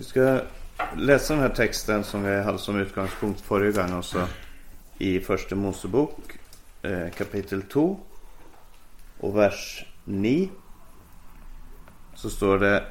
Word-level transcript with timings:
Vi 0.00 0.04
ska 0.04 0.40
läsa 0.96 1.34
den 1.34 1.42
här 1.42 1.48
texten 1.48 2.04
som 2.04 2.22
vi 2.22 2.42
hade 2.42 2.58
som 2.58 2.80
utgångspunkt 2.80 3.40
förra 3.40 3.70
gången 3.70 3.98
också. 3.98 4.28
I 4.98 5.20
första 5.20 5.56
Mosebok 5.56 6.38
eh, 6.82 7.10
kapitel 7.16 7.62
2 7.62 8.00
och 9.20 9.36
vers 9.36 9.84
9. 10.04 10.48
Så 12.14 12.30
står 12.30 12.58
det 12.58 12.84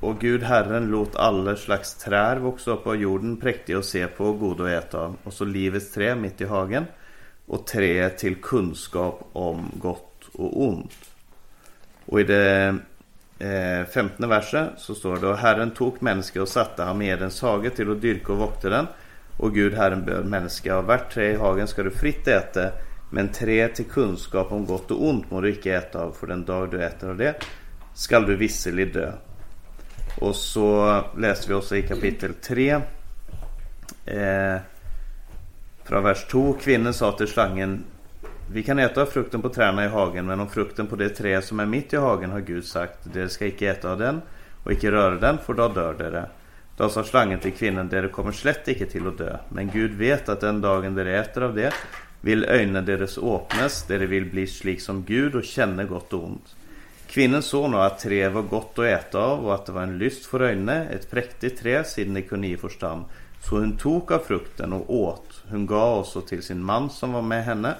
Och 0.00 0.20
Gud 0.20 0.42
Herren 0.42 0.86
låt 0.86 1.16
alla 1.16 1.56
slags 1.56 1.94
trär 1.94 2.36
växa 2.36 2.70
upp 2.70 2.86
av 2.86 2.96
jorden 2.96 3.36
präktiga 3.36 3.78
att 3.78 3.84
se 3.84 4.06
på 4.06 4.24
och 4.24 4.38
goda 4.38 4.64
att 4.64 4.84
äta 4.84 4.98
av. 4.98 5.16
Och 5.24 5.32
så 5.32 5.44
livets 5.44 5.92
trä 5.92 6.14
mitt 6.14 6.40
i 6.40 6.44
hagen. 6.44 6.84
Och 7.46 7.66
trä 7.66 8.10
till 8.10 8.36
kunskap 8.36 9.28
om 9.32 9.70
gott 9.74 10.28
och 10.32 10.62
ont. 10.62 10.96
Och 12.06 12.20
i 12.20 12.24
det 12.24 12.76
eh, 13.40 13.86
15 13.86 14.28
versen 14.28 14.68
så 14.76 14.94
står 14.94 15.16
det 15.16 15.26
och 15.26 15.36
Herren 15.36 15.70
tog 15.70 16.02
människa 16.02 16.42
och 16.42 16.48
satte 16.48 16.82
honom 16.82 17.02
i 17.02 17.08
Edens 17.08 17.42
hage 17.42 17.70
till 17.70 17.92
att 17.92 18.00
dyrka 18.00 18.32
och 18.32 18.38
vakta 18.38 18.68
den. 18.68 18.86
Och 19.36 19.54
Gud 19.54 19.74
Herren 19.74 20.04
böd 20.04 20.26
människa 20.26 20.74
av 20.74 20.84
vart 20.84 21.12
trä 21.12 21.30
i 21.32 21.36
hagen 21.36 21.66
ska 21.66 21.82
du 21.82 21.90
fritt 21.90 22.28
äta 22.28 22.70
men 23.10 23.28
trä 23.28 23.68
till 23.68 23.84
kunskap 23.84 24.52
om 24.52 24.66
gott 24.66 24.90
och 24.90 25.08
ont 25.08 25.30
må 25.30 25.40
du 25.40 25.50
icke 25.50 25.76
äta 25.76 25.98
av 25.98 26.12
för 26.12 26.26
den 26.26 26.44
dag 26.44 26.70
du 26.70 26.84
äter 26.84 27.08
av 27.08 27.16
det 27.16 27.34
skall 27.94 28.26
du 28.26 28.36
visserligen 28.36 28.92
dö. 28.92 29.12
Och 30.20 30.36
så 30.36 31.00
läste 31.18 31.48
vi 31.48 31.54
också 31.54 31.76
i 31.76 31.82
kapitel 31.82 32.34
3 32.34 32.70
eh, 34.06 34.56
från 35.84 36.04
vers 36.04 36.26
2. 36.30 36.52
Kvinnan 36.52 36.94
sa 36.94 37.12
till 37.12 37.28
slangen 37.28 37.84
vi 38.52 38.62
kan 38.62 38.78
äta 38.78 39.02
av 39.02 39.06
frukten 39.06 39.42
på 39.42 39.48
träden 39.48 39.78
i 39.78 39.88
hagen 39.88 40.26
men 40.26 40.40
om 40.40 40.48
frukten 40.48 40.86
på 40.86 40.96
det 40.96 41.08
träd 41.08 41.44
som 41.44 41.60
är 41.60 41.66
mitt 41.66 41.92
i 41.92 41.96
hagen 41.96 42.30
har 42.30 42.40
Gud 42.40 42.64
sagt 42.64 42.98
det 43.12 43.28
ska 43.28 43.46
icke 43.46 43.70
äta 43.70 43.92
av 43.92 43.98
den 43.98 44.22
och 44.64 44.72
icke 44.72 44.90
röra 44.90 45.14
den 45.14 45.38
för 45.38 45.54
då 45.54 45.68
dör 45.68 45.94
dere. 45.94 46.24
Då 46.76 46.88
sa 46.88 47.04
slangen 47.04 47.38
till 47.38 47.52
kvinnan 47.52 47.88
det 47.88 48.08
kommer 48.08 48.32
slätt 48.32 48.68
icke 48.68 48.86
till 48.86 49.06
att 49.06 49.18
dö 49.18 49.36
men 49.48 49.70
Gud 49.70 49.94
vet 49.94 50.28
att 50.28 50.40
den 50.40 50.60
dagen 50.60 50.94
dere 50.94 51.20
äter 51.20 51.42
av 51.42 51.54
det 51.54 51.74
vill 52.20 52.44
ögonen 52.44 52.84
deras 52.84 53.18
åpnes 53.18 53.82
dere 53.82 53.98
de 53.98 54.06
vill 54.06 54.30
bli 54.30 54.46
slik 54.46 54.80
som 54.80 55.04
Gud 55.04 55.34
och 55.34 55.44
känna 55.44 55.84
gott 55.84 56.12
och 56.12 56.24
ont. 56.24 56.56
Kvinnan 57.08 57.42
såg 57.42 57.70
nu 57.70 57.76
att 57.76 57.98
trä 57.98 58.28
var 58.28 58.42
gott 58.42 58.78
att 58.78 58.84
äta 58.84 59.18
av 59.18 59.46
och 59.46 59.54
att 59.54 59.66
det 59.66 59.72
var 59.72 59.82
en 59.82 59.98
lyst 59.98 60.26
för 60.26 60.40
ögonen, 60.40 60.86
ett 60.86 61.10
präktigt 61.10 61.60
träd 61.62 61.86
sedan 61.86 62.14
de 62.14 62.22
kunde 62.22 62.46
ge 62.46 62.56
förstånd. 62.56 63.04
Så 63.40 63.58
hon 63.58 63.76
tog 63.76 64.12
av 64.12 64.18
frukten 64.18 64.72
och 64.72 64.94
åt. 64.94 65.42
Hon 65.50 65.66
gav 65.66 65.98
också 65.98 66.20
till 66.20 66.42
sin 66.42 66.62
man 66.62 66.90
som 66.90 67.12
var 67.12 67.22
med 67.22 67.44
henne 67.44 67.74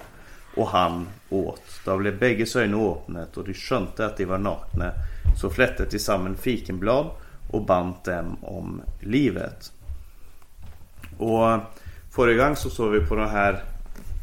och 0.57 0.69
han 0.69 1.09
åt. 1.31 1.63
Då 1.85 1.97
blev 1.97 2.19
bägge 2.19 2.59
ögon 2.59 2.75
åpnet 2.75 3.37
och 3.37 3.45
de 3.45 3.55
skönte 3.55 4.07
att 4.07 4.17
de 4.17 4.25
var 4.25 4.39
nakna. 4.39 4.93
Så 5.41 5.51
flätte 5.51 5.87
de 5.91 5.99
samman 5.99 6.37
fikenblad 6.37 7.07
och 7.51 7.65
band 7.65 7.95
dem 8.05 8.37
om 8.43 8.83
livet. 9.01 9.73
Och 11.19 11.61
förra 12.11 12.35
gången 12.35 12.57
så 12.57 12.71
såg 12.71 12.93
vi 12.93 13.01
på 13.01 13.15
det 13.15 13.29
här 13.29 13.63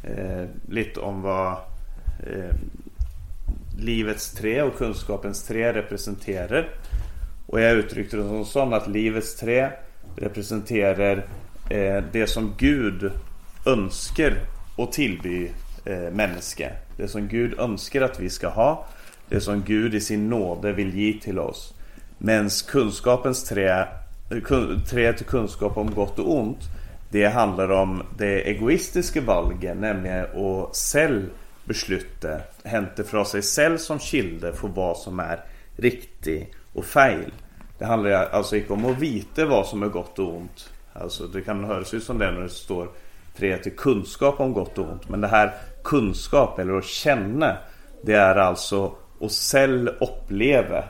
eh, 0.04 0.50
lite 0.70 1.00
om 1.00 1.22
vad 1.22 1.52
eh, 2.20 2.56
livets 3.78 4.32
tre 4.32 4.62
och 4.62 4.78
kunskapens 4.78 5.44
tre 5.44 5.74
representerar. 5.74 6.70
Och 7.48 7.62
jag 7.62 7.74
uttryckte 7.74 8.18
det 8.18 8.24
som 8.24 8.46
så 8.46 8.74
att 8.74 8.88
livets 8.88 9.36
tre 9.36 9.70
representerar 10.16 11.26
eh, 11.70 12.04
det 12.12 12.28
som 12.28 12.54
Gud 12.58 13.12
önskar 13.66 14.38
och 14.76 14.92
tillby 14.92 15.52
eh, 15.88 16.12
människa. 16.12 16.70
Det 16.98 17.08
som 17.08 17.28
Gud 17.28 17.60
önskar 17.60 18.02
att 18.02 18.20
vi 18.20 18.30
ska 18.30 18.48
ha. 18.48 18.86
Det 19.30 19.42
som 19.42 19.64
Gud 19.64 19.96
i 19.96 20.02
sin 20.02 20.30
nåde 20.30 20.74
vill 20.74 20.98
ge 20.98 21.20
till 21.22 21.40
oss. 21.40 21.74
Men 22.18 22.50
kunskapens 22.68 23.44
trä, 23.44 23.88
trä 24.90 25.14
till 25.14 25.26
kunskap 25.26 25.78
om 25.78 25.94
gott 25.94 26.20
och 26.20 26.40
ont. 26.40 26.60
Det 27.10 27.26
handlar 27.26 27.72
om 27.72 28.04
det 28.18 28.50
egoistiska 28.50 29.22
valget, 29.22 29.78
nämligen 29.78 30.26
att 30.26 30.76
själv 30.76 31.30
besluta, 31.66 32.40
hämta 32.64 33.04
från 33.04 33.26
sig 33.26 33.42
själv 33.42 33.78
som 33.78 34.00
kilde 34.00 34.54
för 34.54 34.68
vad 34.68 34.98
som 34.98 35.20
är 35.20 35.40
riktigt 35.76 36.52
och 36.74 36.86
fel. 36.86 37.32
Det 37.78 37.86
handlar 37.86 38.12
alltså 38.12 38.56
inte 38.56 38.74
om 38.74 38.86
att 38.86 39.00
veta 39.00 39.46
vad 39.46 39.68
som 39.68 39.84
är 39.84 39.88
gott 39.88 40.20
och 40.20 40.36
ont. 40.36 40.70
Alltså 40.94 41.28
det 41.28 41.42
kan 41.42 41.64
höras 41.64 41.94
ut 41.94 42.04
som 42.04 42.18
det 42.18 42.32
när 42.32 42.42
det 42.42 42.50
står 42.50 42.90
tre 43.38 43.58
till 43.58 43.76
kunskap 43.76 44.40
om 44.40 44.54
gott 44.54 44.78
och 44.78 44.92
ont. 44.92 45.10
Men 45.10 45.22
det 45.22 45.28
här 45.28 45.54
kunskap 45.88 46.60
eller 46.60 46.78
att 46.78 46.86
känna 46.86 47.58
Det 48.02 48.14
är 48.14 48.36
alltså 48.36 48.96
att 49.22 49.32
själv 49.32 49.90
uppleva. 50.00 50.84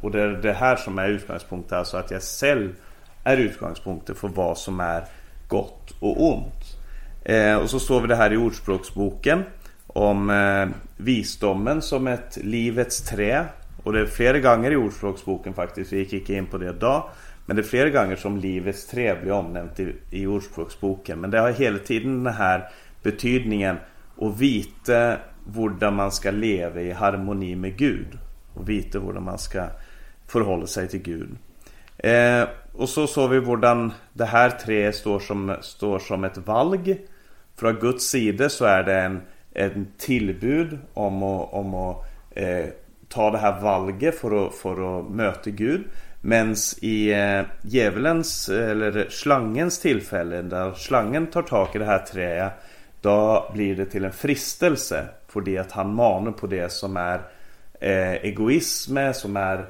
Och 0.00 0.10
det 0.10 0.20
är 0.20 0.28
det 0.28 0.52
här 0.52 0.76
som 0.76 0.98
är 0.98 1.08
utgångspunkten 1.08 1.78
Alltså 1.78 1.96
att 1.96 2.10
jag 2.10 2.22
själv 2.22 2.74
är 3.24 3.36
utgångspunkten 3.36 4.14
för 4.14 4.28
vad 4.28 4.58
som 4.58 4.80
är 4.80 5.04
gott 5.48 5.90
och 6.00 6.32
ont. 6.32 6.76
Eh, 7.24 7.56
Och 7.56 7.70
så 7.70 7.80
står 7.80 8.00
vi 8.00 8.08
det 8.08 8.16
här 8.16 8.32
i 8.32 8.36
Ordspråksboken 8.36 9.42
Om 9.86 10.30
eh, 10.30 10.68
visdomen 10.96 11.82
som 11.82 12.06
ett 12.06 12.38
livets 12.42 13.00
trä. 13.00 13.44
Och 13.82 13.92
det 13.92 14.00
är 14.00 14.06
flera 14.06 14.38
gånger 14.38 14.70
i 14.70 14.76
Ordspråksboken 14.76 15.54
faktiskt 15.54 15.92
Vi 15.92 15.98
gick 15.98 16.12
inte 16.12 16.34
in 16.34 16.46
på 16.46 16.58
det 16.58 16.68
idag 16.68 17.02
men 17.48 17.56
det 17.56 17.62
är 17.62 17.64
flera 17.64 17.90
gånger 17.90 18.16
som 18.16 18.36
livets 18.36 18.86
trä 18.86 19.16
blir 19.22 19.32
omnämnt 19.32 19.80
i, 19.80 19.94
i 20.10 20.26
Ordspråksboken. 20.26 21.20
Men 21.20 21.30
det 21.30 21.38
har 21.38 21.50
hela 21.50 21.78
tiden 21.78 22.24
den 22.24 22.34
här 22.34 22.68
betydningen 23.02 23.76
och 24.18 24.42
veta 24.42 25.16
hur 25.54 25.90
man 25.90 26.12
ska 26.12 26.30
leva 26.30 26.80
i 26.80 26.92
harmoni 26.92 27.56
med 27.56 27.76
Gud. 27.76 28.18
Och 28.54 28.68
veta 28.68 28.98
hur 28.98 29.12
man 29.12 29.38
ska 29.38 29.64
förhålla 30.26 30.66
sig 30.66 30.88
till 30.88 31.02
Gud. 31.02 31.36
Eh, 31.98 32.48
och 32.72 32.88
så 32.88 33.06
såg 33.06 33.30
vi 33.30 33.36
hur 33.36 33.90
det 34.12 34.24
här 34.24 34.50
tre 34.50 34.92
står 34.92 35.20
som, 35.20 35.56
står 35.60 35.98
som 35.98 36.24
ett 36.24 36.38
valg. 36.38 36.98
Från 37.56 37.74
Guds 37.74 38.04
sida 38.04 38.48
så 38.48 38.64
är 38.64 38.82
det 38.82 39.00
en, 39.00 39.20
en 39.54 39.86
tillbud 39.98 40.78
om 40.94 41.22
att, 41.22 41.52
om 41.52 41.74
att 41.74 42.04
eh, 42.30 42.66
ta 43.08 43.30
det 43.30 43.38
här 43.38 43.60
valget 43.60 44.18
för 44.18 44.46
att, 44.46 44.54
för 44.54 44.98
att 44.98 45.10
möta 45.10 45.50
Gud. 45.50 45.84
Men 46.20 46.54
i 46.80 47.12
eh, 47.12 47.42
djävulens 47.62 48.48
eller 48.48 49.06
slangens 49.10 49.80
tillfälle 49.80 50.42
där 50.42 50.72
slangen 50.72 51.26
tar 51.26 51.42
tag 51.42 51.68
i 51.74 51.78
det 51.78 51.84
här 51.84 51.98
träet 51.98 52.52
då 53.00 53.50
blir 53.54 53.76
det 53.76 53.84
till 53.84 54.04
en 54.04 54.12
fristelse 54.12 55.08
för 55.28 55.40
det 55.40 55.58
att 55.58 55.72
han 55.72 55.94
manar 55.94 56.32
på 56.32 56.46
det 56.46 56.72
som 56.72 56.96
är 56.96 57.20
eh, 57.80 58.12
egoism, 58.12 58.98
som 59.14 59.36
är 59.36 59.66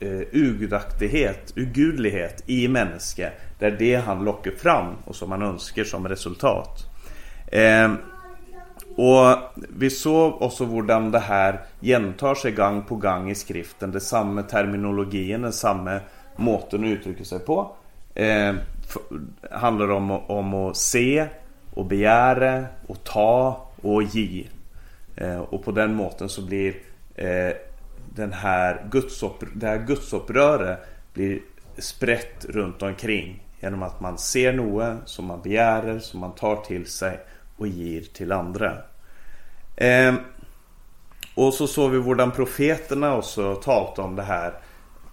eh, 0.00 0.20
ugudaktighet, 0.32 1.52
ugudlighet 1.56 2.42
i 2.46 2.68
människa. 2.68 3.30
Det 3.58 3.66
är 3.66 3.70
det 3.70 3.96
han 3.96 4.24
lockar 4.24 4.50
fram 4.50 4.94
och 5.04 5.16
som 5.16 5.32
han 5.32 5.42
önskar 5.42 5.84
som 5.84 6.08
resultat. 6.08 6.86
Eh, 7.46 7.92
och 8.96 9.38
vi 9.54 9.90
såg 9.90 10.42
också 10.42 10.64
hur 10.64 11.10
det 11.12 11.18
här 11.18 11.60
gentar 11.80 12.34
sig 12.34 12.52
gång 12.52 12.82
på 12.82 12.96
gång 12.96 13.30
i 13.30 13.34
skriften. 13.34 13.90
Det 13.90 14.00
samma 14.00 14.42
terminologin, 14.42 15.42
den 15.42 15.52
samma 15.52 16.00
måten 16.36 16.84
att 16.84 16.90
uttrycka 16.90 17.24
sig 17.24 17.38
på. 17.38 17.76
Eh, 18.14 18.54
handlar 19.50 19.90
om, 19.90 20.10
om 20.10 20.54
att 20.54 20.76
se, 20.76 21.26
och 21.74 21.86
begära 21.86 22.64
och 22.86 23.04
ta 23.04 23.66
och 23.82 24.02
ge. 24.02 24.46
Eh, 25.16 25.40
och 25.40 25.64
på 25.64 25.72
den 25.72 25.94
måten 25.94 26.28
så 26.28 26.42
blir 26.42 26.74
eh, 27.14 27.52
den 28.14 28.32
här 28.32 28.86
gudsupprör, 28.90 29.50
det 29.54 29.66
här 29.66 29.78
gudsuppröret 29.78 30.78
blir 31.12 31.40
sprätt 31.78 32.44
runt 32.44 32.82
omkring. 32.82 33.46
Genom 33.60 33.82
att 33.82 34.00
man 34.00 34.18
ser 34.18 34.52
Noe 34.52 34.96
som 35.04 35.24
man 35.24 35.42
begärer, 35.42 35.98
som 35.98 36.20
man 36.20 36.34
tar 36.34 36.56
till 36.56 36.86
sig 36.86 37.20
och 37.56 37.68
ger 37.68 38.00
till 38.00 38.32
andra. 38.32 38.78
Eh, 39.76 40.14
och 41.34 41.54
så 41.54 41.66
såg 41.66 41.90
vi 41.90 41.96
hur 41.96 42.30
profeterna 42.30 43.16
också 43.16 43.54
talat 43.54 43.98
om 43.98 44.16
det 44.16 44.22
här. 44.22 44.52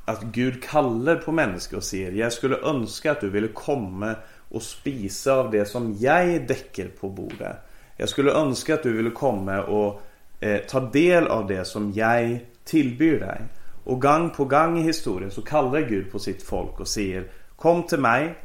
Att 0.05 0.21
Gud 0.21 0.63
kallar 0.63 1.15
på 1.15 1.31
människor 1.31 1.77
och 1.77 1.83
säger 1.83 2.11
Jag 2.11 2.33
skulle 2.33 2.57
önska 2.57 3.11
att 3.11 3.21
du 3.21 3.29
ville 3.29 3.47
komma 3.47 4.15
och 4.49 4.61
spisa 4.61 5.33
av 5.33 5.51
det 5.51 5.65
som 5.65 5.97
jag 5.99 6.47
däcker 6.47 6.87
på 6.99 7.09
bordet. 7.09 7.57
Jag 7.97 8.09
skulle 8.09 8.31
önska 8.31 8.73
att 8.73 8.83
du 8.83 8.93
ville 8.93 9.09
komma 9.09 9.61
och 9.61 10.01
eh, 10.39 10.57
ta 10.57 10.79
del 10.79 11.27
av 11.27 11.47
det 11.47 11.65
som 11.65 11.91
jag 11.95 12.39
tillbyr 12.63 13.19
dig. 13.19 13.41
Och 13.83 14.01
gång 14.01 14.29
på 14.29 14.45
gång 14.45 14.79
i 14.79 14.81
historien 14.81 15.31
så 15.31 15.41
kallar 15.41 15.81
Gud 15.81 16.11
på 16.11 16.19
sitt 16.19 16.43
folk 16.43 16.79
och 16.79 16.87
säger 16.87 17.23
Kom 17.55 17.83
till 17.83 17.99
mig 17.99 18.35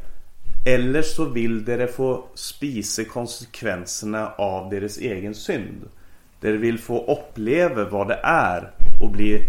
eller 0.67 1.03
så 1.03 1.25
vill 1.25 1.65
dere 1.65 1.87
få 1.87 2.25
spise 2.35 3.05
konsekvenserna 3.05 4.29
av 4.29 4.71
deras 4.71 4.99
egen 4.99 5.35
synd. 5.35 5.89
Dere 6.41 6.57
vill 6.57 6.79
få 6.79 7.13
uppleva 7.13 7.85
vad 7.85 8.09
det 8.09 8.21
är 8.23 8.71
och 9.03 9.11
bli 9.11 9.49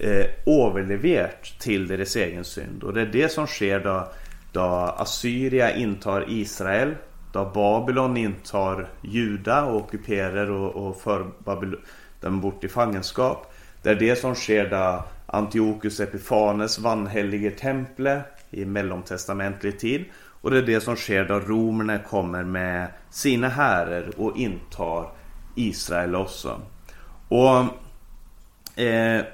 eh, 0.00 0.26
överleverat 0.46 1.44
till 1.58 1.88
deras 1.88 2.16
egen 2.16 2.44
synd. 2.44 2.82
Och 2.82 2.94
det 2.94 3.00
är 3.00 3.06
det 3.06 3.32
som 3.32 3.46
sker 3.46 3.80
då 3.80 4.12
då 4.52 4.94
Assyria 4.98 5.76
intar 5.76 6.24
Israel. 6.28 6.94
Då 7.32 7.44
Babylon 7.44 8.16
intar 8.16 8.88
Juda 9.02 9.64
och 9.64 9.76
ockuperar 9.76 10.50
och, 10.50 10.86
och 10.88 11.00
för 11.00 11.26
Babylon, 11.38 11.80
dem 12.20 12.40
bort 12.40 12.64
i 12.64 12.68
fångenskap. 12.68 13.52
Det 13.82 13.90
är 13.90 13.94
det 13.94 14.16
som 14.16 14.34
sker 14.34 14.70
då 14.70 15.04
Antiochus 15.26 16.00
Epifanes 16.00 16.78
vanhelliger 16.78 17.50
temple 17.50 18.22
i 18.50 18.64
mellomtestamentlig 18.64 19.80
tid. 19.80 20.04
Och 20.14 20.50
det 20.50 20.58
är 20.58 20.62
det 20.62 20.80
som 20.80 20.96
sker 20.96 21.24
då 21.24 21.40
romerna 21.40 21.98
kommer 21.98 22.44
med 22.44 22.88
sina 23.10 23.48
härer 23.48 24.10
och 24.16 24.36
intar 24.36 25.12
Israel 25.54 26.14
också. 26.14 26.60
Och 27.28 27.58
eh, 28.82 29.24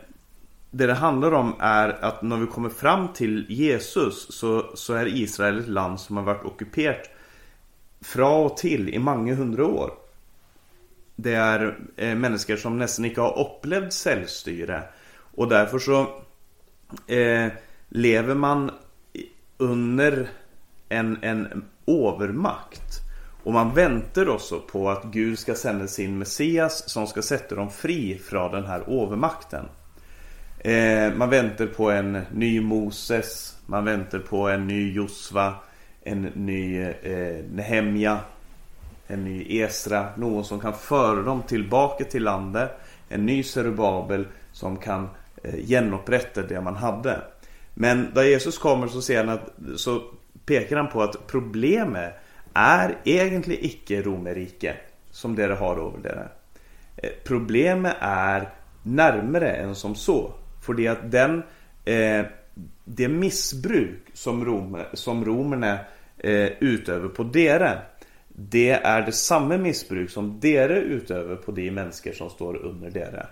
det 0.70 0.86
det 0.86 0.94
handlar 0.94 1.32
om 1.32 1.54
är 1.60 2.04
att 2.04 2.22
när 2.22 2.36
vi 2.36 2.46
kommer 2.46 2.68
fram 2.68 3.08
till 3.08 3.46
Jesus 3.48 4.26
så, 4.30 4.70
så 4.74 4.94
är 4.94 5.06
Israel 5.06 5.58
ett 5.58 5.68
land 5.68 6.00
som 6.00 6.16
har 6.16 6.24
varit 6.24 6.44
ockuperat 6.44 7.10
fra 8.00 8.28
och 8.28 8.56
till 8.56 8.88
i 8.88 8.98
många 8.98 9.34
hundra 9.34 9.66
år. 9.66 9.90
Det 11.16 11.34
är 11.34 11.78
eh, 11.96 12.14
människor 12.14 12.56
som 12.56 12.78
nästan 12.78 13.04
inte 13.04 13.20
har 13.20 13.38
upplevt 13.38 13.94
självstyre. 13.94 14.82
Och 15.34 15.48
därför 15.48 15.78
så 15.78 16.00
eh, 17.06 17.52
lever 17.88 18.34
man 18.34 18.70
under 19.56 20.28
en, 20.88 21.18
en 21.22 21.64
övermakt. 21.86 23.00
Och 23.44 23.52
man 23.52 23.74
väntar 23.74 24.28
också 24.28 24.60
på 24.60 24.90
att 24.90 25.04
Gud 25.04 25.38
ska 25.38 25.54
sända 25.54 25.86
sin 25.86 26.18
Messias 26.18 26.88
som 26.90 27.06
ska 27.06 27.22
sätta 27.22 27.54
dem 27.54 27.70
fri 27.70 28.18
från 28.18 28.52
den 28.52 28.64
här 28.64 29.02
övermakten. 29.02 29.64
Eh, 30.60 31.12
man 31.14 31.30
väntar 31.30 31.66
på 31.66 31.90
en 31.90 32.22
ny 32.32 32.60
Moses, 32.60 33.56
man 33.66 33.84
väntar 33.84 34.18
på 34.18 34.48
en 34.48 34.66
ny 34.66 34.92
Josva, 34.92 35.54
en 36.02 36.22
ny 36.22 36.82
eh, 36.82 37.44
Nehemja, 37.52 38.18
en 39.06 39.24
ny 39.24 39.60
Esra, 39.60 40.06
någon 40.16 40.44
som 40.44 40.60
kan 40.60 40.74
föra 40.74 41.22
dem 41.22 41.42
tillbaka 41.42 42.04
till 42.04 42.22
landet, 42.22 42.70
en 43.08 43.26
ny 43.26 43.42
Zerubabel 43.42 44.26
som 44.52 44.76
kan 44.76 45.08
eh, 45.42 45.66
genupprätta 45.66 46.42
det 46.42 46.60
man 46.60 46.76
hade. 46.76 47.20
Men 47.74 48.14
där 48.14 48.22
Jesus 48.22 48.58
kommer 48.58 48.88
så, 48.88 49.02
ser 49.02 49.24
han 49.24 49.28
att, 49.28 49.50
så 49.76 50.02
pekar 50.46 50.76
han 50.76 50.88
på 50.88 51.02
att 51.02 51.26
problemet 51.26 52.14
är 52.54 52.96
egentligen 53.04 53.64
icke 53.64 54.02
romerike 54.02 54.76
som 55.10 55.34
det 55.34 55.54
har 55.54 55.76
över 55.76 55.98
det. 56.02 56.28
Eh, 56.96 57.10
problemet 57.24 57.96
är 58.00 58.48
närmare 58.82 59.50
än 59.50 59.74
som 59.74 59.94
så. 59.94 60.32
För 60.60 60.88
att 60.88 61.10
den, 61.10 61.42
eh, 61.84 62.26
det 62.84 63.08
missbruk 63.08 64.00
som, 64.12 64.44
rom, 64.44 64.78
som 64.92 65.24
romerna 65.24 65.78
eh, 66.18 66.48
utövar 66.60 67.08
på 67.08 67.22
dere 67.22 67.78
det 68.40 68.70
är 68.70 69.02
det 69.02 69.12
samma 69.12 69.56
missbruk 69.56 70.10
som 70.10 70.40
dere 70.40 70.80
utövar 70.80 71.36
på 71.36 71.52
de 71.52 71.70
människor 71.70 72.12
som 72.12 72.30
står 72.30 72.56
under 72.56 72.90
dere. 72.90 73.26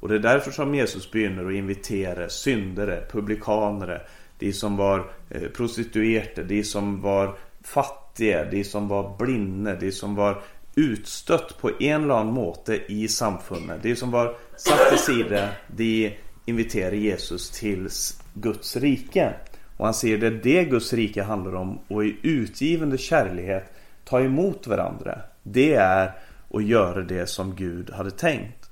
Och 0.00 0.08
det 0.08 0.14
är 0.14 0.18
därför 0.18 0.50
som 0.50 0.74
Jesus 0.74 1.10
begynner 1.10 1.46
att 1.46 1.52
invitera 1.52 2.28
syndare, 2.28 3.04
publikanere, 3.10 4.00
de 4.38 4.52
som 4.52 4.76
var 4.76 5.10
eh, 5.30 5.48
prostituerade, 5.48 6.44
de 6.44 6.64
som 6.64 7.00
var 7.00 7.38
fattiga, 7.62 8.44
de 8.44 8.64
som 8.64 8.88
var 8.88 9.16
blinda, 9.18 9.74
de 9.74 9.92
som 9.92 10.14
var 10.14 10.42
utstött 10.74 11.58
på 11.60 11.70
en 11.80 12.04
eller 12.04 12.14
annan 12.14 12.34
måte 12.34 12.80
i 12.88 13.08
samfundet. 13.08 13.82
De 13.82 13.96
som 13.96 14.10
var 14.10 14.36
satt 14.56 14.88
till 14.88 14.98
sida, 14.98 15.48
de 15.66 16.16
inviterar 16.44 16.92
Jesus 16.92 17.50
till 17.50 17.88
Guds 18.34 18.76
rike. 18.76 19.34
Och 19.76 19.84
han 19.84 19.94
säger 19.94 20.18
det 20.18 20.26
är 20.26 20.40
det 20.42 20.64
Guds 20.64 20.92
rike 20.92 21.22
handlar 21.22 21.54
om 21.54 21.78
och 21.88 22.04
i 22.04 22.16
utgivande 22.22 22.98
kärlighet 22.98 23.72
ta 24.04 24.20
emot 24.20 24.66
varandra. 24.66 25.18
Det 25.42 25.74
är 25.74 26.12
att 26.50 26.64
göra 26.64 27.00
det 27.00 27.26
som 27.26 27.54
Gud 27.56 27.90
hade 27.90 28.10
tänkt. 28.10 28.70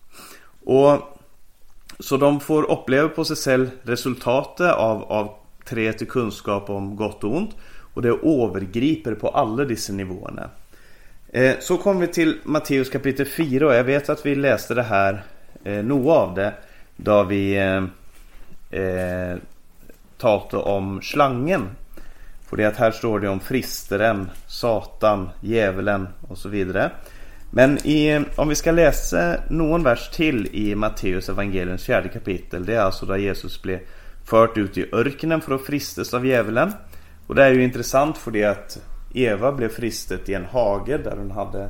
Och 0.65 1.19
Så 2.01 2.17
de 2.17 2.41
får 2.41 2.71
uppleva 2.71 3.09
på 3.09 3.25
sig 3.25 3.37
själv 3.37 3.71
resultatet 3.83 4.73
av, 4.73 5.03
av 5.03 5.35
tre 5.65 5.93
till 5.93 6.07
kunskap 6.07 6.71
om 6.71 6.97
gott 6.97 7.25
och 7.25 7.37
ont. 7.37 7.57
Och 7.95 8.03
det 8.03 8.09
övergriper 8.09 9.15
på 9.15 9.29
alla 9.29 9.65
dessa 9.65 9.93
nivåerna. 9.93 10.51
Eh, 11.29 11.57
så 11.61 11.77
kommer 11.77 12.01
vi 12.01 12.07
till 12.07 12.39
Matteus 12.45 12.91
kapitel 12.91 13.27
4 13.27 13.67
och 13.67 13.75
jag 13.75 13.85
vet 13.85 14.09
att 14.09 14.27
vi 14.27 14.35
läste 14.35 14.75
det 14.75 14.83
här, 14.83 15.25
eh, 15.65 15.85
något 15.85 16.17
av 16.17 16.35
det, 16.35 16.55
då 17.01 17.25
vi 17.25 17.57
eh, 17.57 17.85
eh, 18.81 19.37
talade 20.19 20.57
om 20.57 21.03
slangen. 21.03 21.69
För 22.47 22.57
det 22.57 22.65
att 22.65 22.77
här 22.77 22.91
står 22.91 23.21
det 23.21 23.29
om 23.29 23.41
fristeren, 23.41 24.31
Satan, 24.47 25.29
djävulen 25.41 26.09
och 26.29 26.39
så 26.39 26.49
vidare. 26.49 26.91
Men 27.51 27.87
i, 27.87 28.25
om 28.37 28.49
vi 28.49 28.55
ska 28.55 28.71
läsa 28.71 29.37
någon 29.51 29.83
vers 29.83 30.11
till 30.11 30.49
i 30.53 30.75
Matteus 30.75 31.29
evangeliens 31.29 31.85
fjärde 31.85 32.09
kapitel. 32.09 32.67
Det 32.67 32.75
är 32.75 32.81
alltså 32.81 33.07
där 33.07 33.17
Jesus 33.17 33.63
blev 33.63 33.79
fört 34.25 34.57
ut 34.57 34.79
i 34.79 34.89
örkenen 34.93 35.41
för 35.41 35.55
att 35.55 35.67
fristas 35.67 36.15
av 36.15 36.27
djävulen. 36.27 36.73
Och 37.27 37.35
det 37.35 37.45
är 37.45 37.51
ju 37.51 37.65
intressant 37.65 38.19
för 38.19 38.31
det 38.31 38.45
att 38.45 38.79
Eva 39.15 39.53
blev 39.53 39.69
fristet 39.69 40.29
i 40.29 40.35
en 40.35 40.45
hage 40.45 40.99
där 40.99 41.17
hon 41.17 41.31
hade 41.31 41.69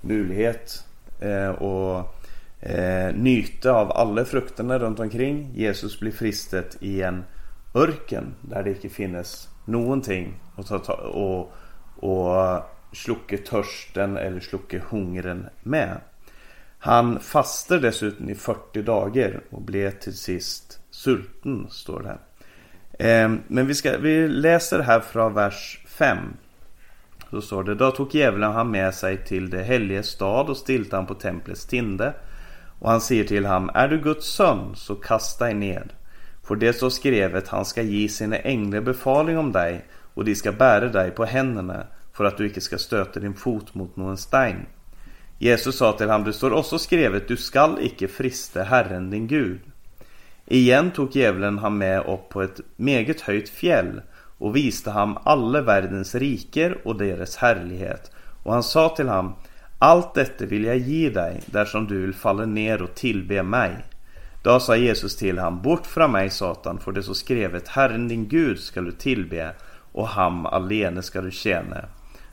möjlighet 0.00 0.84
eh, 1.20 1.50
eh, 2.60 3.14
nyte 3.14 3.70
av 3.70 3.92
alla 3.92 4.24
frukterna 4.24 4.78
runt 4.78 5.00
omkring. 5.00 5.50
Jesus 5.54 6.00
blir 6.00 6.12
fristet 6.12 6.76
i 6.80 7.02
en 7.02 7.24
örken 7.74 8.34
där 8.40 8.62
det 8.62 8.70
inte 8.70 8.88
finns 8.88 9.48
någonting 9.64 10.34
att 10.56 10.84
ta, 10.84 10.92
och, 10.92 11.52
och 11.96 12.62
slucka 12.92 13.36
törsten 13.36 14.16
eller 14.16 14.40
slucka 14.40 14.80
hungern 14.90 15.46
med. 15.62 16.00
Han 16.78 17.20
fastar 17.20 17.78
dessutom 17.78 18.30
i 18.30 18.34
40 18.34 18.82
dagar 18.82 19.40
och 19.50 19.62
blev 19.62 19.90
till 19.90 20.16
sist 20.16 20.80
sulten, 20.90 21.66
står 21.70 22.02
det. 22.02 22.18
Eh, 23.08 23.32
men 23.46 23.66
vi, 23.66 23.74
ska, 23.74 23.98
vi 23.98 24.28
läser 24.28 24.78
här 24.78 25.00
från 25.00 25.34
vers 25.34 25.80
5. 25.86 26.18
Så 27.30 27.40
står 27.40 27.64
det, 27.64 27.74
då 27.74 27.90
tog 27.90 28.14
djävulen 28.14 28.52
han 28.52 28.70
med 28.70 28.94
sig 28.94 29.24
till 29.24 29.50
det 29.50 29.62
helige 29.62 30.02
stad 30.02 30.48
och 30.50 30.56
stilte 30.56 30.96
han 30.96 31.06
på 31.06 31.14
templets 31.14 31.66
tinde. 31.66 32.14
Och 32.78 32.90
han 32.90 33.00
säger 33.00 33.24
till 33.24 33.46
honom, 33.46 33.70
är 33.74 33.88
du 33.88 33.98
Guds 33.98 34.26
son 34.26 34.76
så 34.76 34.94
kasta 34.94 35.44
dig 35.44 35.54
ned. 35.54 35.92
För 36.42 36.56
det 36.56 36.72
står 36.72 36.90
skrivet, 36.90 37.48
han 37.48 37.64
ska 37.64 37.82
ge 37.82 38.08
sina 38.08 38.36
änglar 38.36 38.80
befaling 38.80 39.38
om 39.38 39.52
dig 39.52 39.84
och 40.14 40.24
de 40.24 40.34
ska 40.34 40.52
bära 40.52 40.88
dig 40.88 41.10
på 41.10 41.24
händerna 41.24 41.86
för 42.12 42.24
att 42.24 42.36
du 42.36 42.46
icke 42.46 42.60
ska 42.60 42.78
stöta 42.78 43.20
din 43.20 43.34
fot 43.34 43.74
mot 43.74 43.96
någon 43.96 44.16
stein. 44.16 44.66
Jesus 45.38 45.78
sa 45.78 45.92
till 45.92 46.06
honom, 46.06 46.24
det 46.24 46.32
står 46.32 46.52
också 46.52 46.78
skrivet, 46.78 47.28
du 47.28 47.36
skall 47.36 47.78
icke 47.80 48.08
frista 48.08 48.62
Herren 48.62 49.10
din 49.10 49.26
Gud. 49.26 49.60
Igen 50.46 50.90
tog 50.90 51.16
djävulen 51.16 51.58
han 51.58 51.78
med 51.78 52.06
upp 52.06 52.28
på 52.28 52.42
ett 52.42 52.60
meget 52.76 53.20
höjt 53.20 53.48
fjäll 53.48 54.00
och 54.38 54.56
visade 54.56 54.94
ham 54.94 55.18
alla 55.24 55.62
världens 55.62 56.14
riker 56.14 56.78
och 56.84 56.98
deras 56.98 57.36
härlighet. 57.36 58.10
Och 58.42 58.52
han 58.52 58.62
sa 58.62 58.88
till 58.88 59.08
honom, 59.08 59.34
allt 59.78 60.14
detta 60.14 60.46
vill 60.46 60.64
jag 60.64 60.78
ge 60.78 61.10
dig, 61.10 61.42
där 61.46 61.64
som 61.64 61.86
du 61.86 62.00
vill 62.00 62.14
falla 62.14 62.44
ner 62.44 62.82
och 62.82 62.94
tillbe 62.94 63.42
mig. 63.42 63.76
Då 64.42 64.60
sa 64.60 64.76
Jesus 64.76 65.16
till 65.16 65.38
honom, 65.38 65.62
bort 65.62 65.86
från 65.86 66.12
mig 66.12 66.30
Satan, 66.30 66.80
för 66.80 66.92
det 66.92 67.02
så 67.02 67.14
skrevet 67.14 67.68
Herren 67.68 68.08
din 68.08 68.28
Gud 68.28 68.60
skall 68.60 68.84
du 68.84 68.92
tillbe 68.92 69.54
och 69.92 70.08
ham 70.08 70.46
alene 70.46 71.02
ska 71.02 71.20
du 71.20 71.30
tjäna. 71.30 71.84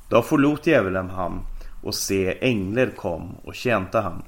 Då 0.09 0.21
förlot 0.21 0.67
djävulen 0.67 1.09
ham 1.09 1.41
och 1.83 1.95
se 1.95 2.37
änglar 2.41 2.89
kom 2.95 3.35
och 3.43 3.55
tjänte 3.55 3.99
han. 3.99 4.23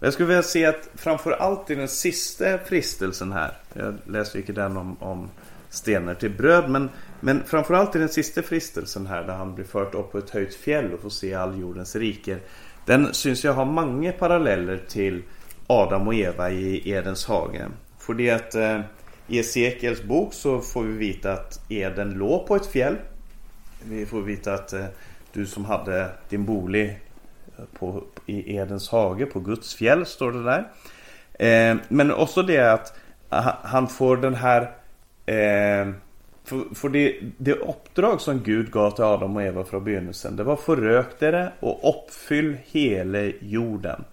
Jag 0.00 0.12
skulle 0.12 0.26
vilja 0.26 0.42
se 0.42 0.66
att 0.66 0.88
framförallt 0.94 1.70
i 1.70 1.74
den 1.74 1.88
sista 1.88 2.58
fristelsen 2.58 3.32
här. 3.32 3.52
Jag 3.72 3.94
läser 4.06 4.38
inte 4.38 4.52
den 4.52 4.76
om, 4.76 4.96
om 5.00 5.30
stenar 5.74 6.14
till 6.14 6.30
bröd. 6.30 6.70
Men, 6.70 6.90
men 7.20 7.42
framförallt 7.44 7.96
i 7.96 7.98
den 7.98 8.08
sista 8.08 8.42
fristelsen 8.42 9.06
här 9.06 9.22
där 9.24 9.34
han 9.34 9.54
blir 9.54 9.64
fört 9.64 9.94
upp 9.94 10.12
på 10.12 10.18
ett 10.18 10.30
höjt 10.30 10.54
fjäll 10.54 10.92
och 10.92 11.00
får 11.00 11.10
se 11.10 11.34
all 11.34 11.60
jordens 11.60 11.96
riker. 11.96 12.40
Den 12.86 13.14
syns 13.14 13.44
jag 13.44 13.54
ha 13.54 13.64
många 13.64 14.12
paralleller 14.12 14.80
till 14.88 15.22
Adam 15.66 16.08
och 16.08 16.14
Eva 16.14 16.50
i 16.50 16.90
Edens 16.90 17.26
hage. 17.26 17.68
För 17.98 18.14
det 18.14 18.30
att 18.30 18.54
eh, 18.54 18.80
i 19.26 19.38
Esekiels 19.38 20.02
bok 20.02 20.34
så 20.34 20.60
får 20.60 20.82
vi 20.82 21.12
veta 21.12 21.32
att 21.32 21.60
Eden 21.68 22.10
låg 22.10 22.46
på 22.46 22.56
ett 22.56 22.66
fjäll. 22.66 22.96
Vi 23.84 24.06
får 24.06 24.22
veta 24.22 24.54
att 24.54 24.72
eh, 24.72 24.84
du 25.32 25.46
som 25.46 25.64
hade 25.64 26.10
din 26.28 26.44
bolig 26.44 27.00
eh, 27.58 27.64
på, 27.78 28.04
i 28.26 28.56
Edens 28.56 28.88
hage 28.88 29.26
på 29.26 29.40
Guds 29.40 29.74
fjäll 29.74 30.06
står 30.06 30.32
det 30.32 30.44
där. 30.44 30.68
Eh, 31.38 31.76
men 31.88 32.12
också 32.12 32.42
det 32.42 32.72
att 32.72 32.96
eh, 33.30 33.48
han 33.62 33.88
får 33.88 34.16
den 34.16 34.34
här 34.34 34.70
eh, 35.26 35.88
för, 36.44 36.74
för 36.74 36.88
det, 36.88 37.16
det 37.38 37.52
uppdrag 37.52 38.20
som 38.20 38.42
Gud 38.42 38.70
gav 38.70 38.90
till 38.90 39.04
Adam 39.04 39.36
och 39.36 39.42
Eva 39.42 39.64
från 39.64 39.84
begynnelsen 39.84 40.36
Det 40.36 40.44
var 40.44 40.56
förök 40.56 41.20
det 41.20 41.52
och 41.60 41.88
uppfyll 41.88 42.56
hela 42.66 43.18
jorden 43.40 44.04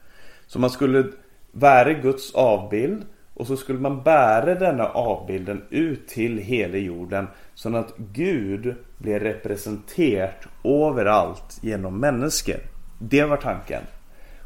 Så 0.47 0.59
man 0.59 0.69
skulle 0.69 1.03
vara 1.51 1.93
Guds 1.93 2.35
avbild 2.35 3.05
och 3.33 3.47
så 3.47 3.57
skulle 3.57 3.79
man 3.79 4.03
bära 4.03 4.55
denna 4.55 4.85
avbilden 4.85 5.61
ut 5.69 6.07
till 6.07 6.37
hela 6.37 6.77
jorden 6.77 7.27
så 7.53 7.75
att 7.75 7.97
Gud 7.97 8.75
blir 8.97 9.19
representerat 9.19 10.47
överallt 10.63 11.59
genom 11.61 11.99
människor. 11.99 12.59
Det 12.99 13.23
var 13.23 13.37
tanken. 13.37 13.81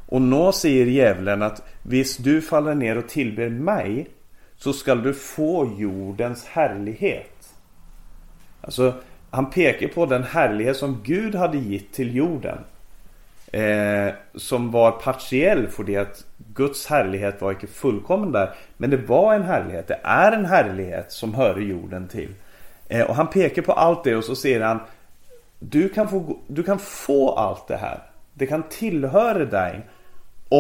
Och 0.08 0.22
nu 0.22 0.52
säger 0.52 0.86
djävulen 0.86 1.42
att 1.42 1.64
visst 1.84 2.24
du 2.24 2.42
faller 2.42 2.76
ner 2.76 2.98
och 2.98 3.10
tillber 3.10 3.50
mig 3.50 4.10
så 4.58 4.74
skall 4.74 5.04
du 5.04 5.14
få 5.14 5.74
jordens 5.78 6.46
härlighet. 6.46 7.54
Alltså, 8.62 8.94
han 9.30 9.50
pekar 9.50 9.88
på 9.88 10.06
den 10.06 10.24
härlighet 10.24 10.78
som 10.78 11.02
Gud 11.04 11.36
hade 11.36 11.58
gett 11.58 11.94
till 11.94 12.16
jorden. 12.16 12.58
Eh, 13.52 14.14
som 14.36 14.72
var 14.72 14.92
partiell 14.92 15.68
för 15.68 15.84
det 15.84 15.98
att 15.98 16.26
Guds 16.54 16.88
härlighet 16.88 17.42
var 17.42 17.52
inte 17.52 17.68
fullkommen 17.68 18.32
där. 18.32 18.54
Men 18.78 18.90
det 18.90 18.98
var 18.98 19.34
en 19.34 19.44
härlighet. 19.44 19.88
Det 19.88 20.00
är 20.04 20.32
en 20.32 20.46
härlighet 20.46 21.12
som 21.12 21.34
hör 21.34 21.60
jorden 21.60 22.08
till. 22.08 22.30
Eh, 22.88 23.02
och 23.02 23.16
han 23.16 23.28
pekar 23.28 23.62
på 23.62 23.74
allt 23.74 24.04
det 24.04 24.16
och 24.16 24.24
så 24.24 24.36
säger 24.36 24.62
han 24.62 24.80
du 25.60 25.90
kan, 25.90 26.10
få, 26.10 26.38
du 26.48 26.64
kan 26.64 26.80
få 26.80 27.32
allt 27.32 27.68
det 27.68 27.78
här. 27.78 28.04
Det 28.34 28.46
kan 28.46 28.64
tillhöra 28.64 29.46
dig 29.46 29.82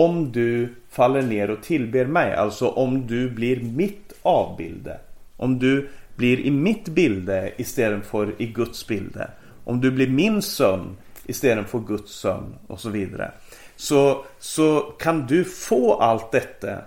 om 0.03 0.31
du 0.31 0.75
faller 0.89 1.21
ner 1.21 1.49
och 1.49 1.63
tillber 1.63 2.05
mig. 2.05 2.33
Alltså 2.33 2.67
om 2.67 3.07
du 3.07 3.29
blir 3.29 3.61
mitt 3.61 4.13
avbilde. 4.21 4.99
Om 5.37 5.59
du 5.59 5.89
blir 6.15 6.39
i 6.39 6.51
mitt 6.51 6.87
bilde 6.87 7.51
istället 7.57 8.05
för 8.05 8.41
i 8.41 8.45
Guds 8.45 8.87
bilde. 8.87 9.31
Om 9.63 9.81
du 9.81 9.91
blir 9.91 10.07
min 10.07 10.41
son 10.41 10.97
istället 11.25 11.69
för 11.69 11.79
Guds 11.79 12.11
son 12.11 12.55
och 12.67 12.79
så 12.79 12.89
vidare. 12.89 13.31
Så, 13.75 14.25
så 14.39 14.79
kan 14.79 15.27
du 15.27 15.43
få 15.43 15.93
allt 15.93 16.31
detta 16.31 16.77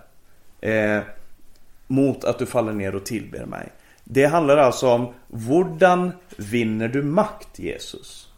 eh, 0.60 1.00
mot 1.86 2.24
att 2.24 2.38
du 2.38 2.46
faller 2.46 2.72
ner 2.72 2.94
och 2.94 3.06
tillber 3.06 3.46
mig. 3.46 3.68
Det 4.04 4.26
handlar 4.26 4.56
alltså 4.56 4.88
om 4.88 5.12
Hvordan 5.28 6.12
vinner 6.36 6.88
du 6.88 7.02
makt 7.02 7.58
Jesus? 7.58 8.28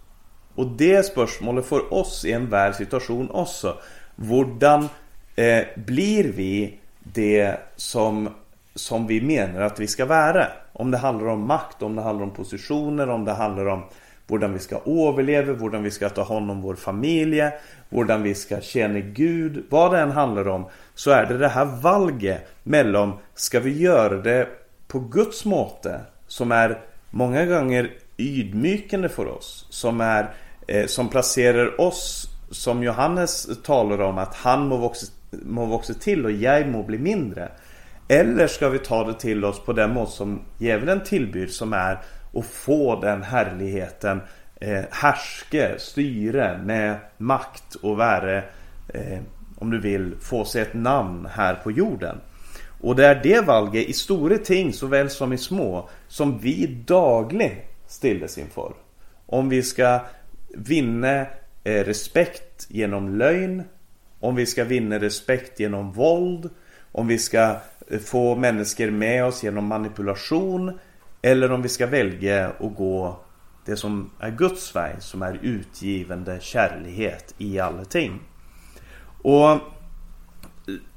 Och 0.55 0.67
det 0.67 1.07
spörsmålet 1.07 1.67
för 1.67 1.95
oss 1.95 2.25
i 2.25 2.33
en 2.33 2.51
värld 2.51 2.75
situation 2.75 3.31
också. 3.31 3.77
Hvordan 4.21 4.89
eh, 5.37 5.65
blir 5.77 6.25
vi 6.25 6.79
det 6.99 7.57
som, 7.77 8.29
som 8.75 9.07
vi 9.07 9.21
menar 9.21 9.61
att 9.61 9.81
vi 9.81 9.87
ska 9.87 10.07
vara? 10.07 10.47
Om 10.73 10.91
det 10.91 10.99
handlar 10.99 11.27
om 11.29 11.47
makt, 11.47 11.83
om 11.83 11.97
det 11.97 12.03
handlar 12.03 12.25
om 12.25 12.31
positioner, 12.31 13.09
om 13.09 13.25
det 13.25 13.33
handlar 13.33 13.67
om 13.67 13.83
hur 14.29 14.49
vi 14.49 14.59
ska 14.59 14.77
överleva, 14.77 15.53
hur 15.53 15.79
vi 15.79 15.91
ska 15.91 16.09
ta 16.09 16.25
hand 16.25 16.51
om 16.51 16.63
vår 16.63 16.75
familj, 16.75 17.41
hur 17.91 18.19
vi 18.19 18.35
ska 18.35 18.61
tjäna 18.61 19.01
Gud. 19.01 19.65
Vad 19.69 19.93
det 19.93 19.99
än 19.99 20.11
handlar 20.11 20.49
om 20.49 20.65
så 20.95 21.11
är 21.11 21.27
det 21.27 21.39
det 21.39 21.49
här 21.49 21.65
valget 21.65 22.49
mellan 22.63 23.13
ska 23.35 23.61
vi 23.61 23.79
göra 23.79 24.17
det 24.17 24.49
på 24.89 24.99
Guds 24.99 25.45
måte 25.45 26.01
som 26.27 26.53
är 26.53 26.79
många 27.11 27.47
gånger 27.47 27.91
ydmykande 28.17 29.09
för 29.09 29.27
oss. 29.27 29.67
Som, 29.71 30.01
är, 30.01 30.31
eh, 30.67 30.87
som 30.87 31.09
placerar 31.09 31.81
oss, 31.81 32.30
som 32.51 32.83
Johannes 32.83 33.49
talar 33.63 34.01
om, 34.01 34.19
att 34.19 34.35
han 34.35 34.69
må 34.69 34.77
växa, 34.77 35.07
må 35.31 35.77
växa 35.77 35.95
till 35.95 36.25
och 36.25 36.33
jag 36.33 36.69
må 36.69 36.83
bli 36.83 36.99
mindre. 36.99 37.53
Eller 38.09 38.47
ska 38.47 38.69
vi 38.69 38.79
ta 38.79 39.05
det 39.05 39.15
till 39.15 39.45
oss 39.45 39.61
på 39.65 39.73
den 39.73 39.91
mått 39.91 40.11
som 40.11 40.41
djävulen 40.59 41.01
tillbyr 41.05 41.47
som 41.47 41.73
är 41.73 41.99
att 42.35 42.47
få 42.47 43.01
den 43.01 43.23
härligheten 43.23 44.21
eh, 44.61 44.85
härske, 44.91 45.75
styre 45.79 46.61
med 46.65 46.97
makt 47.17 47.75
och 47.75 47.97
vara 47.97 48.37
eh, 48.89 49.19
om 49.59 49.71
du 49.71 49.81
vill 49.81 50.15
få 50.21 50.45
sig 50.45 50.63
ett 50.63 50.75
namn 50.75 51.29
här 51.31 51.55
på 51.55 51.71
jorden. 51.71 52.21
Och 52.81 52.97
det 52.97 53.07
är 53.07 53.21
det 53.23 53.41
valget 53.41 53.89
i 53.89 53.93
stora 53.93 54.39
ting 54.39 54.73
såväl 54.73 55.11
som 55.11 55.33
i 55.33 55.39
små 55.39 55.89
som 56.09 56.39
vi 56.39 56.67
dagligen 56.87 57.57
stilles 57.87 58.39
inför. 58.39 58.73
Om 59.27 59.49
vi 59.49 59.63
ska 59.63 60.01
vinna 60.55 61.27
Eh, 61.65 61.85
respekt 61.85 62.67
genom 62.69 63.19
lögn, 63.19 63.63
om 64.21 64.35
vi 64.35 64.47
ska 64.47 64.65
vinna 64.65 64.99
respekt 64.99 65.61
genom 65.61 65.93
våld, 65.93 66.51
om 66.93 67.07
vi 67.07 67.19
ska 67.19 67.57
eh, 67.89 67.99
få 67.99 68.37
människor 68.37 68.91
med 68.91 69.25
oss 69.25 69.43
genom 69.43 69.67
manipulation 69.67 70.79
eller 71.23 71.53
om 71.53 71.63
vi 71.63 71.69
ska 71.69 71.87
välja 71.87 72.49
att 72.49 72.77
gå 72.77 73.21
det 73.65 73.77
som 73.77 74.11
är 74.21 74.31
Guds 74.31 74.77
väg 74.77 74.95
som 74.99 75.23
är 75.23 75.39
utgivande 75.43 76.39
kärlighet 76.41 77.35
i 77.39 77.61
alla 77.61 77.85
ting. 77.85 78.21
Och 79.23 79.51
eh, 79.51 79.59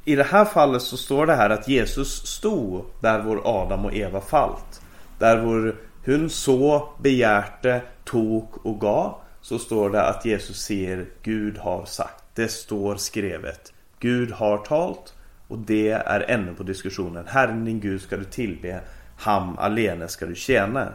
i 0.06 0.16
det 0.16 0.24
här 0.24 0.46
fallet 0.46 0.82
så 0.82 0.98
står 0.98 1.26
det 1.26 1.36
här 1.36 1.50
att 1.50 1.68
Jesus 1.68 2.28
stod 2.28 2.86
där 3.00 3.22
vår 3.22 3.42
Adam 3.44 3.86
och 3.86 3.96
Eva 3.96 4.22
fallt. 4.22 4.82
Där 5.20 5.38
vår 5.38 5.76
hon 6.06 6.30
så 6.30 6.90
begärte, 7.02 7.82
tog 8.04 8.66
och 8.66 8.82
gav. 8.82 9.23
Så 9.44 9.60
står 9.60 9.90
det 9.90 10.02
att 10.02 10.26
Jesus 10.26 10.58
säger 10.58 11.06
Gud 11.24 11.58
har 11.58 11.86
sagt. 11.86 12.24
Det 12.36 12.48
står 12.48 12.96
skrivet. 12.96 13.74
Gud 14.00 14.32
har 14.32 14.58
talt 14.58 15.14
och 15.48 15.58
det 15.58 15.90
är 15.90 16.20
ännu 16.20 16.54
på 16.54 16.64
diskussionen. 16.64 17.26
Herren 17.28 17.66
din 17.66 17.80
Gud 17.80 18.02
ska 18.02 18.18
du 18.18 18.24
tillbe. 18.24 18.82
Ham 19.18 19.58
alene 19.58 20.08
ska 20.08 20.26
du 20.26 20.36
tjäna. 20.36 20.94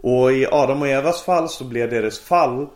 Och 0.00 0.32
i 0.32 0.46
Adam 0.46 0.82
och 0.82 0.88
Evas 0.88 1.22
fall 1.22 1.48
så 1.48 1.64
blev 1.64 1.90
deras 1.90 2.18
fall 2.18 2.66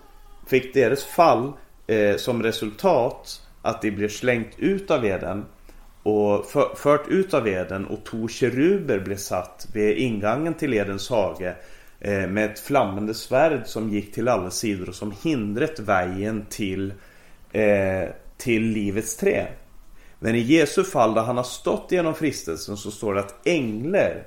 Fick 0.47 0.75
deras 0.75 1.05
fall 1.05 1.53
eh, 1.87 2.17
som 2.17 2.43
resultat 2.43 3.43
att 3.63 3.83
de 3.83 3.91
blev 3.91 4.09
slängt 4.09 4.59
ut 4.59 4.91
av 4.91 5.05
Eden 5.05 5.45
och 6.03 6.47
för, 6.47 6.75
fört 6.77 7.09
ut 7.09 7.35
av 7.35 7.49
Eden 7.49 7.87
och 7.87 8.05
två 8.05 8.29
keruber 8.29 8.99
blev 8.99 9.17
satt 9.17 9.69
vid 9.73 9.97
ingången 9.97 10.55
till 10.55 10.75
Edens 10.75 11.11
hage 11.11 11.57
Eh, 12.01 12.29
med 12.29 12.51
ett 12.51 12.59
flammande 12.59 13.15
svärd 13.15 13.67
som 13.67 13.91
gick 13.91 14.15
till 14.15 14.29
alla 14.29 14.51
sidor 14.51 14.89
och 14.89 14.95
som 14.95 15.15
hindret 15.23 15.79
vägen 15.79 16.47
till, 16.49 16.93
eh, 17.53 18.09
till 18.37 18.63
livets 18.63 19.17
trä. 19.17 19.47
Men 20.19 20.35
i 20.35 20.39
Jesu 20.39 20.85
fall 20.85 21.15
där 21.15 21.23
han 21.23 21.37
har 21.37 21.45
stått 21.45 21.93
genom 21.93 22.15
fristelsen 22.15 22.77
så 22.77 22.91
står 22.91 23.15
det 23.15 23.21
att 23.21 23.47
änglar 23.47 24.27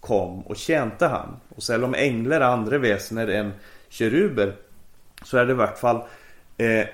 kom 0.00 0.40
och 0.40 0.56
tjänte 0.56 1.06
han. 1.06 1.36
Och 1.48 1.70
även 1.70 1.84
om 1.84 1.94
änglar 1.94 2.40
är 2.40 2.44
andra 2.44 2.78
väsener 2.78 3.28
än 3.28 3.52
keruber 3.88 4.56
så 5.24 5.38
är 5.38 5.46
det 5.46 5.52
i 5.52 5.54
vart 5.54 5.78
fall 5.78 6.02
eh, 6.56 6.86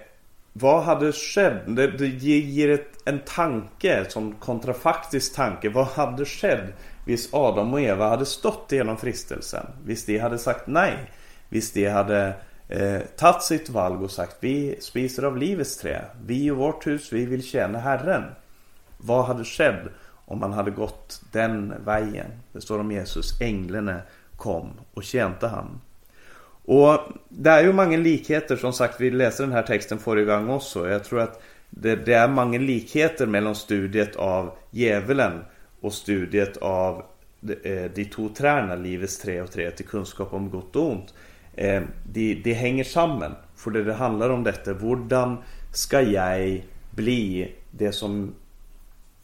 vad 0.52 0.82
hade 0.82 1.12
skett? 1.12 1.62
Det, 1.66 1.86
det 1.86 2.06
ger 2.08 2.70
ett, 2.70 2.90
en 3.04 3.18
tanke, 3.18 3.94
en 3.94 4.10
sån 4.10 4.34
kontrafaktisk 4.34 5.34
tanke. 5.34 5.68
Vad 5.68 5.86
hade 5.86 6.24
skett 6.24 6.74
Visst 7.06 7.34
Adam 7.34 7.74
och 7.74 7.80
Eva 7.80 8.08
hade 8.08 8.26
stått 8.26 8.72
genom 8.72 8.96
fristelsen? 8.96 9.66
Visst 9.84 10.06
de 10.06 10.18
hade 10.18 10.38
sagt 10.38 10.66
nej? 10.66 11.10
Visst 11.48 11.74
de 11.74 11.88
hade 11.88 12.34
eh, 12.68 13.00
tagit 13.16 13.42
sitt 13.42 13.68
valg 13.68 14.02
och 14.02 14.10
sagt 14.10 14.36
vi 14.40 14.76
spiser 14.80 15.22
av 15.22 15.36
livets 15.36 15.76
trä. 15.78 16.04
Vi 16.24 16.44
i 16.44 16.50
vårt 16.50 16.86
hus, 16.86 17.12
vi 17.12 17.26
vill 17.26 17.42
tjäna 17.42 17.78
Herren. 17.78 18.24
Vad 18.98 19.24
hade 19.24 19.44
skett 19.44 19.80
om 20.24 20.40
man 20.40 20.52
hade 20.52 20.70
gått 20.70 21.22
den 21.32 21.74
vägen? 21.84 22.26
Det 22.52 22.60
står 22.60 22.78
om 22.78 22.92
Jesus, 22.92 23.40
änglarna 23.40 24.00
kom 24.36 24.70
och 24.94 25.04
tjänte 25.04 25.46
han. 25.46 25.80
Och 26.64 27.00
det 27.28 27.50
är 27.50 27.62
ju 27.62 27.72
många 27.72 27.96
likheter 27.96 28.56
som 28.56 28.72
sagt. 28.72 29.00
Vi 29.00 29.10
läste 29.10 29.42
den 29.42 29.52
här 29.52 29.62
texten 29.62 29.98
förra 29.98 30.22
gången 30.22 30.50
också. 30.50 30.88
Jag 30.88 31.04
tror 31.04 31.20
att 31.20 31.42
det, 31.70 31.96
det 31.96 32.14
är 32.14 32.28
många 32.28 32.58
likheter 32.58 33.26
mellan 33.26 33.54
studiet 33.54 34.16
av 34.16 34.52
djävulen 34.70 35.44
och 35.86 35.92
studiet 35.92 36.56
av 36.56 37.04
eh, 37.62 37.90
de, 37.94 38.04
två 38.04 38.28
träna, 38.28 38.74
livets 38.74 39.18
tre 39.18 39.40
och 39.40 39.50
tre, 39.50 39.70
till 39.70 39.86
kunskap 39.86 40.32
om 40.32 40.50
gott 40.50 40.76
och 40.76 40.90
ont. 40.90 41.14
Det, 41.54 41.86
de, 42.12 42.34
de 42.34 42.52
hänger 42.52 42.84
samman. 42.84 43.34
För 43.56 43.70
det, 43.70 43.84
det 43.84 43.94
handlar 43.94 44.30
om 44.30 44.44
detta. 44.44 44.72
Hur 44.72 45.36
ska 45.72 46.00
jag 46.00 46.64
bli 46.90 47.52
det 47.70 47.92
som 47.92 48.34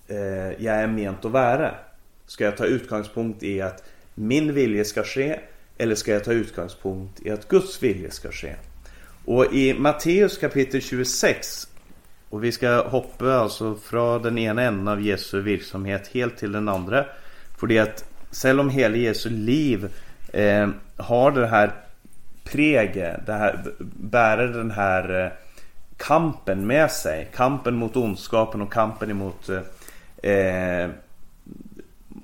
eh, 0.08 0.64
jag 0.64 0.76
är 0.76 0.86
ment 0.86 1.24
att 1.24 1.30
vara? 1.32 1.74
Ska 2.26 2.44
jag 2.44 2.56
ta 2.56 2.64
utgångspunkt 2.64 3.42
i 3.42 3.60
att 3.60 3.84
min 4.14 4.54
vilja 4.54 4.84
ska 4.84 5.02
ske 5.02 5.38
eller 5.78 5.94
ska 5.94 6.12
jag 6.12 6.24
ta 6.24 6.32
utgångspunkt 6.32 7.26
i 7.26 7.30
att 7.30 7.48
Guds 7.48 7.82
vilja 7.82 8.10
ska 8.10 8.30
ske? 8.30 8.54
Och 9.24 9.54
i 9.54 9.74
Matteus 9.74 10.38
kapitel 10.38 10.80
26 10.80 11.68
och 12.32 12.44
vi 12.44 12.52
ska 12.52 12.88
hoppa 12.88 13.34
alltså 13.34 13.74
från 13.74 14.22
den 14.22 14.38
ena 14.38 14.62
änden 14.62 14.88
av 14.88 15.02
Jesu 15.02 15.40
verksamhet 15.40 16.10
helt 16.12 16.36
till 16.36 16.52
den 16.52 16.68
andra. 16.68 17.04
För 17.58 17.66
det 17.66 17.78
att 17.78 18.04
selv 18.30 18.60
om 18.60 18.70
hela 18.70 18.96
Jesu 18.96 19.30
liv 19.30 19.88
eh, 20.32 20.68
har 20.96 21.30
det 21.30 21.46
här 21.46 21.72
präget, 22.44 23.26
det 23.26 23.32
här, 23.32 23.64
bärer 23.94 24.48
den 24.48 24.70
här 24.70 25.24
eh, 25.24 25.32
kampen 25.96 26.66
med 26.66 26.90
sig. 26.90 27.28
Kampen 27.34 27.74
mot 27.74 27.96
ondskapen 27.96 28.62
och 28.62 28.72
kampen 28.72 29.10
emot 29.10 29.48
eh, 30.22 30.90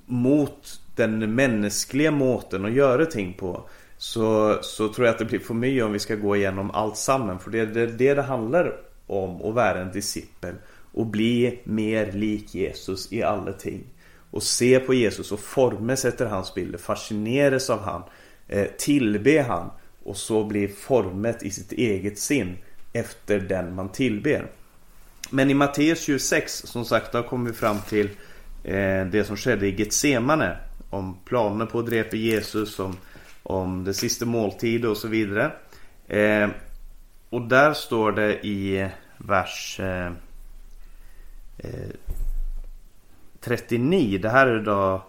mot 0.07 0.81
den 0.95 1.35
mänskliga 1.35 2.11
måten 2.11 2.65
att 2.65 2.73
göra 2.73 3.07
ting 3.07 3.33
på 3.33 3.62
så, 3.99 4.59
så 4.62 4.88
tror 4.88 5.07
jag 5.07 5.12
att 5.12 5.19
det 5.19 5.25
blir 5.25 5.38
för 5.38 5.55
mycket 5.55 5.85
om 5.85 5.93
vi 5.93 5.99
ska 5.99 6.15
gå 6.15 6.37
igenom 6.37 6.71
allt 6.71 6.97
sammen. 6.97 7.38
För 7.38 7.50
det 7.50 7.59
är 7.59 7.67
det, 7.67 7.87
det 7.87 8.15
det 8.15 8.23
handlar 8.23 8.88
om 9.09 9.43
att 9.43 9.55
vara 9.55 9.81
en 9.81 9.93
discipel 9.93 10.55
och 10.93 11.07
bli 11.07 11.61
mer 11.65 12.12
lik 12.12 12.55
Jesus 12.55 13.12
i 13.12 13.23
alla 13.23 13.53
ting. 13.53 13.85
Och 14.31 14.43
se 14.43 14.81
på 14.81 14.95
Jesus 14.95 15.33
och 15.33 15.41
formas 15.41 16.05
efter 16.05 16.27
hans 16.27 16.55
bilder, 16.55 16.79
fascineras 16.79 17.71
av 17.71 17.81
han, 17.81 18.03
eh, 18.49 18.67
tillbe 18.79 19.43
han 19.49 19.71
och 20.05 20.17
så 20.17 20.45
bli 20.45 20.69
formet 20.69 21.43
i 21.43 21.50
sitt 21.50 21.73
eget 21.73 22.19
sin 22.19 22.57
efter 22.93 23.41
den 23.41 23.75
man 23.75 23.88
tillber. 23.88 24.47
Men 25.31 25.50
i 25.50 25.55
Matteus 25.55 26.00
26 26.00 26.53
som 26.67 26.85
sagt 26.85 27.12
då 27.12 27.23
kommer 27.23 27.50
vi 27.50 27.57
fram 27.57 27.77
till 27.88 28.07
eh, 28.65 29.07
det 29.07 29.27
som 29.27 29.37
skedde 29.37 29.67
i 29.67 29.81
Getsemane. 29.81 30.57
Om 30.91 31.17
planer 31.25 31.67
på 31.67 31.79
att 31.79 31.87
dräpa 31.87 32.17
Jesus, 32.17 32.79
om, 32.79 32.97
om 33.43 33.85
det 33.85 33.95
sista 33.95 34.27
måltid 34.27 34.85
och 34.85 34.97
så 34.97 35.09
vidare. 35.09 35.53
Eh, 36.09 36.49
och 37.30 37.42
där 37.42 37.73
står 37.73 38.12
det 38.12 38.47
i 38.47 38.88
vers 39.18 39.80
eh, 39.80 40.12
eh 41.58 41.90
39. 43.40 44.18
Det 44.18 44.28
här 44.28 44.47
är 44.47 44.61
då, 44.61 45.02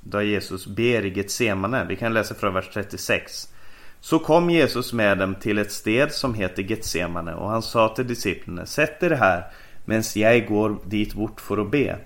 då 0.00 0.22
Jesus 0.22 0.66
ber 0.66 1.04
i 1.04 1.12
Getsemane. 1.16 1.84
Vi 1.84 1.96
kan 1.96 2.14
läsa 2.14 2.34
från 2.34 2.54
vers 2.54 2.70
36. 2.74 3.48
Så 4.00 4.18
kom 4.18 4.50
Jesus 4.50 4.92
med 4.92 5.18
dem 5.18 5.34
till 5.34 5.58
ett 5.58 5.72
sted 5.72 6.12
som 6.12 6.34
heter 6.34 6.62
Getsemane 6.62 7.34
och 7.34 7.50
han 7.50 7.62
sa 7.62 7.88
till 7.88 8.06
disciplinerna. 8.06 8.66
Sätt 8.66 9.02
er 9.02 9.10
här 9.10 9.44
medan 9.84 10.02
jag 10.14 10.46
går 10.46 10.76
dit 10.84 11.14
bort 11.14 11.40
för 11.40 11.58
att 11.58 11.70
be. 11.70 11.98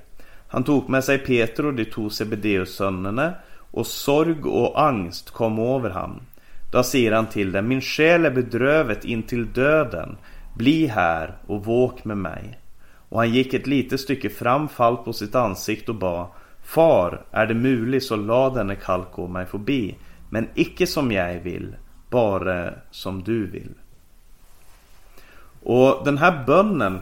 Han 0.48 0.64
tog 0.64 0.88
med 0.88 1.04
sig 1.04 1.18
Peter 1.18 1.66
och 1.66 1.74
de 1.74 1.84
två 1.84 2.10
Sebedeus-sönerna 2.10 3.34
och 3.70 3.86
sorg 3.86 4.42
och 4.42 4.82
angst 4.82 5.30
kom 5.30 5.58
över 5.58 5.90
honom. 5.90 6.20
Då 6.70 6.82
säger 6.82 7.12
han 7.12 7.26
till 7.26 7.52
dem 7.52 7.68
Min 7.68 7.80
själ 7.80 8.24
är 8.24 8.30
bedrövet 8.30 9.04
intill 9.04 9.52
döden. 9.52 10.16
Bli 10.54 10.86
här 10.86 11.36
och 11.46 11.64
våk 11.64 12.04
med 12.04 12.16
mig. 12.16 12.60
Och 13.08 13.18
han 13.18 13.30
gick 13.30 13.54
ett 13.54 13.66
litet 13.66 14.00
stycke 14.00 14.30
fram, 14.30 14.68
fall 14.68 14.96
på 14.96 15.12
sitt 15.12 15.34
ansikte 15.34 15.90
och 15.90 15.98
bad 15.98 16.26
Far, 16.66 17.24
är 17.30 17.46
det 17.46 17.54
möjligt 17.54 18.04
så 18.04 18.16
la 18.16 18.50
denne 18.50 18.74
kalk 18.74 19.12
gå 19.12 19.28
mig 19.28 19.46
förbi, 19.46 19.98
men 20.30 20.48
icke 20.54 20.86
som 20.86 21.12
jag 21.12 21.40
vill, 21.40 21.76
bara 22.10 22.74
som 22.90 23.22
du 23.22 23.46
vill. 23.46 23.74
Och 25.62 26.04
den 26.04 26.18
här 26.18 26.44
bönnen 26.46 27.00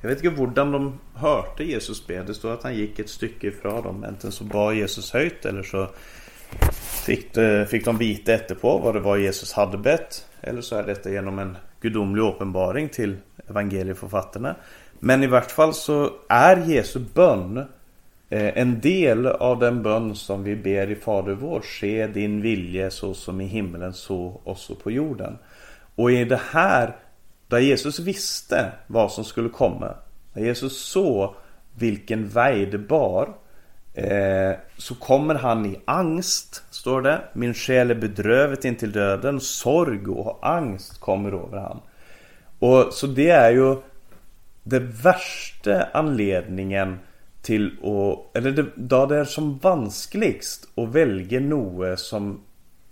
Jag 0.00 0.08
vet 0.08 0.24
inte 0.24 0.40
hur 0.40 0.46
de 0.46 0.98
hörde 1.14 1.64
Jesus 1.64 2.06
be. 2.06 2.22
Det 2.22 2.34
står 2.34 2.52
att 2.52 2.62
han 2.62 2.74
gick 2.74 2.98
ett 2.98 3.08
stycke 3.08 3.46
ifrån 3.46 3.82
dem. 3.82 4.04
Enten 4.04 4.32
så 4.32 4.44
bad 4.44 4.74
Jesus 4.74 5.12
höjt 5.12 5.44
eller 5.44 5.62
så 5.62 5.88
fick, 7.06 7.34
de, 7.34 7.66
fick 7.66 7.84
de 7.84 7.98
veta 7.98 8.32
efterpå 8.32 8.78
vad 8.78 8.94
det 8.94 9.00
var 9.00 9.16
Jesus 9.16 9.52
hade 9.52 9.78
bett. 9.78 10.26
Eller 10.40 10.60
så 10.60 10.76
är 10.76 10.82
detta 10.82 11.10
genom 11.10 11.38
en 11.38 11.56
gudomlig 11.80 12.22
uppenbaring 12.22 12.88
till 12.88 13.16
evangelieförfattarna. 13.48 14.56
Men 14.98 15.22
i 15.22 15.26
vart 15.26 15.50
fall 15.50 15.74
så 15.74 16.10
är 16.28 16.56
Jesu 16.56 17.00
bön 17.14 17.58
eh, 18.28 18.58
en 18.58 18.80
del 18.80 19.26
av 19.26 19.58
den 19.58 19.82
bön 19.82 20.14
som 20.14 20.44
vi 20.44 20.56
ber 20.56 20.90
i 20.90 20.94
Fader 20.94 21.34
vår. 21.34 21.62
Se 21.80 22.06
din 22.06 22.40
vilje 22.40 22.90
så 22.90 23.14
som 23.14 23.40
i 23.40 23.46
himlen 23.46 23.92
så 23.92 24.40
också 24.44 24.74
på 24.74 24.90
jorden. 24.90 25.38
Och 25.94 26.12
i 26.12 26.24
det 26.24 26.40
här 26.50 26.96
där 27.48 27.58
Jesus 27.58 27.98
visste 27.98 28.72
vad 28.86 29.12
som 29.12 29.24
skulle 29.24 29.48
komma. 29.48 29.94
När 30.32 30.42
Jesus 30.42 30.82
såg 30.82 31.34
vilken 31.74 32.28
väg 32.28 32.70
det 32.70 32.78
bar. 32.78 33.34
Eh, 33.94 34.52
så 34.76 34.94
kommer 34.94 35.34
han 35.34 35.66
i 35.66 35.80
angst, 35.84 36.64
står 36.70 37.02
det. 37.02 37.20
Min 37.32 37.54
själ 37.54 37.90
är 37.90 37.94
bedrövet 37.94 38.64
intill 38.64 38.92
döden. 38.92 39.40
Sorg 39.40 40.06
och 40.06 40.48
angst 40.48 41.00
kommer 41.00 41.32
över 41.32 41.58
han. 41.58 41.80
Och 42.58 42.92
så 42.92 43.06
det 43.06 43.30
är 43.30 43.50
ju 43.50 43.76
den 44.62 44.90
värsta 44.90 45.82
anledningen 45.92 46.98
till 47.42 47.66
att, 47.66 48.36
eller 48.36 48.50
det, 48.50 48.66
då 48.74 49.06
det 49.06 49.16
är 49.16 49.24
som 49.24 49.58
vanskligst 49.58 50.68
att 50.74 50.88
välja 50.88 51.40
något 51.40 51.98
som 51.98 52.40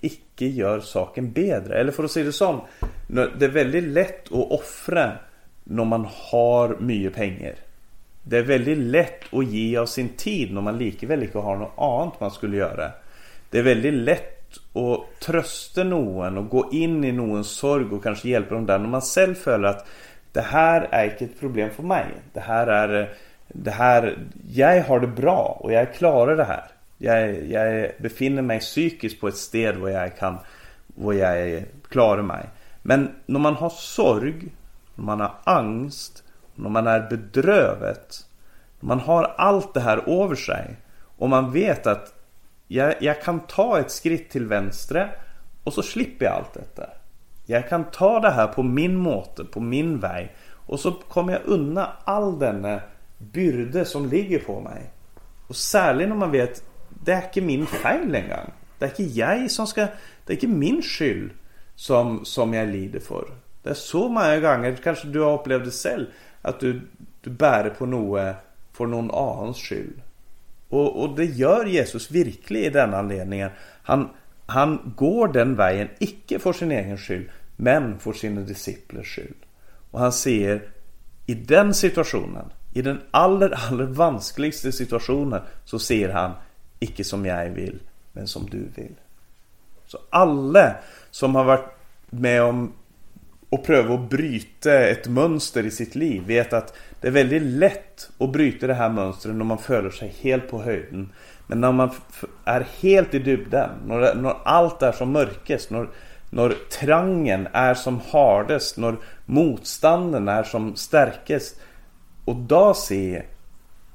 icke 0.00 0.46
gör 0.46 0.80
saken 0.80 1.32
bättre. 1.32 1.80
Eller 1.80 1.92
för 1.92 2.04
att 2.04 2.10
säga 2.10 2.26
det 2.26 2.32
så. 2.32 2.66
Det 3.08 3.44
är 3.44 3.48
väldigt 3.48 3.84
lätt 3.84 4.26
att 4.26 4.50
offra 4.50 5.12
när 5.64 5.84
man 5.84 6.06
har 6.10 6.76
mycket 6.80 7.14
pengar. 7.14 7.54
Det 8.22 8.38
är 8.38 8.42
väldigt 8.42 8.78
lätt 8.78 9.34
att 9.34 9.46
ge 9.46 9.76
av 9.76 9.86
sin 9.86 10.08
tid 10.08 10.54
när 10.54 10.60
man 10.60 10.78
likväl 10.78 11.22
inte 11.22 11.38
har 11.38 11.56
något 11.56 11.78
annat 11.78 12.20
man 12.20 12.30
skulle 12.30 12.56
göra. 12.56 12.90
Det 13.50 13.58
är 13.58 13.62
väldigt 13.62 13.94
lätt 13.94 14.58
att 14.72 15.20
trösta 15.20 15.84
någon 15.84 16.38
och 16.38 16.48
gå 16.48 16.68
in 16.72 17.04
i 17.04 17.12
någons 17.12 17.50
sorg 17.50 17.84
och 17.84 18.02
kanske 18.02 18.28
hjälpa 18.28 18.54
dem 18.54 18.66
där 18.66 18.78
när 18.78 18.88
man 18.88 19.00
själv 19.00 19.34
känner 19.44 19.68
att 19.68 19.86
det 20.32 20.40
här 20.40 20.88
är 20.90 21.04
inte 21.04 21.24
ett 21.24 21.40
problem 21.40 21.70
för 21.70 21.82
mig. 21.82 22.06
Det 22.32 22.40
här 22.40 22.66
är 22.66 23.14
det 23.48 23.70
här, 23.70 24.18
jag 24.52 24.84
har 24.84 25.00
det 25.00 25.06
bra 25.06 25.58
och 25.60 25.72
jag 25.72 25.94
klarar 25.94 26.36
det 26.36 26.44
här. 26.44 26.64
Jag, 26.98 27.44
jag 27.46 27.90
befinner 27.98 28.42
mig 28.42 28.60
psykiskt 28.60 29.20
på 29.20 29.28
ett 29.28 29.36
sted 29.36 29.74
där 29.74 29.88
jag 29.88 30.18
kan, 30.18 30.38
där 30.86 31.12
jag 31.12 31.64
klarar 31.88 32.22
mig. 32.22 32.46
Men 32.82 33.10
när 33.26 33.40
man 33.40 33.54
har 33.54 33.70
sorg, 33.70 34.34
när 34.94 35.04
man 35.04 35.20
har 35.20 35.34
angst, 35.44 36.24
när 36.62 36.70
man 36.70 36.86
är 36.86 37.10
bedrövet. 37.10 38.26
När 38.80 38.88
man 38.88 39.00
har 39.00 39.24
allt 39.24 39.74
det 39.74 39.80
här 39.80 40.22
över 40.22 40.34
sig. 40.34 40.76
Och 41.18 41.28
man 41.28 41.52
vet 41.52 41.86
att 41.86 42.14
jag, 42.68 42.94
jag 43.00 43.22
kan 43.22 43.40
ta 43.40 43.78
ett 43.78 43.90
skritt 43.90 44.30
till 44.30 44.46
vänster 44.46 45.16
och 45.64 45.72
så 45.72 45.82
slipper 45.82 46.24
jag 46.24 46.34
allt 46.34 46.54
detta. 46.54 46.86
Jag 47.46 47.68
kan 47.68 47.84
ta 47.84 48.20
det 48.20 48.30
här 48.30 48.46
på 48.46 48.62
min 48.62 48.96
måte, 48.96 49.44
på 49.44 49.60
min 49.60 50.00
väg. 50.00 50.34
Och 50.66 50.80
så 50.80 50.92
kommer 50.92 51.32
jag 51.32 51.42
undan 51.44 51.86
all 52.04 52.38
denna 52.38 52.80
byrde 53.18 53.84
som 53.84 54.08
ligger 54.08 54.38
på 54.38 54.60
mig. 54.60 54.90
Och 55.46 55.56
särskilt 55.56 56.08
när 56.08 56.16
man 56.16 56.30
vet 56.30 56.62
det 57.04 57.12
är 57.12 57.24
inte 57.24 57.40
min 57.40 57.66
fel 57.66 58.12
gång. 58.12 58.52
Det 58.78 58.84
är 58.84 58.88
inte 58.88 59.02
jag 59.02 59.50
som 59.50 59.66
ska, 59.66 59.80
det 60.24 60.32
är 60.32 60.34
inte 60.34 60.46
min 60.46 60.82
skyld 60.82 61.30
som, 61.74 62.24
som 62.24 62.54
jag 62.54 62.68
lider 62.68 63.00
för. 63.00 63.24
Det 63.62 63.70
är 63.70 63.74
så 63.74 64.08
många 64.08 64.40
gånger, 64.40 64.76
kanske 64.76 65.08
du 65.08 65.20
har 65.20 65.38
upplevt 65.38 65.64
det 65.64 65.70
själv, 65.70 66.06
att 66.42 66.60
du, 66.60 66.80
du 67.20 67.30
bär 67.30 67.70
på 67.70 67.86
något 67.86 68.34
för 68.72 68.86
någon 68.86 69.10
annans 69.10 69.56
skull. 69.56 70.02
Och, 70.68 71.02
och 71.02 71.16
det 71.16 71.24
gör 71.24 71.64
Jesus 71.64 72.10
verkligen 72.10 72.66
i 72.66 72.70
den 72.70 72.94
anledningen. 72.94 73.50
Han, 73.82 74.08
han 74.46 74.92
går 74.96 75.28
den 75.28 75.56
vägen, 75.56 75.88
icke 75.98 76.38
för 76.38 76.52
sin 76.52 76.72
egen 76.72 76.98
skull 76.98 77.30
men 77.56 77.98
för 77.98 78.12
sina 78.12 78.40
disciplers 78.40 79.12
skull. 79.12 79.34
Och 79.90 80.00
han 80.00 80.12
säger 80.12 80.62
i 81.26 81.34
den 81.34 81.74
situationen, 81.74 82.52
i 82.72 82.82
den 82.82 83.00
allra, 83.10 83.56
allra 83.56 83.86
vanskligaste 83.86 84.72
situationen, 84.72 85.40
så 85.64 85.78
ser 85.78 86.08
han 86.08 86.32
icke 86.78 87.04
som 87.04 87.26
jag 87.26 87.50
vill, 87.50 87.78
men 88.12 88.26
som 88.26 88.50
du 88.50 88.68
vill. 88.74 88.94
Så 89.86 89.98
alla 90.10 90.74
som 91.10 91.34
har 91.34 91.44
varit 91.44 91.68
med 92.10 92.42
om 92.42 92.72
och 93.50 93.64
pröva 93.64 93.94
att 93.94 94.10
bryta 94.10 94.74
ett 94.74 95.08
mönster 95.08 95.66
i 95.66 95.70
sitt 95.70 95.94
liv 95.94 96.22
vet 96.26 96.52
att 96.52 96.76
det 97.00 97.08
är 97.08 97.12
väldigt 97.12 97.42
lätt 97.42 98.10
att 98.18 98.32
bryta 98.32 98.66
det 98.66 98.74
här 98.74 98.88
mönstret 98.88 99.34
när 99.34 99.44
man 99.44 99.58
följer 99.58 99.90
sig 99.90 100.14
helt 100.20 100.50
på 100.50 100.62
höjden. 100.62 101.12
Men 101.46 101.60
när 101.60 101.72
man 101.72 101.90
är 102.44 102.66
helt 102.80 103.14
i 103.14 103.18
dybden, 103.18 103.70
när, 103.86 104.14
när 104.14 104.36
allt 104.44 104.82
är 104.82 104.92
som 104.92 105.12
mörkast, 105.12 105.70
när, 105.70 105.88
när 106.30 106.54
trangen 106.70 107.48
är 107.52 107.74
som 107.74 108.00
hardest, 108.10 108.76
när 108.76 108.96
motstånden 109.26 110.28
är 110.28 110.42
som 110.42 110.76
starkast. 110.76 111.60
Och 112.24 112.36
då 112.36 112.74
ser 112.74 113.26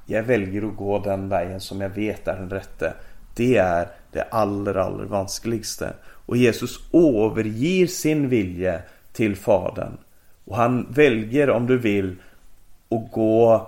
jag 0.05 0.23
väljer 0.23 0.67
att 0.67 0.75
gå 0.75 0.99
den 0.99 1.29
vägen 1.29 1.59
som 1.59 1.81
jag 1.81 1.89
vet 1.89 2.27
är 2.27 2.35
den 2.35 2.49
rätte. 2.49 2.93
Det 3.35 3.57
är 3.57 3.87
det 4.11 4.21
allra, 4.21 4.83
allra 4.83 5.05
vanskligaste. 5.05 5.93
Och 6.03 6.37
Jesus 6.37 6.79
överger 6.93 7.87
sin 7.87 8.29
vilja 8.29 8.81
till 9.15 9.35
Fadern. 9.35 9.97
Och 10.45 10.57
han 10.57 10.87
väljer, 10.89 11.49
om 11.49 11.67
du 11.67 11.77
vill, 11.77 12.15
att 12.89 13.11
gå 13.11 13.67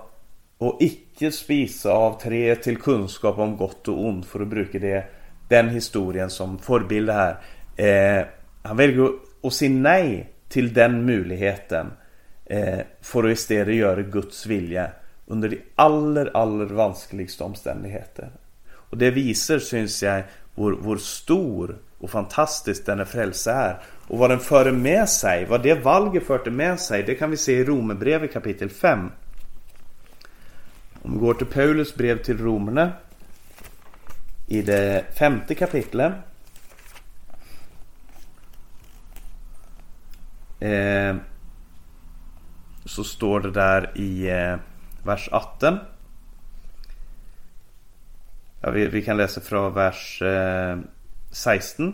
och 0.58 0.76
icke 0.80 1.32
spisa 1.32 1.92
av 1.92 2.20
tre 2.20 2.56
till 2.56 2.76
kunskap 2.76 3.38
om 3.38 3.56
gott 3.56 3.88
och 3.88 4.04
ont 4.04 4.26
för 4.26 4.40
att 4.40 4.48
bruka 4.48 4.78
det, 4.78 5.04
den 5.48 5.68
historien 5.68 6.30
som 6.30 6.58
förebild 6.58 7.10
här. 7.10 7.36
Eh, 7.76 8.26
han 8.62 8.76
väljer 8.76 9.10
att 9.42 9.52
säga 9.52 9.70
nej 9.70 10.32
till 10.48 10.72
den 10.72 11.06
möjligheten 11.06 11.86
eh, 12.46 12.78
för 13.00 13.24
att 13.24 13.32
istället 13.32 13.74
göra 13.74 14.02
Guds 14.02 14.46
vilja 14.46 14.90
under 15.26 15.48
de 15.48 15.58
allra, 15.74 16.30
allra 16.30 16.74
vanskligaste 16.74 17.44
omständigheter. 17.44 18.30
Och 18.70 18.98
det 18.98 19.10
visar, 19.10 19.58
syns 19.58 20.02
jag, 20.02 20.22
hur, 20.54 20.96
stor 20.96 21.78
och 21.98 22.10
fantastisk 22.10 22.86
denna 22.86 23.04
frälse 23.04 23.52
är. 23.52 23.80
Och 24.06 24.18
vad 24.18 24.30
den 24.30 24.40
förde 24.40 24.72
med 24.72 25.08
sig, 25.08 25.44
vad 25.44 25.62
det 25.62 25.74
valget 25.74 26.26
förde 26.26 26.50
med 26.50 26.80
sig, 26.80 27.02
det 27.02 27.14
kan 27.14 27.30
vi 27.30 27.36
se 27.36 27.52
i 27.52 27.64
Romarbrevet 27.64 28.32
kapitel 28.32 28.70
5. 28.70 29.10
Om 31.02 31.12
vi 31.12 31.18
går 31.18 31.34
till 31.34 31.46
Paulus 31.46 31.94
brev 31.94 32.22
till 32.22 32.38
romerna 32.38 32.92
i 34.46 34.62
det 34.62 35.04
femte 35.18 35.54
kapitlet. 35.54 36.12
Eh, 40.60 41.16
så 42.84 43.04
står 43.04 43.40
det 43.40 43.50
där 43.50 43.98
i 43.98 44.28
eh, 44.30 44.56
vers 45.02 45.28
18. 45.32 45.78
Ja, 48.60 48.70
vi, 48.70 48.86
vi, 48.86 49.02
kan 49.02 49.16
läsa 49.16 49.40
från 49.40 49.74
vers 49.74 50.22
eh, 50.22 50.78
16. 51.30 51.92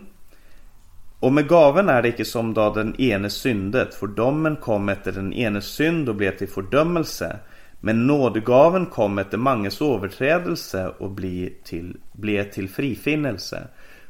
Och 1.19 1.33
med 1.33 1.47
gaven 1.47 1.89
är 1.89 2.01
det 2.01 2.07
icke 2.07 2.25
som 2.25 2.53
då 2.53 2.73
den 2.73 3.01
ene 3.01 3.29
syndet, 3.29 3.95
för 3.95 4.07
domen 4.07 4.55
kom 4.55 4.89
efter 4.89 5.11
den 5.11 5.33
ene 5.33 5.61
synd 5.61 6.09
och 6.09 6.15
blev 6.15 6.37
till 6.37 6.47
fördömelse. 6.47 7.39
Men 7.79 8.07
nådegaven 8.07 8.85
kom 8.85 9.17
efter 9.17 9.37
manges 9.37 9.81
överträdelse 9.81 10.91
och 10.97 11.11
blev 11.11 11.49
till, 11.63 11.97
ble 12.11 12.43
till 12.43 12.69
frifinnelse. 12.69 13.67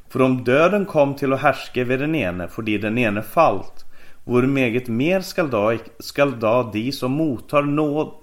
För 0.08 0.22
om 0.22 0.44
döden 0.44 0.84
kom 0.84 1.14
till 1.14 1.32
att 1.32 1.40
härska 1.40 1.84
vid 1.84 2.00
den 2.00 2.14
ene, 2.14 2.48
fordi 2.48 2.78
den 2.78 2.98
ene 2.98 3.22
fallt, 3.22 3.84
hur 4.24 4.46
meget 4.46 4.88
mer 4.88 5.20
skall 5.20 5.50
da, 5.50 5.76
skall 5.98 6.40
da 6.40 6.70
de 6.72 6.92
som 6.92 7.12
mottar 7.12 7.62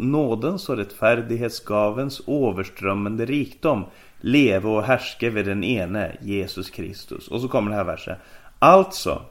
nådens 0.04 0.70
och 0.70 0.78
rättfärdighetsgavens 0.78 2.22
överströmmande 2.28 3.26
rikdom 3.26 3.86
leve 4.24 4.70
och 4.70 4.84
härska 4.84 5.30
vid 5.30 5.46
den 5.46 5.64
ene, 5.64 6.18
Jesus 6.22 6.70
Kristus. 6.70 7.28
Och 7.28 7.42
så 7.42 7.48
kommer 7.48 7.70
den 7.70 7.78
här 7.78 7.86
versen 7.86 8.16
Alltså, 8.60 9.22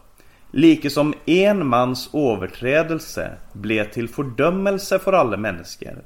like 0.50 0.90
som 0.90 1.14
en 1.26 1.66
mans 1.66 2.10
överträdelse 2.14 3.32
blev 3.52 3.90
till 3.90 4.08
fördömelse 4.08 4.98
för 4.98 5.12
alla 5.12 5.36
människor, 5.36 6.02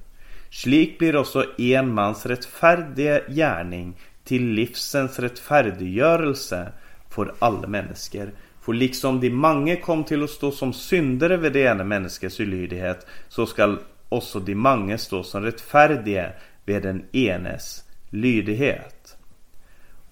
slik 0.51 0.99
blir 0.99 1.17
också 1.17 1.45
en 1.59 1.95
mans 1.95 2.27
rättfärdiga 2.27 3.21
gärning 3.29 3.97
till 4.25 4.47
livsens 4.47 5.19
rättfärdiggörelse 5.19 6.73
för 7.11 7.35
alla 7.39 7.69
människor. 7.69 8.31
För 8.61 8.73
liksom 8.73 9.21
de 9.21 9.31
många 9.31 9.77
kom 9.77 10.05
till 10.05 10.25
att 10.25 10.31
stå 10.31 10.51
som 10.51 10.73
syndare 10.73 11.37
vid 11.37 11.53
det 11.53 11.61
ena 11.61 11.85
människans 11.85 12.41
ulydighet, 12.41 13.07
så 13.29 13.47
skall 13.47 13.79
också 14.09 14.41
de 14.41 14.55
många 14.55 14.99
stå 14.99 15.23
som 15.23 15.43
rättfärdiga 15.43 16.31
vid 16.65 16.83
den 16.83 17.05
enes 17.13 17.86
lydighet. 18.17 19.17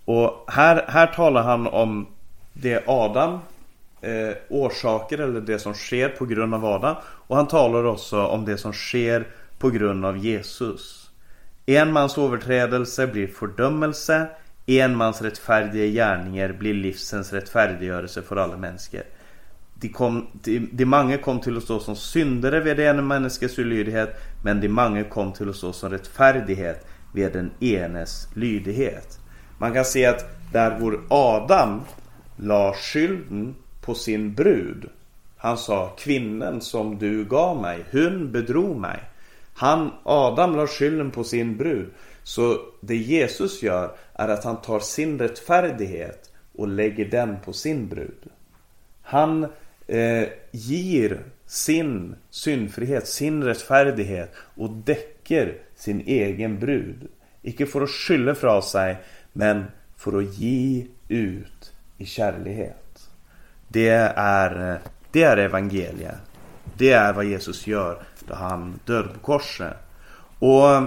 Och 0.04 0.44
här, 0.48 0.84
här 0.88 1.06
talar 1.06 1.42
han 1.42 1.66
om 1.66 2.06
det 2.52 2.82
Adam 2.86 3.38
eh, 4.00 4.36
orsaker 4.48 5.18
eller 5.18 5.40
det 5.40 5.58
som 5.58 5.74
sker 5.74 6.08
på 6.08 6.26
grund 6.26 6.54
av 6.54 6.64
Adam. 6.64 6.96
Och 7.04 7.36
han 7.36 7.48
talar 7.48 7.84
också 7.84 8.26
om 8.26 8.44
det 8.44 8.56
som 8.56 8.72
sker 8.72 9.26
på 9.58 9.70
grund 9.70 10.06
av 10.06 10.18
Jesus. 10.18 11.10
En 11.66 11.92
mans 11.92 12.18
överträdelse 12.18 13.06
blir 13.06 13.26
fördömelse. 13.26 14.26
En 14.66 14.96
mans 14.96 15.22
rättfärdiga 15.22 15.86
gärningar 15.86 16.52
blir 16.52 16.74
livsens 16.74 17.32
rättfärdiggörelse 17.32 18.22
för 18.22 18.36
alla 18.36 18.56
människor. 18.56 19.02
De, 19.74 19.88
kom, 19.88 20.26
de, 20.32 20.68
de 20.72 20.84
många 20.84 21.18
kom 21.18 21.40
till 21.40 21.56
oss 21.56 21.66
då 21.66 21.80
som 21.80 21.96
syndare 21.96 22.60
vid 22.60 22.76
det 22.76 22.84
ena 22.84 23.02
människans 23.02 23.58
olydighet. 23.58 24.20
Men 24.42 24.60
de 24.60 24.68
många 24.68 25.04
kom 25.04 25.32
till 25.32 25.48
oss 25.48 25.60
då 25.60 25.72
som 25.72 25.90
rättfärdighet 25.90 26.86
vid 27.14 27.32
den 27.32 27.50
enes 27.60 28.28
lydighet. 28.34 29.18
Man 29.58 29.72
kan 29.72 29.84
se 29.84 30.06
att 30.06 30.24
där 30.52 30.78
vår 30.80 31.00
Adam 31.08 31.80
la 32.36 32.74
skylden 32.74 33.54
på 33.80 33.94
sin 33.94 34.34
brud. 34.34 34.88
Han 35.36 35.58
sa 35.58 35.88
kvinnan 35.98 36.60
som 36.60 36.98
du 36.98 37.24
gav 37.24 37.62
mig, 37.62 37.84
hon 37.92 38.32
bedrog 38.32 38.76
mig. 38.76 39.00
Han, 39.54 39.90
Adam 40.02 40.56
la 40.56 40.66
skylden 40.66 41.10
på 41.10 41.24
sin 41.24 41.56
brud. 41.56 41.90
Så 42.22 42.58
det 42.80 42.96
Jesus 42.96 43.62
gör 43.62 43.96
är 44.14 44.28
att 44.28 44.44
han 44.44 44.60
tar 44.60 44.80
sin 44.80 45.18
rättfärdighet 45.18 46.32
och 46.56 46.68
lägger 46.68 47.04
den 47.04 47.36
på 47.44 47.52
sin 47.52 47.88
brud. 47.88 48.24
Han 49.02 49.46
eh, 49.86 50.28
ger 50.50 51.22
sin 51.46 52.16
syndfrihet, 52.30 53.08
sin 53.08 53.44
rättfärdighet 53.44 54.32
och 54.36 54.70
däcker 55.24 55.58
sin 55.76 56.00
egen 56.00 56.58
brud. 56.58 57.08
Icke 57.42 57.66
för 57.66 57.82
att 57.82 57.90
skylla 57.90 58.34
fra 58.34 58.62
sig, 58.62 58.96
men 59.32 59.64
för 59.96 60.18
att 60.18 60.34
ge 60.34 60.86
ut 61.08 61.72
i 61.98 62.06
kärlighet. 62.06 63.08
Det 63.68 63.88
är, 64.16 64.80
det 65.10 65.22
är 65.22 65.36
evangeliet. 65.36 66.14
Det 66.76 66.92
är 66.92 67.12
vad 67.12 67.24
Jesus 67.24 67.66
gör 67.66 68.02
då 68.28 68.34
han 68.34 68.80
dör 68.84 69.02
på 69.02 69.20
korset. 69.20 69.76
Och 70.38 70.82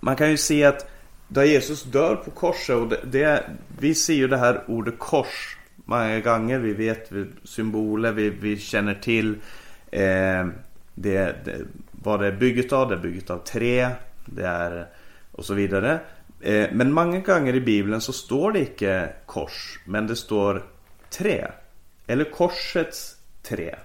man 0.00 0.16
kan 0.16 0.30
ju 0.30 0.36
se 0.36 0.64
att 0.64 0.90
då 1.28 1.44
Jesus 1.44 1.82
dör 1.82 2.16
på 2.16 2.30
korset 2.30 2.76
och 2.76 2.88
det, 2.88 3.00
det, 3.04 3.44
vi 3.78 3.94
ser 3.94 4.14
ju 4.14 4.28
det 4.28 4.36
här 4.36 4.64
ordet 4.66 4.98
kors 4.98 5.58
många 5.84 6.20
gånger. 6.20 6.58
Vi 6.58 6.72
vet 6.72 7.10
symboler, 7.44 8.12
vi, 8.12 8.30
vi 8.30 8.56
känner 8.56 8.94
till 8.94 9.34
eh, 9.90 10.46
det, 10.94 11.44
det, 11.44 11.66
vad 12.04 12.20
det 12.20 12.26
är 12.26 12.32
byggt 12.32 12.72
av. 12.72 12.88
Det 12.88 12.94
är 12.94 12.98
byggt 12.98 13.30
av 13.30 13.38
trä. 13.38 13.90
Det 14.26 14.46
är 14.46 14.86
och 15.32 15.44
så 15.44 15.54
vidare. 15.54 16.00
Eh, 16.40 16.68
men 16.72 16.92
många 16.92 17.20
gånger 17.20 17.54
i 17.54 17.60
Bibeln 17.60 18.00
så 18.00 18.12
står 18.12 18.52
det 18.52 18.58
inte 18.58 19.12
kors, 19.26 19.80
men 19.84 20.06
det 20.06 20.16
står 20.16 20.62
trä. 21.10 21.52
Eller 22.06 22.24
korsets 22.24 23.16
trä. 23.42 23.78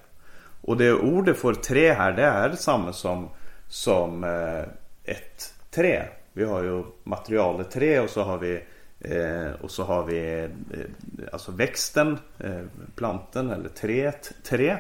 Och 0.61 0.77
det 0.77 0.93
ordet 0.93 1.37
för 1.37 1.53
trä 1.53 1.93
här, 1.93 2.11
det 2.11 2.23
är 2.23 2.51
samma 2.51 2.93
som, 2.93 3.29
som 3.67 4.23
eh, 4.23 4.61
ett 5.03 5.53
trä. 5.71 6.07
Vi 6.33 6.43
har 6.43 6.63
ju 6.63 6.83
materialet 7.03 7.71
trä 7.71 7.99
och 7.99 8.09
så 8.09 8.23
har 8.23 8.37
vi 8.37 8.63
eh, 8.99 9.51
och 9.61 9.71
så 9.71 9.83
har 9.83 10.03
vi 10.03 10.43
eh, 10.43 11.29
alltså 11.31 11.51
växten, 11.51 12.17
eh, 12.39 12.61
planten 12.95 13.49
eller 13.49 13.69
träet, 13.69 14.31
trä. 14.43 14.79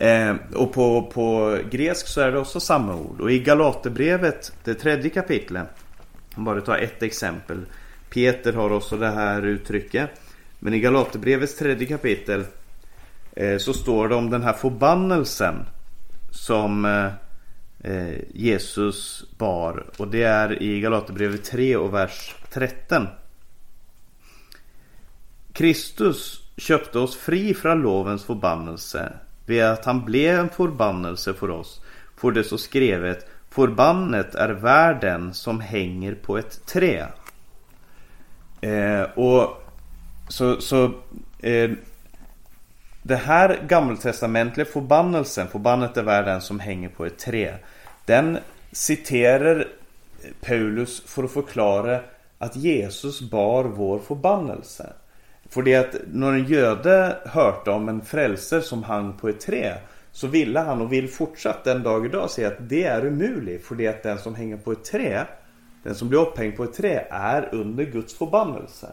Eh, 0.00 0.34
och 0.54 0.72
på, 0.72 1.02
på 1.02 1.58
grekisk 1.70 2.08
så 2.08 2.20
är 2.20 2.32
det 2.32 2.38
också 2.38 2.60
samma 2.60 2.94
ord. 2.94 3.20
Och 3.20 3.32
i 3.32 3.38
Galaterbrevet, 3.38 4.52
det 4.64 4.74
tredje 4.74 5.10
kapitlet 5.10 5.68
om 6.34 6.44
bara 6.44 6.60
ta 6.60 6.76
ett 6.76 7.02
exempel. 7.02 7.66
Peter 8.10 8.52
har 8.52 8.72
också 8.72 8.96
det 8.96 9.10
här 9.10 9.42
uttrycket. 9.42 10.10
Men 10.58 10.74
i 10.74 10.80
Galaterbrevets 10.80 11.56
tredje 11.56 11.86
kapitel 11.86 12.44
eh, 13.36 13.58
så 13.58 13.72
står 13.72 14.08
det 14.08 14.14
om 14.14 14.30
den 14.30 14.42
här 14.42 14.52
förbannelsen 14.52 15.54
som 16.30 16.84
eh, 16.84 17.12
eh 17.92 18.18
Jesus 18.34 19.24
bar. 19.38 19.84
Och 19.96 20.08
det 20.08 20.22
är 20.22 20.62
i 20.62 20.80
Galaterbrevet 20.80 21.44
3 21.44 21.76
och 21.76 21.94
vers 21.94 22.34
13. 22.50 23.06
Kristus 25.52 26.42
köpte 26.56 26.98
oss 26.98 27.16
fri 27.16 27.54
från 27.54 27.82
lovens 27.82 28.24
förbannelse 28.24 29.12
vid 29.50 29.64
att 29.64 29.84
han 29.84 30.04
blev 30.04 30.38
en 30.38 30.48
förbannelse 30.48 31.34
för 31.34 31.50
oss. 31.50 31.80
För 32.16 32.30
det 32.30 32.44
så 32.44 32.58
skrevet 32.58 33.26
Förbannet 33.50 34.34
är 34.34 34.48
världen 34.48 35.34
som 35.34 35.60
hänger 35.60 36.14
på 36.14 36.38
ett 36.38 36.66
trä. 36.66 37.06
Eh, 38.60 39.02
och 39.02 39.62
så, 40.28 40.60
så 40.60 40.84
eh, 41.38 41.70
det 43.02 43.16
här 43.16 43.62
gammaltestamentliga 43.68 44.66
förbannelsen, 44.66 45.48
förbannet 45.48 45.96
är 45.96 46.02
världen 46.02 46.40
som 46.40 46.60
hänger 46.60 46.88
på 46.88 47.06
ett 47.06 47.18
trä. 47.18 47.54
Den 48.04 48.38
citerar 48.72 49.68
Paulus 50.40 51.02
för 51.06 51.24
att 51.24 51.30
förklara 51.32 52.00
att 52.38 52.56
Jesus 52.56 53.20
bar 53.20 53.64
vår 53.64 53.98
förbannelse. 53.98 54.92
För 55.50 55.62
det 55.62 55.74
att 55.74 55.94
när 56.12 56.32
en 56.32 56.44
göde 56.44 57.16
hörde 57.24 57.70
om 57.70 57.88
en 57.88 58.02
frälser 58.02 58.60
som 58.60 58.82
hang 58.82 59.12
på 59.12 59.28
ett 59.28 59.40
trä 59.40 59.78
så 60.12 60.26
ville 60.26 60.60
han 60.60 60.80
och 60.80 60.92
vill 60.92 61.08
fortsatt 61.08 61.64
den 61.64 61.82
dag 61.82 62.06
idag 62.06 62.30
säga 62.30 62.48
att 62.48 62.68
det 62.68 62.84
är 62.84 63.06
umuligt. 63.06 63.66
För 63.66 63.74
det 63.74 63.86
att 63.86 64.02
den 64.02 64.18
som 64.18 64.34
hänger 64.34 64.56
på 64.56 64.72
ett 64.72 64.84
trä, 64.84 65.26
den 65.82 65.94
som 65.94 66.08
blir 66.08 66.20
upphängd 66.20 66.56
på 66.56 66.64
ett 66.64 66.74
trä 66.74 67.06
är 67.10 67.48
under 67.54 67.84
Guds 67.84 68.14
förbannelse. 68.14 68.92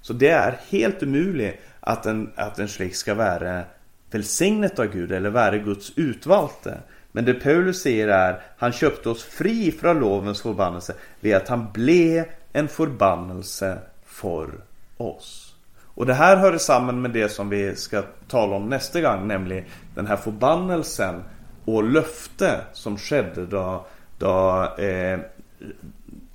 Så 0.00 0.12
det 0.12 0.28
är 0.28 0.60
helt 0.68 1.02
umuligt 1.02 1.60
att 1.80 2.06
en, 2.06 2.32
att 2.36 2.58
en 2.58 2.68
slik 2.68 2.96
ska 2.96 3.14
vara 3.14 3.62
välsignet 4.10 4.78
av 4.78 4.86
Gud 4.86 5.12
eller 5.12 5.30
vara 5.30 5.58
Guds 5.58 5.92
utvalde. 5.96 6.78
Men 7.12 7.24
det 7.24 7.34
Paulus 7.34 7.82
säger 7.82 8.08
är 8.08 8.42
han 8.58 8.72
köpte 8.72 9.08
oss 9.08 9.24
fri 9.24 9.72
från 9.72 10.00
lovens 10.00 10.42
förbannelse 10.42 10.94
vid 11.20 11.34
att 11.34 11.48
han 11.48 11.72
blev 11.72 12.24
en 12.52 12.68
förbannelse 12.68 13.78
för 14.04 14.50
oss. 14.96 15.51
Och 15.94 16.06
det 16.06 16.14
här 16.14 16.36
hör 16.36 16.58
samman 16.58 17.02
med 17.02 17.10
det 17.10 17.28
som 17.28 17.48
vi 17.48 17.76
ska 17.76 18.02
tala 18.28 18.56
om 18.56 18.68
nästa 18.68 19.00
gång, 19.00 19.28
nämligen 19.28 19.64
den 19.94 20.06
här 20.06 20.16
förbannelsen 20.16 21.22
och 21.64 21.84
löfte 21.84 22.60
som 22.72 22.98
skedde 22.98 23.46
då, 23.46 23.86
då, 24.18 24.68
eh, 24.78 25.20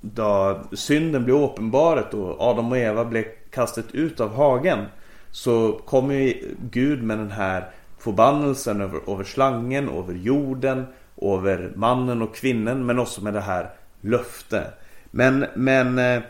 då 0.00 0.60
synden 0.72 1.24
blev 1.24 1.36
uppenbaret 1.36 2.14
och 2.14 2.40
Adam 2.40 2.72
och 2.72 2.78
Eva 2.78 3.04
blev 3.04 3.24
kastat 3.50 3.92
ut 3.92 4.20
av 4.20 4.34
hagen. 4.34 4.84
Så 5.30 5.72
kommer 5.72 6.34
Gud 6.70 7.02
med 7.02 7.18
den 7.18 7.30
här 7.30 7.70
förbannelsen 7.98 8.80
över, 8.80 9.12
över 9.12 9.24
slangen, 9.24 9.88
över 9.88 10.14
jorden, 10.14 10.86
över 11.22 11.72
mannen 11.74 12.22
och 12.22 12.34
kvinnan 12.34 12.86
men 12.86 12.98
också 12.98 13.24
med 13.24 13.34
det 13.34 13.40
här 13.40 13.70
löfte. 14.00 14.64
Men, 15.10 15.46
men 15.54 15.98
eh, 15.98 16.22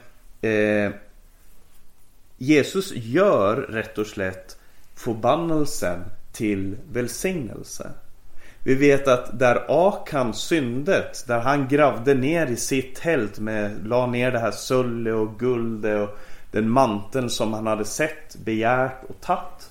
eh 0.51 0.93
Jesus 2.39 2.93
gör 2.95 3.57
rätt 3.57 3.99
och 3.99 4.07
slätt 4.07 4.57
förbannelsen 4.95 6.05
till 6.33 6.77
välsignelse. 6.93 7.91
Vi 8.65 8.75
vet 8.75 9.09
att 9.09 9.39
där 9.39 9.65
Akan 9.69 10.35
syndet, 10.35 11.25
där 11.27 11.41
han 11.41 11.69
gravde 11.69 12.15
ner 12.15 12.47
i 12.47 12.57
sitt 12.57 12.97
tält 12.97 13.39
med, 13.39 13.87
la 13.87 14.07
ner 14.07 14.33
det 14.33 14.39
här 14.39 14.51
sulle 14.51 15.13
och 15.13 15.39
guldet 15.39 16.09
och 16.09 16.19
den 16.51 16.71
manteln 16.71 17.31
som 17.31 17.53
han 17.53 17.67
hade 17.67 17.85
sett, 17.85 18.37
begärt 18.45 19.05
och 19.09 19.21
tagit. 19.21 19.71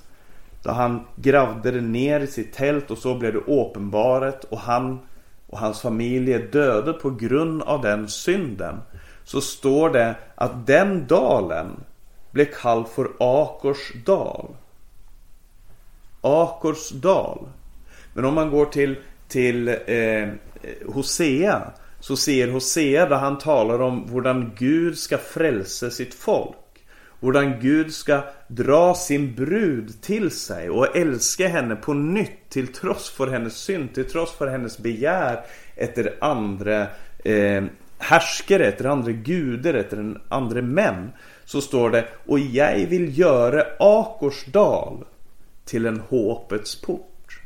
Då 0.64 0.72
han 0.72 1.06
gravde 1.16 1.72
det 1.72 1.82
ner 1.82 2.20
i 2.20 2.28
sitt 2.28 2.54
tält 2.54 2.92
och 2.92 2.98
så 2.98 3.16
blev 3.16 3.34
det 3.34 3.40
uppenbaret 3.40 4.44
och 4.44 4.60
han 4.60 5.00
och 5.48 5.60
hans 5.60 5.82
familj 5.82 6.34
är 6.34 6.52
döda 6.52 6.94
på 6.94 7.10
grund 7.10 7.62
av 7.62 7.82
den 7.82 8.08
synden. 8.08 8.76
Så 9.24 9.42
står 9.42 9.90
det 9.90 10.16
att 10.36 10.68
den 10.68 11.08
dalen 11.08 11.68
blev 12.38 12.54
kallad 12.62 12.88
för 12.88 13.10
Akors 13.20 13.94
dal. 14.06 14.56
Akors 16.22 16.90
dal. 16.90 17.48
Men 18.14 18.26
om 18.26 18.34
man 18.34 18.50
går 18.50 18.66
till, 18.66 18.96
till 19.28 19.68
eh, 19.68 20.28
Hosea 20.86 21.72
så 22.00 22.18
ser 22.18 22.48
Hosea 22.48 23.10
där 23.10 23.16
han 23.16 23.38
talar 23.38 23.82
om 23.82 24.10
hur 24.12 24.56
Gud 24.58 24.98
ska 24.98 25.18
frälsa 25.18 25.90
sitt 25.90 26.14
folk. 26.14 26.56
Hur 27.20 27.62
Gud 27.62 27.94
ska 27.94 28.22
dra 28.48 28.94
sin 28.94 29.36
brud 29.36 30.02
till 30.02 30.32
sig 30.32 30.70
och 30.70 30.98
älska 30.98 31.48
henne 31.48 31.76
på 31.76 31.94
nytt 31.94 32.50
till 32.50 32.68
trots 32.68 33.10
för 33.10 33.28
hennes 33.28 33.58
synd, 33.58 33.94
till 33.94 34.10
trots 34.10 34.32
för 34.32 34.48
hennes 34.48 34.78
begär 34.78 35.46
efter 35.76 36.14
andra 36.22 36.88
eh, 37.24 37.64
härskare, 37.98 38.66
efter 38.66 38.86
andra 38.86 39.12
gudar, 39.12 39.74
efter 39.74 40.22
andra 40.30 40.62
män. 40.62 41.12
Så 41.48 41.62
står 41.62 41.90
det 41.90 42.08
Och 42.26 42.40
jag 42.40 42.88
vill 42.88 43.20
göra 43.20 43.66
Akorsdal 43.80 45.06
till 45.66 45.86
en 45.86 46.00
hoppets 46.00 46.82
port. 46.82 47.42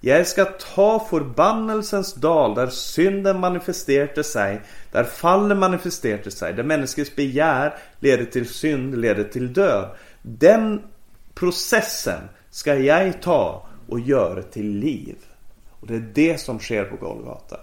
Jag 0.00 0.26
ska 0.26 0.44
ta 0.44 1.06
förbannelsens 1.10 2.14
dal 2.14 2.54
där 2.54 2.66
synden 2.66 3.40
manifesterade 3.40 4.24
sig, 4.24 4.60
där 4.92 5.04
fallen 5.04 5.58
manifesterade 5.58 6.30
sig, 6.30 6.52
där 6.52 6.62
människors 6.62 7.14
begär 7.14 7.74
leder 8.00 8.24
till 8.24 8.48
synd, 8.48 8.98
leder 8.98 9.24
till 9.24 9.52
död. 9.52 9.90
Den 10.22 10.82
processen 11.34 12.20
ska 12.50 12.74
jag 12.74 13.22
ta 13.22 13.66
och 13.88 14.00
göra 14.00 14.42
till 14.42 14.78
liv. 14.78 15.16
Och 15.80 15.86
det 15.86 15.94
är 15.94 16.10
det 16.14 16.40
som 16.40 16.58
sker 16.58 16.84
på 16.84 16.96
Golgata. 16.96 17.60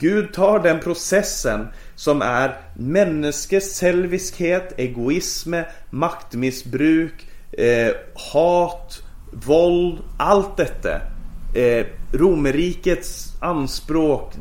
Gud 0.00 0.32
tar 0.32 0.58
den 0.58 0.80
processen 0.80 1.68
som 1.94 2.22
är 2.22 2.56
människes 2.74 3.80
själviskhet, 3.80 4.72
egoism, 4.76 5.54
maktmissbruk, 5.90 7.26
eh, 7.52 7.92
hat, 8.14 9.02
våld, 9.32 9.98
allt 10.18 10.56
detta 10.56 11.00
eh, 11.54 11.86
romerrikets 12.12 13.36
anspråk, 13.40 14.32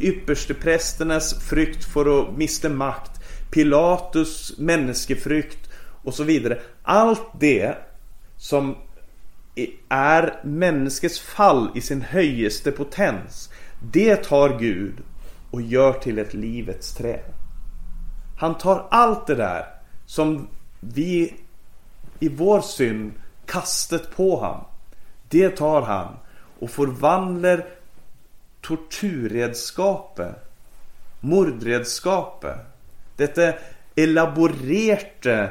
yppersteprästernas 0.00 1.48
frykt 1.48 1.84
för 1.84 2.20
att 2.20 2.36
mista 2.36 2.68
makt, 2.68 3.10
Pilatus 3.50 4.54
människefrykt 4.58 5.70
och 6.02 6.14
så 6.14 6.24
vidare. 6.24 6.58
Allt 6.82 7.26
det 7.40 7.74
som 8.36 8.76
är 9.88 10.40
människets 10.44 11.20
fall 11.20 11.70
i 11.74 11.80
sin 11.80 12.02
höjeste 12.02 12.72
potens. 12.72 13.50
Det 13.90 14.16
tar 14.16 14.58
Gud 14.58 14.94
och 15.50 15.62
gör 15.62 15.92
till 15.92 16.18
ett 16.18 16.34
livets 16.34 16.94
träd. 16.94 17.20
Han 18.38 18.58
tar 18.58 18.86
allt 18.90 19.26
det 19.26 19.34
där 19.34 19.66
som 20.06 20.48
vi 20.80 21.34
i 22.20 22.28
vår 22.28 22.60
synd 22.60 23.12
kastat 23.46 24.16
på 24.16 24.36
honom. 24.36 24.64
Det 25.28 25.50
tar 25.50 25.82
han 25.82 26.16
och 26.58 26.70
förvandlar 26.70 27.66
tortyrredskapet, 28.60 30.34
mordredskapet, 31.20 32.58
detta 33.16 33.52
elaborerte 33.94 35.50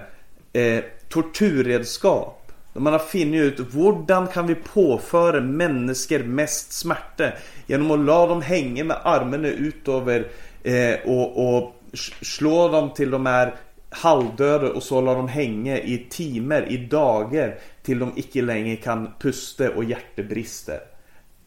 eh, 0.53 0.83
tortyrredskap 1.09 2.40
man 2.73 2.93
har 2.93 2.99
funnit 2.99 3.41
ut 3.41 3.59
hur 3.59 4.31
kan 4.31 4.47
vi 4.47 4.55
påföra 4.55 5.41
människor 5.41 6.23
mest 6.23 6.73
smärta 6.73 7.31
genom 7.67 7.91
att 7.91 7.99
låta 7.99 8.27
dem 8.27 8.41
hänga 8.41 8.83
med 8.83 8.97
armarna 9.03 9.47
utöver 9.47 10.27
eh, 10.63 10.95
och, 11.05 11.57
och 11.57 11.75
slå 12.21 12.67
dem 12.67 12.93
till 12.93 13.11
de 13.11 13.27
är 13.27 13.55
halvdöda 13.89 14.69
och 14.69 14.83
så 14.83 15.01
låta 15.01 15.17
dem 15.17 15.27
hänga 15.27 15.79
i 15.79 16.07
timmar, 16.09 16.71
i 16.71 16.77
dagar 16.77 17.59
till 17.83 17.99
de 17.99 18.11
icke 18.15 18.41
längre 18.41 18.75
kan 18.75 19.09
pusta 19.19 19.69
och 19.69 19.83
hjärtat 19.83 20.29
brister. 20.29 20.79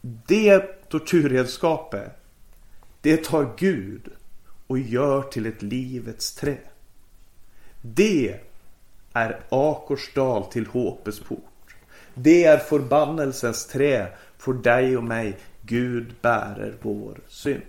Det 0.01 0.59
tortyrredskapet, 0.89 2.11
det 3.01 3.23
tar 3.23 3.53
Gud 3.57 4.01
och 4.67 4.79
gör 4.79 5.21
till 5.21 5.45
ett 5.45 5.61
livets 5.61 6.35
trä. 6.35 6.57
Det 7.81 8.39
är 9.15 9.39
Akorsdal 9.49 10.45
till 10.45 10.67
Håpes 10.67 11.19
port. 11.19 11.75
Det 12.13 12.43
är 12.45 12.57
förbannelsens 12.57 13.67
trä 13.67 14.07
för 14.37 14.53
dig 14.53 14.97
och 14.97 15.03
mig. 15.03 15.37
Gud 15.61 16.15
bärer 16.21 16.73
vår 16.81 17.19
synd. 17.27 17.61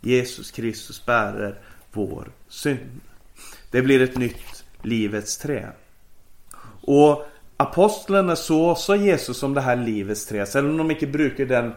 Jesus 0.00 0.50
Kristus 0.50 1.06
bärer 1.06 1.58
vår 1.92 2.28
synd. 2.48 3.00
Det 3.70 3.82
blir 3.82 4.02
ett 4.02 4.16
nytt 4.16 4.64
livets 4.82 5.38
trä. 5.38 5.68
Och 6.82 7.26
apostlarna 7.56 8.36
såg 8.36 8.70
också 8.70 8.96
Jesus 8.96 9.38
som 9.38 9.54
det 9.54 9.60
här 9.60 9.76
livets 9.76 10.26
träd. 10.26 10.48
Även 10.54 10.70
om 10.70 10.76
de 10.76 10.90
inte 10.90 11.06
brukar 11.06 11.44
den, 11.44 11.72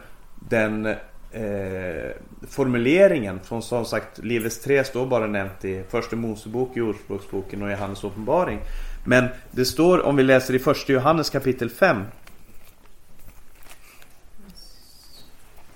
den 0.48 0.94
eh, 1.32 2.10
formuleringen. 2.48 3.40
Från 3.44 3.62
som 3.62 3.84
sagt, 3.84 4.18
livets 4.18 4.58
tre 4.58 4.84
står 4.84 5.06
bara 5.06 5.26
nämnt 5.26 5.64
i 5.64 5.82
Första 5.88 6.16
Mosebok, 6.16 6.76
i 6.76 6.80
Ordspråksboken 6.80 7.62
och 7.62 7.68
i 7.68 7.72
Johannes 7.72 8.04
uppenbaring. 8.04 8.60
Men 9.04 9.28
det 9.50 9.64
står, 9.64 10.02
om 10.06 10.16
vi 10.16 10.22
läser 10.22 10.54
i 10.54 10.58
Första 10.58 10.92
Johannes 10.92 11.30
kapitel 11.30 11.70
5. 11.70 12.02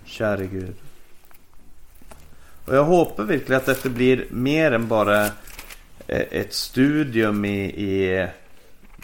Käre 0.05 0.47
Gud. 0.47 0.75
Och 2.65 2.77
jag 2.77 2.85
hoppas 2.85 3.29
verkligen 3.29 3.63
att 3.67 3.83
det 3.83 3.91
blir 3.91 4.27
mer 4.31 4.73
än 4.73 4.89
bara 4.89 5.25
eh, 6.07 6.27
ett 6.31 6.55
studium 6.55 7.45
i, 7.45 7.65
i 7.65 8.29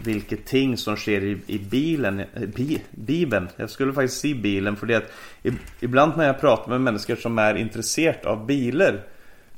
vilket 0.04 0.44
ting 0.44 0.76
som 0.76 0.96
sker 0.96 1.24
i, 1.24 1.38
i 1.46 1.58
bilen, 1.58 2.22
bi, 2.56 2.82
Bibeln. 2.90 3.48
Jag 3.56 3.70
skulle 3.70 3.92
faktiskt 3.92 4.20
säga 4.20 4.34
bilen 4.34 4.76
för 4.76 4.86
det 4.86 4.96
att 4.96 5.10
ibland 5.80 6.16
när 6.16 6.26
jag 6.26 6.40
pratar 6.40 6.70
med 6.70 6.80
människor 6.80 7.16
som 7.16 7.38
är 7.38 7.54
intresserade 7.54 8.28
av 8.28 8.46
bilar 8.46 9.00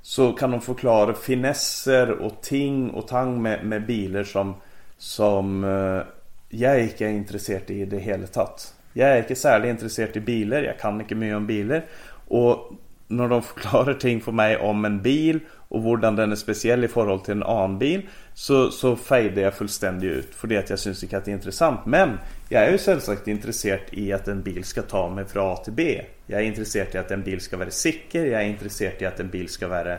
så 0.03 0.33
kan 0.33 0.51
de 0.51 0.61
förklara 0.61 1.15
finesser 1.15 2.11
och 2.11 2.43
ting 2.43 2.91
och 2.91 3.09
tang 3.09 3.43
med, 3.43 3.65
med 3.65 3.87
bilar 3.87 4.25
som, 4.25 4.55
som 4.99 5.65
eh, 5.65 6.03
jag 6.49 6.83
inte 6.83 7.05
är 7.05 7.09
intresserad 7.09 7.71
i 7.71 7.85
det 7.85 7.99
hela 7.99 8.27
tatt. 8.27 8.75
Jag 8.93 9.09
är 9.09 9.19
inte 9.19 9.35
särskilt 9.35 9.71
intresserad 9.71 10.17
i 10.17 10.21
bilar, 10.21 10.63
jag 10.63 10.79
kan 10.79 11.01
inte 11.01 11.15
mycket 11.15 11.37
om 11.37 11.47
bilar. 11.47 11.85
Och 12.29 12.73
när 13.09 13.29
de 13.29 13.43
förklarar 13.43 13.95
ting 13.95 14.21
för 14.21 14.33
mig 14.33 14.57
om 14.57 14.85
en 14.85 15.03
bil 15.03 15.41
och 15.69 15.83
hur 15.83 15.97
den 15.97 16.19
är 16.33 16.37
speciell 16.37 16.85
i 16.85 16.89
förhållande 16.89 17.25
till 17.25 17.33
en 17.33 17.43
annan 17.43 17.79
bil 17.79 18.03
så, 18.35 18.71
så 18.71 18.97
fejdar 18.97 19.43
jag 19.43 19.55
fullständigt 19.55 20.13
ut 20.13 20.35
för 20.35 20.49
det 20.49 20.57
att 20.57 20.71
jag 20.71 20.79
syns 20.79 21.03
inte 21.03 21.17
att 21.17 21.25
det 21.25 21.31
är 21.31 21.33
intressant. 21.33 21.87
Men 21.87 22.19
jag 22.49 22.63
är 22.63 22.73
ju 22.73 22.79
självklart 22.79 23.29
intresserad 23.29 23.81
i 23.91 24.13
att 24.13 24.29
en 24.29 24.43
bil 24.43 24.65
ska 24.65 24.83
ta 24.83 25.11
mig 25.11 25.25
från 25.25 25.53
A 25.53 25.57
till 25.57 25.73
B. 25.73 26.03
Jag 26.27 26.41
är 26.41 26.45
intresserad 26.45 26.95
i 26.95 26.99
att 26.99 27.11
en 27.11 27.23
bil 27.23 27.41
ska 27.41 27.57
vara 27.57 27.71
säker. 27.71 28.25
Jag 28.27 28.43
är 28.43 28.47
intresserad 28.47 29.03
i 29.03 29.05
att 29.05 29.21
en 29.21 29.29
bil 29.29 29.49
ska 29.49 29.69
vara 29.69 29.93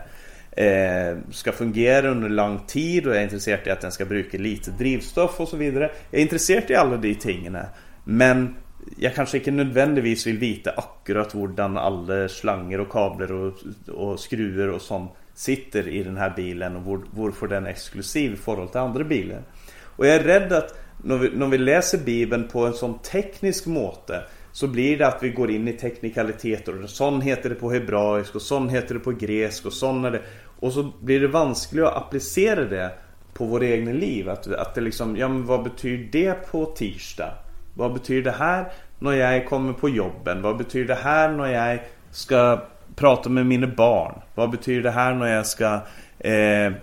eh, 0.51 1.17
ska 1.31 1.51
fungera 1.51 2.09
under 2.09 2.29
lång 2.29 2.59
tid 2.67 3.07
och 3.07 3.13
jag 3.13 3.19
är 3.19 3.23
intresserad 3.23 3.59
i 3.65 3.69
att 3.69 3.81
den 3.81 3.91
ska 3.91 4.05
bruka 4.05 4.37
lite 4.37 4.71
drivstoff 4.71 5.39
och 5.39 5.47
så 5.47 5.57
vidare. 5.57 5.91
Jag 6.11 6.19
är 6.19 6.23
intresserad 6.23 6.71
i 6.71 6.75
alla 6.75 6.97
de 6.97 7.15
tingen. 7.15 7.57
Men 8.03 8.55
jag 8.97 9.15
kanske 9.15 9.37
inte 9.37 9.51
nödvändigtvis 9.51 10.27
vill 10.27 10.37
veta 10.37 10.71
akkurat 10.71 11.35
hur 11.35 11.59
alla 11.59 12.29
slanger 12.29 12.79
och 12.79 12.91
kablar 12.91 13.31
och, 13.31 13.53
och 13.87 14.19
skruvar 14.19 14.67
och 14.67 14.81
sånt 14.81 15.11
sitter 15.39 15.87
i 15.87 16.03
den 16.03 16.17
här 16.17 16.33
bilen 16.35 16.75
och 16.75 17.03
varför 17.11 17.47
den 17.47 17.65
är 17.65 17.69
exklusiv 17.69 18.33
i 18.33 18.35
förhållande 18.35 18.71
till 18.71 18.81
andra 18.81 19.03
bilar. 19.03 19.41
Och 19.83 20.07
jag 20.07 20.15
är 20.15 20.23
rädd 20.23 20.53
att 20.53 20.79
när 21.03 21.17
vi, 21.17 21.29
när 21.35 21.47
vi 21.47 21.57
läser 21.57 21.97
Bibeln 21.97 22.47
på 22.47 22.65
en 22.65 22.73
sån 22.73 22.99
teknisk 22.99 23.65
måte 23.65 24.23
så 24.51 24.67
blir 24.67 24.97
det 24.97 25.07
att 25.07 25.23
vi 25.23 25.29
går 25.29 25.51
in 25.51 25.67
i 25.67 25.73
teknikaliteter. 25.73 26.83
Och 26.83 26.89
sån 26.89 27.21
heter 27.21 27.49
det 27.49 27.55
på 27.55 27.71
hebraisk 27.71 28.35
och 28.35 28.41
sån 28.41 28.69
heter 28.69 28.93
det 28.93 28.99
på 28.99 29.11
grekisk 29.11 29.65
och 29.65 29.73
sån 29.73 30.05
är 30.05 30.11
det. 30.11 30.21
Och 30.59 30.73
så 30.73 30.91
blir 31.01 31.19
det 31.19 31.27
vanskligt 31.27 31.83
att 31.83 31.95
applicera 31.95 32.65
det 32.65 32.91
på 33.33 33.45
våra 33.45 33.65
egna 33.65 33.91
liv. 33.91 34.29
Att, 34.29 34.47
att 34.47 34.75
det 34.75 34.81
liksom, 34.81 35.17
ja 35.17 35.27
men 35.27 35.45
vad 35.45 35.63
betyder 35.63 36.09
det 36.11 36.33
på 36.51 36.65
tisdag? 36.65 37.33
Vad 37.73 37.93
betyder 37.93 38.31
det 38.31 38.37
här 38.37 38.71
när 38.99 39.13
jag 39.13 39.47
kommer 39.47 39.73
på 39.73 39.89
jobben? 39.89 40.41
Vad 40.41 40.57
betyder 40.57 40.87
det 40.87 41.01
här 41.01 41.31
när 41.31 41.47
jag 41.47 41.79
ska 42.11 42.61
prata 42.99 43.29
med 43.29 43.45
mina 43.45 43.67
barn. 43.67 44.21
Vad 44.35 44.49
betyder 44.49 44.83
det 44.83 44.91
här 44.91 45.13
när 45.13 45.27
jag 45.27 45.45
ska 45.45 45.73
eh, 46.19 46.73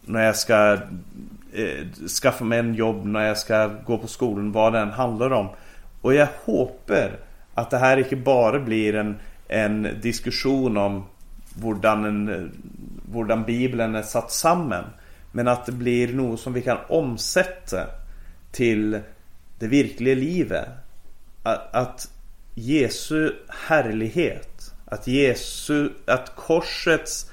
när 0.00 0.24
jag 0.24 0.36
ska 0.36 0.72
eh, 1.52 2.08
skaffa 2.22 2.44
mig 2.44 2.58
en 2.58 2.74
jobb, 2.74 3.06
när 3.06 3.26
jag 3.26 3.38
ska 3.38 3.66
gå 3.86 3.98
på 3.98 4.06
skolan, 4.06 4.52
vad 4.52 4.72
den 4.72 4.90
handlar 4.90 5.30
om. 5.30 5.48
Och 6.00 6.14
jag 6.14 6.28
hoppas 6.44 7.10
att 7.54 7.70
det 7.70 7.78
här 7.78 7.96
inte 7.96 8.16
bara 8.16 8.58
blir 8.58 8.94
en, 8.94 9.16
en 9.48 9.88
diskussion 10.02 10.76
om 10.76 11.04
hur 11.62 13.44
Bibeln 13.44 13.94
är 13.94 14.02
satt 14.02 14.32
samman. 14.32 14.84
Men 15.32 15.48
att 15.48 15.66
det 15.66 15.72
blir 15.72 16.14
något 16.14 16.40
som 16.40 16.52
vi 16.52 16.62
kan 16.62 16.78
omsätta 16.88 17.86
till 18.52 19.00
det 19.58 19.66
verkliga 19.66 20.14
livet. 20.14 20.68
Att, 21.42 21.74
att 21.74 22.10
Jesu 22.54 23.32
härlighet, 23.48 24.49
att, 24.90 25.06
Jesu, 25.06 25.90
att 26.06 26.36
korsets 26.36 27.30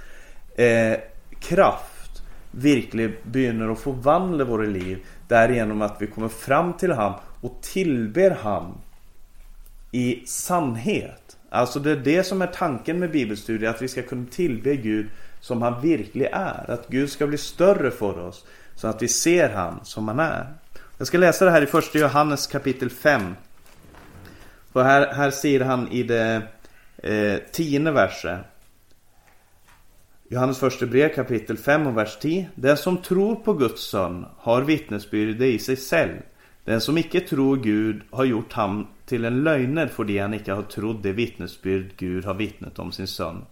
eh, 0.55 0.97
kraft 1.39 2.23
verkligen 2.51 3.15
begynner 3.23 3.69
att 3.69 3.79
förvandla 3.79 4.43
våra 4.43 4.65
liv 4.65 5.05
därigenom 5.27 5.81
att 5.81 5.97
vi 5.99 6.07
kommer 6.07 6.29
fram 6.29 6.73
till 6.73 6.91
han 6.91 7.13
och 7.41 7.61
tillber 7.61 8.37
han 8.41 8.77
i 9.91 10.23
sannhet. 10.25 11.37
Alltså 11.49 11.79
det 11.79 11.91
är 11.91 11.95
det 11.95 12.23
som 12.23 12.41
är 12.41 12.47
tanken 12.47 12.99
med 12.99 13.11
bibelstudier, 13.11 13.69
att 13.69 13.81
vi 13.81 13.87
ska 13.87 14.01
kunna 14.01 14.25
tillbe 14.31 14.75
Gud 14.75 15.09
som 15.41 15.61
han 15.61 15.81
verkligen 15.81 16.33
är. 16.33 16.71
Att 16.71 16.87
Gud 16.87 17.09
ska 17.09 17.27
bli 17.27 17.37
större 17.37 17.91
för 17.91 18.19
oss 18.19 18.45
så 18.75 18.87
att 18.87 19.01
vi 19.01 19.07
ser 19.07 19.49
han 19.49 19.79
som 19.83 20.07
han 20.07 20.19
är. 20.19 20.53
Jag 20.97 21.07
ska 21.07 21.17
läsa 21.17 21.45
det 21.45 21.51
här 21.51 21.61
i 21.61 21.65
första 21.65 21.99
Johannes 21.99 22.47
kapitel 22.47 22.89
5. 22.89 23.35
För 24.73 24.83
här, 24.83 25.13
här 25.13 25.31
säger 25.31 25.59
han 25.59 25.87
i 25.87 26.03
det 26.03 26.41
eh, 27.03 27.37
tionde 27.51 27.91
verset. 27.91 28.39
Johannes 30.29 30.59
första 30.59 30.85
brev 30.85 31.09
kapitel 31.09 31.57
5 31.57 31.87
och 31.87 31.97
vers 31.97 32.17
10. 32.21 32.49
Den 32.55 32.77
som 32.77 32.97
tror 32.97 33.35
på 33.35 33.53
Guds 33.53 33.81
son 33.81 34.25
har 34.37 34.61
vittnesbyrde 34.61 35.47
i 35.47 35.59
sig 35.59 35.75
själv. 35.75 36.15
Den 36.65 36.81
som 36.81 36.97
icke 36.97 37.19
tror 37.19 37.57
Gud 37.57 38.01
har 38.11 38.25
gjort 38.25 38.53
ham 38.53 38.87
till 39.05 39.25
en 39.25 39.43
lögner 39.43 39.87
för 39.87 40.03
det 40.03 40.19
han 40.19 40.33
icke 40.33 40.53
har 40.53 40.63
trott 40.63 41.03
det 41.03 41.11
vittnesbyrd 41.11 41.91
Gud 41.97 42.25
har 42.25 42.33
vittnat 42.33 42.79
om 42.79 42.91
sin 42.91 43.07
son. 43.07 43.45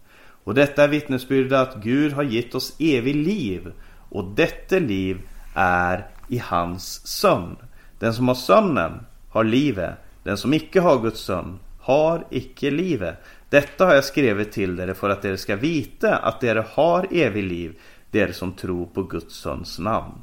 Och 0.44 0.54
detta 0.54 0.84
är 0.84 0.88
vittnesbyrde 0.88 1.60
att 1.60 1.74
Gud 1.74 2.12
har 2.12 2.22
gett 2.22 2.54
oss 2.54 2.76
evigt 2.78 3.16
liv 3.16 3.72
och 4.08 4.24
detta 4.24 4.78
liv 4.78 5.20
är 5.54 6.06
i 6.28 6.38
hans 6.38 7.06
son. 7.06 7.56
Den 7.98 8.14
som 8.14 8.28
har 8.28 8.34
sonen 8.34 9.06
har 9.30 9.44
livet. 9.44 9.94
Den 10.22 10.36
som 10.36 10.54
icke 10.54 10.80
har 10.80 11.02
Guds 11.02 11.20
son 11.20 11.58
har 11.80 12.26
icke 12.30 12.70
livet. 12.70 13.18
Detta 13.56 13.86
har 13.86 13.94
jag 13.94 14.04
skrivit 14.04 14.52
till 14.52 14.80
er 14.80 14.92
för 14.92 15.10
att 15.10 15.24
er 15.24 15.36
ska 15.36 15.56
veta 15.56 16.16
att 16.16 16.44
er 16.44 16.64
har 16.68 17.06
evig 17.10 17.44
liv, 17.44 17.78
er 18.12 18.32
som 18.32 18.52
tror 18.52 18.86
på 18.86 19.02
Guds 19.02 19.34
sons 19.34 19.78
namn. 19.78 20.18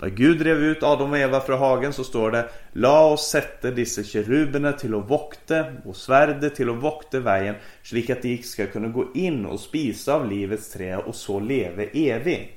När 0.00 0.08
Gud 0.08 0.38
drev 0.38 0.56
ut 0.56 0.82
Adam 0.82 1.10
och 1.10 1.18
Eva 1.18 1.40
från 1.40 1.58
hagen 1.58 1.92
så 1.92 2.04
står 2.04 2.30
det 2.30 2.48
La 2.72 3.06
oss 3.06 3.30
sätta 3.30 3.70
disse 3.70 4.04
keruberna 4.04 4.72
till 4.72 4.94
att 4.94 5.10
vokte 5.10 5.74
och 5.84 5.96
svärdet 5.96 6.54
till 6.54 6.70
att 6.70 6.76
vokte 6.76 7.20
vägen 7.20 7.54
så 7.82 8.12
att 8.12 8.22
de 8.22 8.42
ska 8.42 8.66
kunna 8.66 8.88
gå 8.88 9.06
in 9.14 9.46
och 9.46 9.60
spisa 9.60 10.14
av 10.14 10.30
livets 10.30 10.72
trä 10.72 10.96
och 10.96 11.14
så 11.14 11.40
leve 11.40 11.84
evigt. 11.92 12.52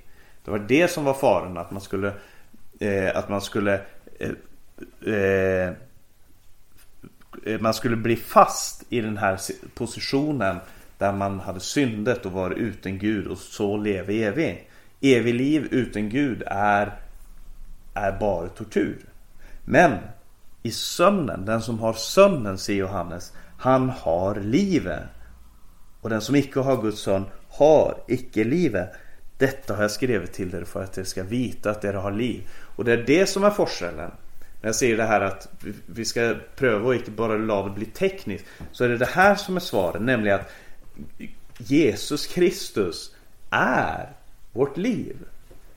Det 0.46 0.52
var 0.52 0.60
det 0.60 0.88
som 0.88 1.04
var 1.04 1.14
faran 1.14 1.58
att 1.58 1.72
man 1.72 1.82
skulle 1.82 2.12
eh, 2.80 3.18
att 3.18 3.30
man 3.30 3.42
skulle 3.42 3.82
eh, 4.20 5.14
eh, 5.14 5.74
Eh, 7.48 7.60
man 7.60 7.74
skulle 7.74 7.96
bli 7.96 8.16
fast 8.16 8.84
i 8.90 9.02
den 9.02 9.18
här 9.18 9.40
positionen 9.74 10.58
där 10.98 11.14
man 11.14 11.40
hade 11.40 11.60
syndet 11.60 12.26
och 12.26 12.32
var 12.32 12.52
utan 12.52 13.00
Gud 13.00 13.28
och 13.28 13.38
så 13.38 13.78
leve 13.78 14.14
evig. 14.14 14.70
Evig 15.02 15.34
liv 15.34 15.68
utan 15.72 16.10
Gud 16.10 16.44
är 16.46 17.00
är 17.94 18.20
bara 18.20 18.48
tortyr. 18.48 19.06
Men 19.66 19.98
i 20.64 20.72
sömnen, 20.72 21.46
den 21.46 21.62
som 21.62 21.80
har 21.80 21.94
sömnen, 21.94 22.58
säger 22.58 22.80
Johannes, 22.80 23.34
han 23.58 23.90
har 23.90 24.36
livet. 24.36 25.04
Och 26.02 26.10
den 26.10 26.22
som 26.22 26.36
icke 26.36 26.60
har 26.60 26.82
Guds 26.82 27.02
son 27.02 27.26
har 27.50 27.98
icke 28.08 28.44
livet. 28.44 28.94
Detta 29.38 29.76
har 29.76 29.82
jag 29.82 29.92
skrivit 29.92 30.34
till 30.34 30.56
er 30.56 30.64
för 30.64 30.84
att 30.84 30.98
er 30.98 31.04
ska 31.04 31.24
veta 31.24 31.72
att 31.72 31.84
er 31.84 31.94
har 31.94 32.12
liv. 32.12 32.50
Och 32.76 32.86
det 32.86 32.94
är 32.94 33.04
det 33.08 33.26
som 33.26 33.44
är 33.44 33.50
forskellen. 33.50 34.12
När 34.62 34.68
jag 34.68 34.76
säger 34.76 34.98
det 34.98 35.04
här 35.04 35.22
att 35.22 35.48
vi 35.86 36.06
ska 36.06 36.36
pröva 36.56 36.88
och 36.88 36.96
inte 36.96 37.12
bara 37.12 37.38
låta 37.38 37.68
det 37.68 37.76
bli 37.76 37.86
tekniskt. 37.86 38.46
Så 38.72 38.84
är 38.84 38.90
det 38.90 38.98
det 38.98 39.06
här 39.06 39.36
som 39.36 39.56
är 39.56 39.60
svaret, 39.60 40.02
nämligen 40.02 40.40
att 40.40 40.52
Jesus 41.58 42.28
Kristus 42.28 43.16
är 43.50 44.10
vårt 44.54 44.78
liv. 44.78 45.16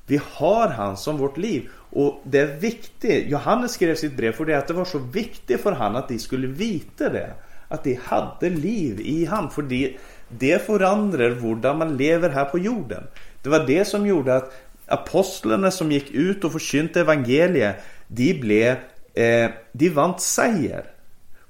Vi 0.06 0.20
har 0.32 0.68
han 0.68 0.96
som 0.96 1.16
vårt 1.16 1.36
liv. 1.36 1.68
Och 1.90 2.20
det 2.24 2.38
är 2.38 2.58
viktigt. 2.58 3.30
Johannes 3.30 3.72
skrev 3.72 3.94
sitt 3.94 4.16
brev 4.16 4.32
för 4.32 4.44
det 4.44 4.58
att 4.58 4.68
det 4.68 4.74
var 4.74 4.84
så 4.84 4.98
viktigt 4.98 5.60
för 5.60 5.72
han 5.72 5.96
att 5.96 6.08
de 6.08 6.18
skulle 6.18 6.46
veta 6.46 7.08
det. 7.08 7.32
Att 7.68 7.84
de 7.84 7.94
hade 8.04 8.50
liv 8.50 9.00
i 9.00 9.24
han. 9.24 9.50
För 9.50 9.62
det, 9.62 9.96
det 10.28 10.66
förändrar 10.66 11.30
hur 11.30 11.74
man 11.74 11.96
lever 11.96 12.30
här 12.30 12.44
på 12.44 12.58
jorden. 12.58 13.02
Det 13.42 13.48
var 13.48 13.66
det 13.66 13.84
som 13.84 14.06
gjorde 14.06 14.36
att 14.36 14.52
apostlarna 14.86 15.70
som 15.70 15.92
gick 15.92 16.10
ut 16.10 16.44
och 16.44 16.52
förkynte 16.52 17.00
evangeliet. 17.00 17.76
De 18.12 18.34
blev 18.34 18.76
eh, 19.14 19.50
De 19.72 19.88
vann 19.88 20.18
seger. 20.18 20.84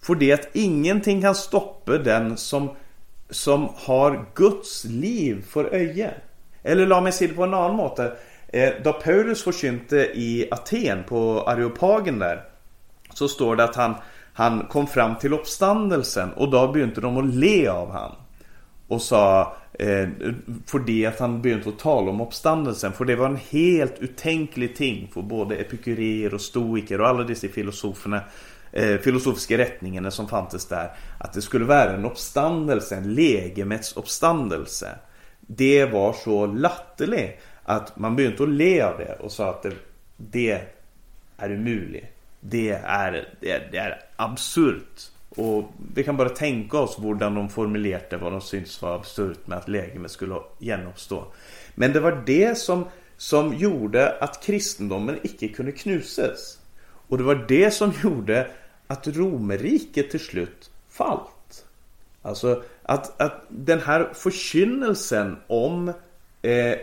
För 0.02 0.14
det 0.14 0.32
att 0.32 0.48
ingenting 0.52 1.22
kan 1.22 1.34
stoppa 1.34 1.98
den 1.98 2.36
som, 2.36 2.70
som 3.30 3.68
har 3.76 4.24
Guds 4.34 4.84
liv 4.84 5.44
för 5.48 5.74
öje. 5.74 6.14
Eller 6.62 6.86
låt 6.86 7.02
mig 7.02 7.12
se 7.12 7.26
det 7.26 7.34
på 7.34 7.44
en 7.44 7.54
annan 7.54 7.76
måte. 7.76 8.12
Eh, 8.48 8.72
då 8.84 8.92
Paulus 8.92 9.44
förkynte 9.44 9.96
i 9.96 10.48
Aten 10.50 11.04
på 11.08 11.44
Areopagen 11.46 12.18
där 12.18 12.44
så 13.14 13.28
står 13.28 13.56
det 13.56 13.64
att 13.64 13.76
han, 13.76 13.94
han 14.32 14.66
kom 14.70 14.86
fram 14.86 15.16
till 15.16 15.32
uppståndelsen 15.32 16.32
och 16.32 16.50
då 16.50 16.72
började 16.72 17.00
de 17.00 17.16
att 17.16 17.34
le 17.34 17.68
av 17.68 17.92
han. 17.92 18.12
Och 18.90 19.03
sa 19.03 19.57
eh, 19.72 20.09
för 20.66 20.79
det 20.79 21.07
att 21.07 21.18
han 21.18 21.42
började 21.42 21.68
att 21.68 21.79
tala 21.79 22.11
om 22.11 22.20
uppståndelsen 22.20 22.92
för 22.92 23.05
det 23.05 23.16
var 23.16 23.26
en 23.26 23.38
helt 23.50 23.98
utänklig 23.98 24.76
ting 24.76 25.11
för 25.14 25.22
både 25.22 25.57
epikurer 25.57 26.35
och 26.35 26.40
stoiker 26.40 27.00
och 27.00 27.09
alla 27.09 27.24
dessa 27.24 27.48
filosoferna 27.48 28.20
eh, 28.72 28.96
filosofiska 28.96 29.59
rättningarna 29.59 30.11
som 30.11 30.29
fanns 30.29 30.66
där 30.66 30.90
att 31.18 31.33
det 31.33 31.42
skulle 31.42 31.64
vara 31.64 31.94
en 31.94 32.05
uppståndelse, 32.05 32.96
en 32.96 33.14
legemets 33.14 33.96
uppståndelse. 33.96 34.88
Det 35.40 35.85
var 35.85 36.12
så 36.12 36.46
latterligt 36.46 37.40
att 37.62 37.98
man 37.98 38.16
började 38.16 38.42
att 38.42 38.48
le 38.48 38.81
av 38.83 38.98
det 38.98 39.14
och 39.20 39.33
sa 39.33 39.50
att 39.50 39.62
det, 39.62 39.74
det 40.16 40.61
är 41.37 41.55
omöjligt. 41.55 42.07
Det 42.40 42.70
är, 42.85 43.29
det 43.40 43.50
är, 43.50 43.68
det 43.72 43.79
är 43.79 44.03
absurt. 44.16 45.11
Och 45.36 45.72
vi 45.94 46.04
kan 46.04 46.16
bara 46.16 46.28
tänka 46.28 46.78
oss 46.78 46.98
hur 46.98 47.14
de 47.14 47.48
formulerade 47.48 48.16
vad 48.16 48.32
de 48.32 48.40
syntes 48.40 48.82
var 48.82 48.94
absurt 48.94 49.46
med 49.46 49.58
att 49.58 49.68
lägemet 49.68 50.10
skulle 50.10 50.36
genomstå. 50.58 51.24
Men 51.74 51.92
det 51.92 52.00
var 52.00 52.22
det 52.26 52.58
som, 52.58 52.84
som 53.16 53.54
gjorde 53.54 54.18
att 54.18 54.42
kristendomen 54.42 55.18
icke 55.22 55.48
kunde 55.48 55.72
knuses. 55.72 56.58
Och 56.82 57.18
det 57.18 57.24
var 57.24 57.44
det 57.48 57.70
som 57.70 57.92
gjorde 58.02 58.50
att 58.86 59.06
romerriket 59.08 60.10
till 60.10 60.20
slut 60.20 60.70
fallt. 60.88 61.64
Alltså 62.22 62.62
att, 62.82 63.20
att 63.20 63.42
den 63.48 63.80
här 63.80 64.10
förkynnelsen 64.14 65.36
om 65.46 65.92
eh, 66.42 66.74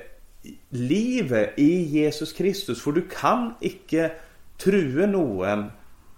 livet 0.70 1.54
i 1.60 1.84
Jesus 1.84 2.34
Kristus. 2.34 2.82
För 2.82 2.92
du 2.92 3.02
kan 3.02 3.54
icke 3.60 4.12
true 4.58 5.08
någon 5.08 5.66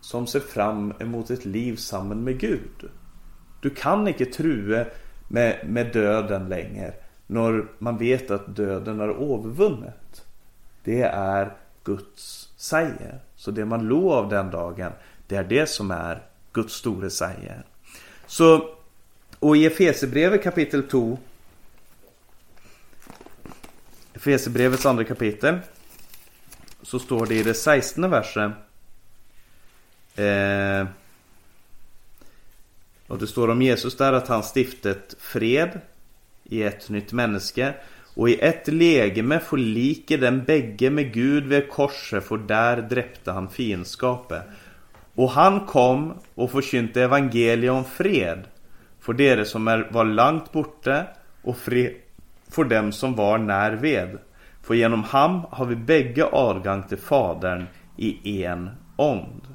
som 0.02 0.28
ser 0.28 0.40
fram 0.40 0.94
emot 1.00 1.30
ett 1.30 1.46
liv 1.46 1.76
samman 1.76 2.24
med 2.24 2.40
Gud. 2.40 2.90
Du 3.62 3.70
kan 3.70 4.08
icke 4.08 4.26
true 4.26 4.86
med, 5.28 5.60
med 5.66 5.94
döden 5.94 6.50
längre 6.50 6.94
när 7.28 7.66
man 7.80 7.98
vet 7.98 8.32
att 8.32 8.56
döden 8.56 9.00
är 9.00 9.08
övervunnet. 9.08 10.26
Det 10.84 11.02
är 11.02 11.58
Guds 11.84 12.50
säger 12.58 13.20
Så 13.36 13.52
det 13.52 13.66
man 13.66 13.88
lov 13.88 14.12
av 14.12 14.30
den 14.30 14.52
dagen, 14.52 14.92
det 15.28 15.36
är 15.36 15.44
det 15.44 15.70
som 15.70 15.92
är 15.92 16.24
Guds 16.54 16.74
store 16.74 17.10
säger 17.10 17.64
Så, 18.28 18.70
och 19.40 19.58
i 19.58 19.66
Efesierbrevet 19.66 20.44
kapitel 20.44 20.84
2 20.84 21.18
Efesierbrevets 24.14 24.86
andra 24.86 25.04
kapitel. 25.04 25.60
Så 26.82 27.00
står 27.00 27.26
det 27.26 27.36
i 27.36 27.44
det 27.44 27.54
16 27.54 28.10
versen. 28.10 28.52
Eh, 30.16 30.88
och 33.08 33.18
det 33.18 33.28
står 33.28 33.48
om 33.48 33.62
Jesus 33.62 33.98
där 33.98 34.14
att 34.14 34.28
han 34.28 34.44
stiftet 34.56 35.16
fred 35.20 35.80
i 36.44 36.64
ett 36.64 36.90
nytt 36.90 37.12
människa. 37.12 37.74
Och 38.16 38.30
i 38.30 38.40
ett 38.40 38.68
legeme 38.68 39.40
förlike 39.40 40.18
den 40.18 40.44
bägge 40.44 40.90
med 40.90 41.14
Gud 41.14 41.46
vid 41.48 41.70
korset 41.70 42.24
för 42.24 42.38
där 42.38 42.82
dräpte 42.82 43.32
han 43.32 43.50
fiendskapet. 43.50 44.42
Och 45.16 45.30
han 45.30 45.66
kom 45.66 46.14
och 46.36 46.52
förkynte 46.52 47.04
evangeliet 47.04 47.72
om 47.72 47.86
fred 47.86 48.44
för 49.00 49.14
dere 49.14 49.46
som 49.46 49.68
är, 49.68 49.88
var 49.92 50.06
långt 50.06 50.52
borta 50.52 51.04
och 51.42 51.58
fred 51.58 51.94
för 52.50 52.64
dem 52.64 52.92
som 52.92 53.16
var 53.16 53.38
när 53.38 53.72
ved. 53.72 54.18
För 54.64 54.74
genom 54.74 55.04
ham 55.04 55.42
har 55.50 55.66
vi 55.66 55.76
bägge 55.76 56.26
avgång 56.26 56.84
till 56.84 56.98
Fadern 56.98 57.66
i 57.98 58.44
en 58.44 58.70
ond. 58.96 59.49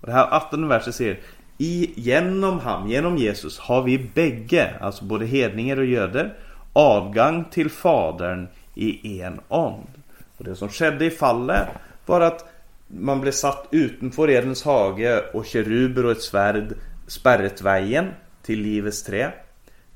Och 0.00 0.06
det 0.06 0.12
här 0.12 0.28
18 0.30 0.68
verset 0.68 0.94
säger 0.94 1.20
i, 1.58 1.90
genom 2.00 2.60
ham, 2.60 2.88
genom 2.88 3.16
Jesus 3.16 3.58
har 3.58 3.82
vi 3.82 3.98
bägge, 4.14 4.74
alltså 4.80 5.04
både 5.04 5.26
hedningar 5.26 5.76
och 5.76 5.84
göder, 5.84 6.34
avgång 6.72 7.44
till 7.50 7.70
Fadern 7.70 8.48
i 8.74 9.20
en 9.22 9.40
ond. 9.48 10.02
Och 10.36 10.44
det 10.44 10.56
som 10.56 10.68
skedde 10.68 11.04
i 11.04 11.10
fallet 11.10 11.68
var 12.06 12.20
att 12.20 12.44
man 12.86 13.20
blev 13.20 13.32
satt 13.32 13.68
utanför 13.70 14.30
Edens 14.30 14.64
hage 14.64 15.24
och 15.32 15.46
keruber 15.46 16.04
och 16.04 16.12
ett 16.12 16.22
svärd 16.22 16.74
spärretvägen 17.06 18.10
till 18.42 18.60
livets 18.60 19.02
trä. 19.02 19.32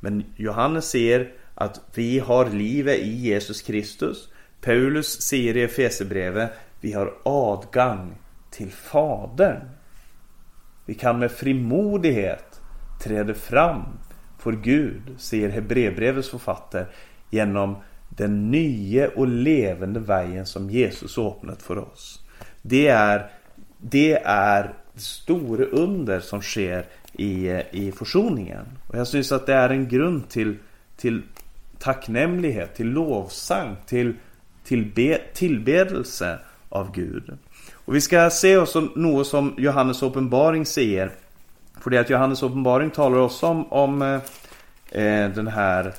Men 0.00 0.24
Johannes 0.36 0.90
säger 0.90 1.32
att 1.54 1.80
vi 1.94 2.18
har 2.18 2.50
livet 2.50 2.98
i 2.98 3.10
Jesus 3.10 3.62
Kristus. 3.62 4.28
Paulus 4.60 5.22
säger 5.22 5.56
i 5.56 5.62
Efesierbrevet 5.62 6.52
vi 6.80 6.92
har 6.92 7.14
adgang 7.22 8.14
till 8.50 8.70
Fadern. 8.70 9.60
Vi 10.92 10.98
kan 10.98 11.18
med 11.18 11.30
frimodighet 11.30 12.60
träda 13.02 13.34
fram 13.34 13.82
för 14.38 14.52
Gud, 14.52 15.02
säger 15.18 15.48
Hebreerbrevets 15.48 16.30
författare, 16.30 16.84
genom 17.30 17.76
den 18.08 18.50
nya 18.50 19.08
och 19.08 19.28
levande 19.28 20.00
vägen 20.00 20.46
som 20.46 20.70
Jesus 20.70 21.18
öppnat 21.18 21.62
för 21.62 21.78
oss. 21.78 22.22
Det 22.62 22.88
är 22.88 23.30
det 23.78 24.12
är 24.24 24.74
stora 24.94 25.64
under 25.64 26.20
som 26.20 26.42
sker 26.42 26.86
i, 27.12 27.48
i 27.70 27.92
försoningen. 27.92 28.66
Och 28.88 28.98
jag 28.98 29.06
syns 29.06 29.32
att 29.32 29.46
det 29.46 29.54
är 29.54 29.68
en 29.68 29.88
grund 29.88 30.28
till, 30.28 30.56
till 30.96 31.22
tacknämlighet, 31.78 32.74
till 32.74 32.90
lovsang, 32.90 33.76
till, 33.86 34.14
till 34.64 34.92
be, 34.94 35.20
tillbedelse 35.34 36.38
av 36.68 36.92
Gud. 36.92 37.38
Och 37.84 37.94
vi 37.94 38.00
ska 38.00 38.30
se 38.30 38.56
också 38.56 38.80
något 38.80 39.26
som 39.26 39.54
Johannes 39.58 40.02
uppenbaring 40.02 40.66
säger. 40.66 41.10
För 41.80 41.90
det 41.90 41.98
att 41.98 42.10
Johannes 42.10 42.42
uppenbaring 42.42 42.90
talar 42.90 43.18
också 43.18 43.46
om, 43.46 43.72
om 43.72 44.02
eh, 44.02 44.20
eh, 44.90 45.30
den 45.30 45.46
här 45.46 45.94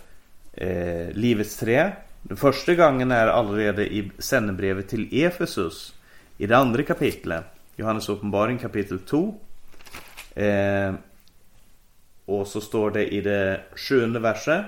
eh, 0.53 1.11
livets 1.13 1.57
trä. 1.57 1.91
Den 2.21 2.37
första 2.37 2.75
gången 2.75 3.11
är 3.11 3.27
allerede 3.27 3.93
i 3.93 4.11
sändebrevet 4.17 4.89
till 4.89 5.23
Efesus 5.23 5.93
i 6.37 6.47
det 6.47 6.57
andra 6.57 6.83
kapitlet. 6.83 7.43
Johannes 7.75 8.09
uppenbaring 8.09 8.57
kapitel 8.57 8.99
2. 8.99 9.35
Eh, 10.35 10.93
och 12.25 12.47
så 12.47 12.61
står 12.61 12.91
det 12.91 13.13
i 13.13 13.21
det 13.21 13.61
sjunde 13.75 14.19
verset. 14.19 14.65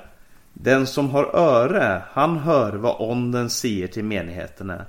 Den 0.53 0.87
som 0.87 1.09
har 1.09 1.35
öre, 1.35 2.01
han 2.11 2.37
hör 2.37 2.73
vad 2.73 2.95
onden 2.99 3.49
säger 3.49 3.87
till 3.87 4.03
menigheterna. 4.03 4.85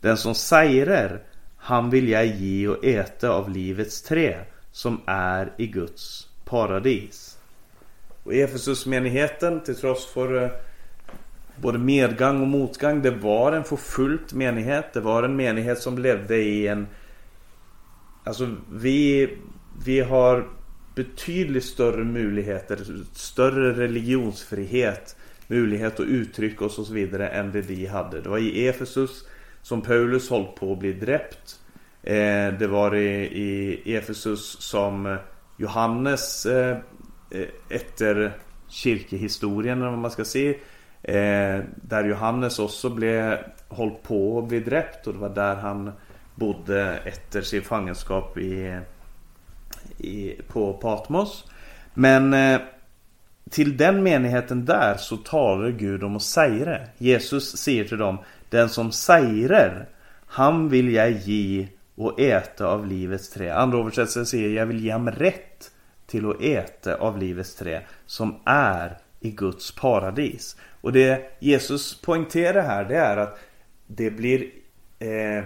Den 0.00 0.16
som 0.16 0.34
säger, 0.34 1.20
han 1.66 1.90
vill 1.90 2.08
jag 2.08 2.26
ge 2.26 2.68
och 2.68 2.84
äta 2.84 3.30
av 3.30 3.50
livets 3.50 4.02
trä 4.02 4.44
som 4.72 5.00
är 5.06 5.52
i 5.56 5.66
Guds 5.66 6.28
paradis. 6.44 7.38
Och 8.22 8.34
Efesusmenigheten, 8.34 9.60
till 9.60 9.76
trots 9.76 10.06
för 10.06 10.42
eh, 10.42 10.50
både 11.56 11.78
medgång 11.78 12.40
och 12.40 12.48
motgång, 12.48 13.02
det 13.02 13.10
var 13.10 13.52
en 13.52 13.64
förfullt 13.64 14.32
menighet. 14.32 14.92
Det 14.92 15.00
var 15.00 15.22
en 15.22 15.36
menighet 15.36 15.78
som 15.78 15.98
levde 15.98 16.36
i 16.36 16.66
en... 16.66 16.86
Alltså 18.24 18.56
vi, 18.72 19.30
vi 19.84 20.00
har 20.00 20.48
betydligt 20.94 21.64
större 21.64 22.04
möjligheter, 22.04 22.78
större 23.12 23.72
religionsfrihet, 23.72 25.16
möjlighet 25.46 26.00
att 26.00 26.06
uttrycka 26.06 26.64
oss 26.64 26.78
och 26.78 26.86
så 26.86 26.92
vidare 26.92 27.28
än 27.28 27.52
det 27.52 27.60
vi 27.60 27.86
hade. 27.86 28.20
Det 28.20 28.28
var 28.28 28.38
i 28.38 28.68
Efesus 28.68 29.24
som 29.66 29.82
Paulus 29.82 30.30
höll 30.30 30.44
på 30.44 30.72
att 30.72 30.78
bli 30.78 30.92
dräpt. 30.92 31.60
Eh, 32.02 32.52
det 32.58 32.66
var 32.66 32.94
i, 32.94 33.24
i 33.84 33.96
Efesus 33.96 34.60
som 34.60 35.06
eh, 35.06 35.16
Johannes 35.56 36.46
eh, 36.46 36.78
eh 37.30 37.46
efter 37.68 38.32
kyrkehistorien 38.68 39.78
eller 39.78 39.90
vad 39.90 39.98
man 39.98 40.10
ska 40.10 40.24
säga 40.24 40.54
eh, 41.02 41.64
där 41.76 42.04
Johannes 42.04 42.58
också 42.58 42.90
blev 42.90 43.38
hållit 43.68 44.02
på 44.02 44.38
att 44.38 44.48
bli 44.48 44.60
dräpt 44.60 45.06
och 45.06 45.12
det 45.12 45.18
var 45.18 45.28
där 45.28 45.54
han 45.54 45.92
bodde 46.34 46.98
efter 47.04 47.42
sin 47.42 47.62
fångenskap 47.62 48.38
i, 48.38 48.80
i, 49.98 50.40
på 50.48 50.72
Patmos. 50.72 51.44
Men 51.94 52.34
eh, 52.34 52.60
till 53.50 53.76
den 53.76 54.02
menigheten 54.02 54.64
där 54.64 54.96
så 54.96 55.16
talar 55.16 55.70
Gud 55.70 56.04
om 56.04 56.16
att 56.16 56.22
säga 56.22 56.64
det 56.64 56.88
Jesus 56.98 57.56
säger 57.56 57.84
till 57.84 57.98
dem 57.98 58.18
den 58.56 58.68
som 58.68 58.92
säger 58.92 59.86
Han 60.26 60.68
vill 60.68 60.92
jag 60.92 61.10
ge 61.10 61.68
och 61.94 62.20
äta 62.20 62.66
av 62.66 62.86
livets 62.86 63.30
trä. 63.30 63.54
Andra 63.54 63.78
översättningen 63.78 64.26
säger 64.26 64.48
jag 64.48 64.66
vill 64.66 64.84
ge 64.84 64.90
ham 64.90 65.10
rätt 65.10 65.70
till 66.06 66.30
att 66.30 66.42
äta 66.42 66.94
av 66.94 67.18
livets 67.18 67.54
trä 67.54 67.82
som 68.06 68.40
är 68.44 68.98
i 69.20 69.30
Guds 69.30 69.74
paradis. 69.74 70.56
Och 70.80 70.92
det 70.92 71.36
Jesus 71.38 72.00
poängterar 72.00 72.62
här 72.62 72.84
det 72.84 72.96
är 72.96 73.16
att 73.16 73.38
det 73.86 74.10
blir 74.10 74.50
eh, 74.98 75.44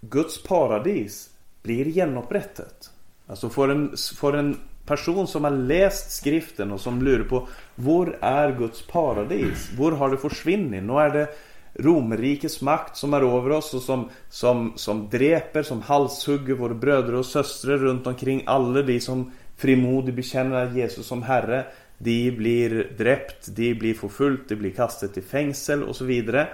Guds 0.00 0.42
paradis 0.42 1.30
blir 1.62 1.84
genomupprättat. 1.84 2.90
Alltså 3.26 3.48
för 3.48 3.68
en, 3.68 3.96
får 4.16 4.36
en 4.36 4.56
person 4.86 5.26
som 5.26 5.44
har 5.44 5.50
läst 5.50 6.10
skriften 6.10 6.72
och 6.72 6.80
som 6.80 7.02
lurar 7.02 7.24
på 7.24 7.48
Var 7.74 8.18
är 8.20 8.52
Guds 8.58 8.86
paradis? 8.86 9.70
Var 9.78 9.92
har 9.92 10.10
det 10.10 10.18
försvunnit? 10.18 10.82
Nu 10.82 10.92
är 10.92 11.10
det 11.10 11.28
Romrikets 11.74 12.60
makt 12.60 12.96
som 12.96 13.14
är 13.14 13.38
över 13.38 13.50
oss 13.50 13.74
och 13.74 13.82
som, 13.82 14.08
som, 14.28 14.72
som 14.76 15.08
dräper, 15.10 15.62
som 15.62 15.82
halshugger 15.82 16.54
våra 16.54 16.74
bröder 16.74 17.14
och 17.14 17.26
systrar 17.26 17.76
runt 17.76 18.06
omkring. 18.06 18.42
Alla 18.46 18.82
de 18.82 19.00
som 19.00 19.32
frimodigt 19.56 20.16
bekänner 20.16 20.76
Jesus 20.76 21.06
som 21.06 21.22
Herre. 21.22 21.66
De 21.98 22.30
blir 22.30 22.92
dräpt, 22.98 23.56
de 23.56 23.74
blir 23.74 23.94
förföljda, 23.94 24.42
de 24.48 24.56
blir 24.56 24.70
kastade 24.70 25.20
i 25.20 25.22
fängsel 25.22 25.82
och 25.82 25.96
så 25.96 26.04
vidare. 26.04 26.48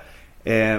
Eh, 0.44 0.78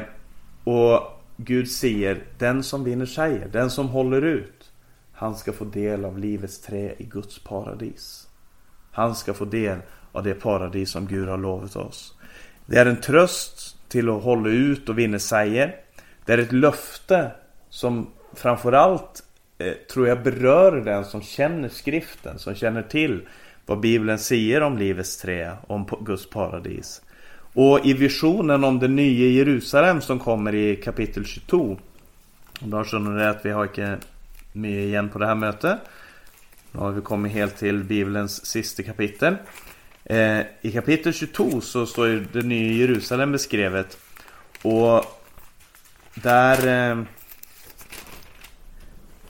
och 0.63 0.99
Gud 1.37 1.71
säger, 1.71 2.23
den 2.37 2.63
som 2.63 2.83
vinner 2.83 3.05
säger, 3.05 3.47
den 3.47 3.69
som 3.69 3.87
håller 3.87 4.21
ut. 4.21 4.71
Han 5.13 5.35
ska 5.35 5.53
få 5.53 5.65
del 5.65 6.05
av 6.05 6.19
livets 6.19 6.61
trä 6.61 6.95
i 6.97 7.03
Guds 7.03 7.39
paradis. 7.39 8.27
Han 8.91 9.15
ska 9.15 9.33
få 9.33 9.45
del 9.45 9.77
av 10.11 10.23
det 10.23 10.33
paradis 10.33 10.91
som 10.91 11.07
Gud 11.07 11.27
har 11.27 11.37
lovat 11.37 11.75
oss. 11.75 12.13
Det 12.65 12.77
är 12.77 12.85
en 12.85 13.01
tröst 13.01 13.70
till 13.91 14.09
att 14.09 14.23
hålla 14.23 14.49
ut 14.49 14.89
och 14.89 14.99
vinna 14.99 15.19
seger. 15.19 15.75
Det 16.25 16.33
är 16.33 16.37
ett 16.37 16.51
löfte 16.51 17.31
som 17.69 18.07
framförallt 18.33 19.23
eh, 19.57 19.73
tror 19.93 20.07
jag 20.07 20.23
berör 20.23 20.81
den 20.81 21.05
som 21.05 21.21
känner 21.21 21.69
skriften, 21.69 22.39
som 22.39 22.55
känner 22.55 22.81
till 22.81 23.27
vad 23.65 23.79
Bibeln 23.79 24.19
säger 24.19 24.61
om 24.61 24.77
livets 24.77 25.17
trä, 25.17 25.51
om 25.67 25.87
Guds 26.01 26.29
paradis. 26.29 27.01
Och 27.53 27.85
i 27.85 27.93
visionen 27.93 28.63
om 28.63 28.79
det 28.79 28.87
nya 28.87 29.27
Jerusalem 29.27 30.01
som 30.01 30.19
kommer 30.19 30.55
i 30.55 30.75
kapitel 30.75 31.25
22. 31.25 31.77
Då 32.59 32.83
skönner 32.83 33.11
ni 33.11 33.23
att 33.23 33.45
vi 33.45 33.49
har 33.49 33.63
inte 33.63 33.97
mycket 34.51 34.85
igen 34.85 35.09
på 35.09 35.19
det 35.19 35.25
här 35.25 35.35
mötet. 35.35 35.79
Nu 36.71 36.79
har 36.79 36.91
vi 36.91 37.01
kommit 37.01 37.31
helt 37.31 37.57
till 37.57 37.83
Bibelns 37.83 38.45
sista 38.45 38.83
kapitel. 38.83 39.35
Eh, 40.03 40.41
I 40.61 40.71
kapitel 40.71 41.13
22 41.13 41.61
så 41.61 41.85
står 41.85 42.07
ju 42.07 42.25
det 42.33 42.41
nya 42.41 42.73
Jerusalem 42.73 43.31
beskrivet. 43.31 43.97
Och 44.61 45.05
där 46.13 46.57
eh, 46.67 47.03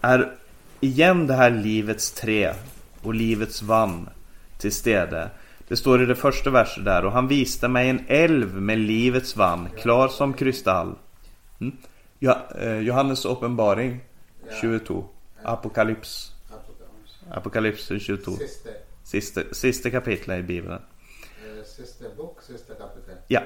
är 0.02 0.36
igen 0.80 1.28
det 1.28 1.34
här 1.34 1.50
livets 1.50 2.12
trä 2.12 2.56
och 3.02 3.14
livets 3.14 3.62
vann 3.62 4.10
till 4.58 4.72
stede. 4.72 5.30
Det 5.68 5.76
står 5.76 6.04
i 6.04 6.06
det 6.06 6.16
första 6.16 6.50
verset 6.50 6.86
där 6.86 7.06
och 7.06 7.12
han 7.12 7.28
visade 7.28 7.74
mig 7.74 7.90
en 7.90 8.06
älv 8.08 8.62
med 8.62 8.80
livets 8.80 9.36
vann, 9.36 9.70
klar 9.78 10.08
som 10.08 10.34
kristall. 10.34 10.96
Mm. 11.62 11.78
Ja, 12.20 12.48
eh, 12.60 12.80
Johannes 12.80 13.26
uppenbaring 13.26 14.00
22. 14.62 15.06
Apokalyps. 15.44 16.32
Apokalyps 17.32 17.92
22. 18.00 18.32
Sista, 19.12 19.42
sista 19.52 19.90
kapitlet 19.90 20.40
i 20.40 20.44
Bibeln. 20.44 20.74
Eh, 20.74 21.64
sista 21.66 22.06
bok, 22.18 22.42
sista 22.42 22.74
kapitel. 22.74 23.16
Ja. 23.28 23.42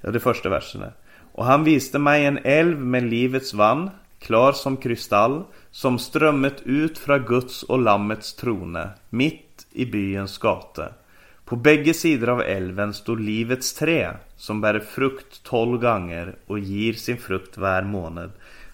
det 0.00 0.20
första 0.20 0.48
versen. 0.48 0.84
Och 1.32 1.44
han 1.44 1.64
visade 1.64 1.98
mig 2.04 2.24
en 2.24 2.38
älv 2.44 2.80
med 2.80 3.02
livets 3.02 3.54
vann, 3.54 3.90
klar 4.18 4.52
som 4.52 4.76
kristall, 4.76 5.44
som 5.70 5.98
strömmet 5.98 6.62
ut 6.64 6.98
från 6.98 7.24
Guds 7.24 7.62
och 7.62 7.78
Lammets 7.78 8.34
trone, 8.34 8.88
mitt 9.10 9.66
i 9.72 9.86
byens 9.86 10.38
gata. 10.38 10.92
På 11.44 11.56
bägge 11.56 11.94
sidor 11.94 12.28
av 12.28 12.40
älven 12.40 12.94
stod 12.94 13.20
livets 13.20 13.74
trä, 13.74 14.16
som 14.36 14.60
bär 14.60 14.80
frukt 14.80 15.42
tolv 15.42 15.80
gånger 15.80 16.34
och 16.46 16.58
ger 16.58 16.92
sin 16.92 17.18
frukt 17.18 17.56
var 17.56 17.82
månad. 17.82 18.30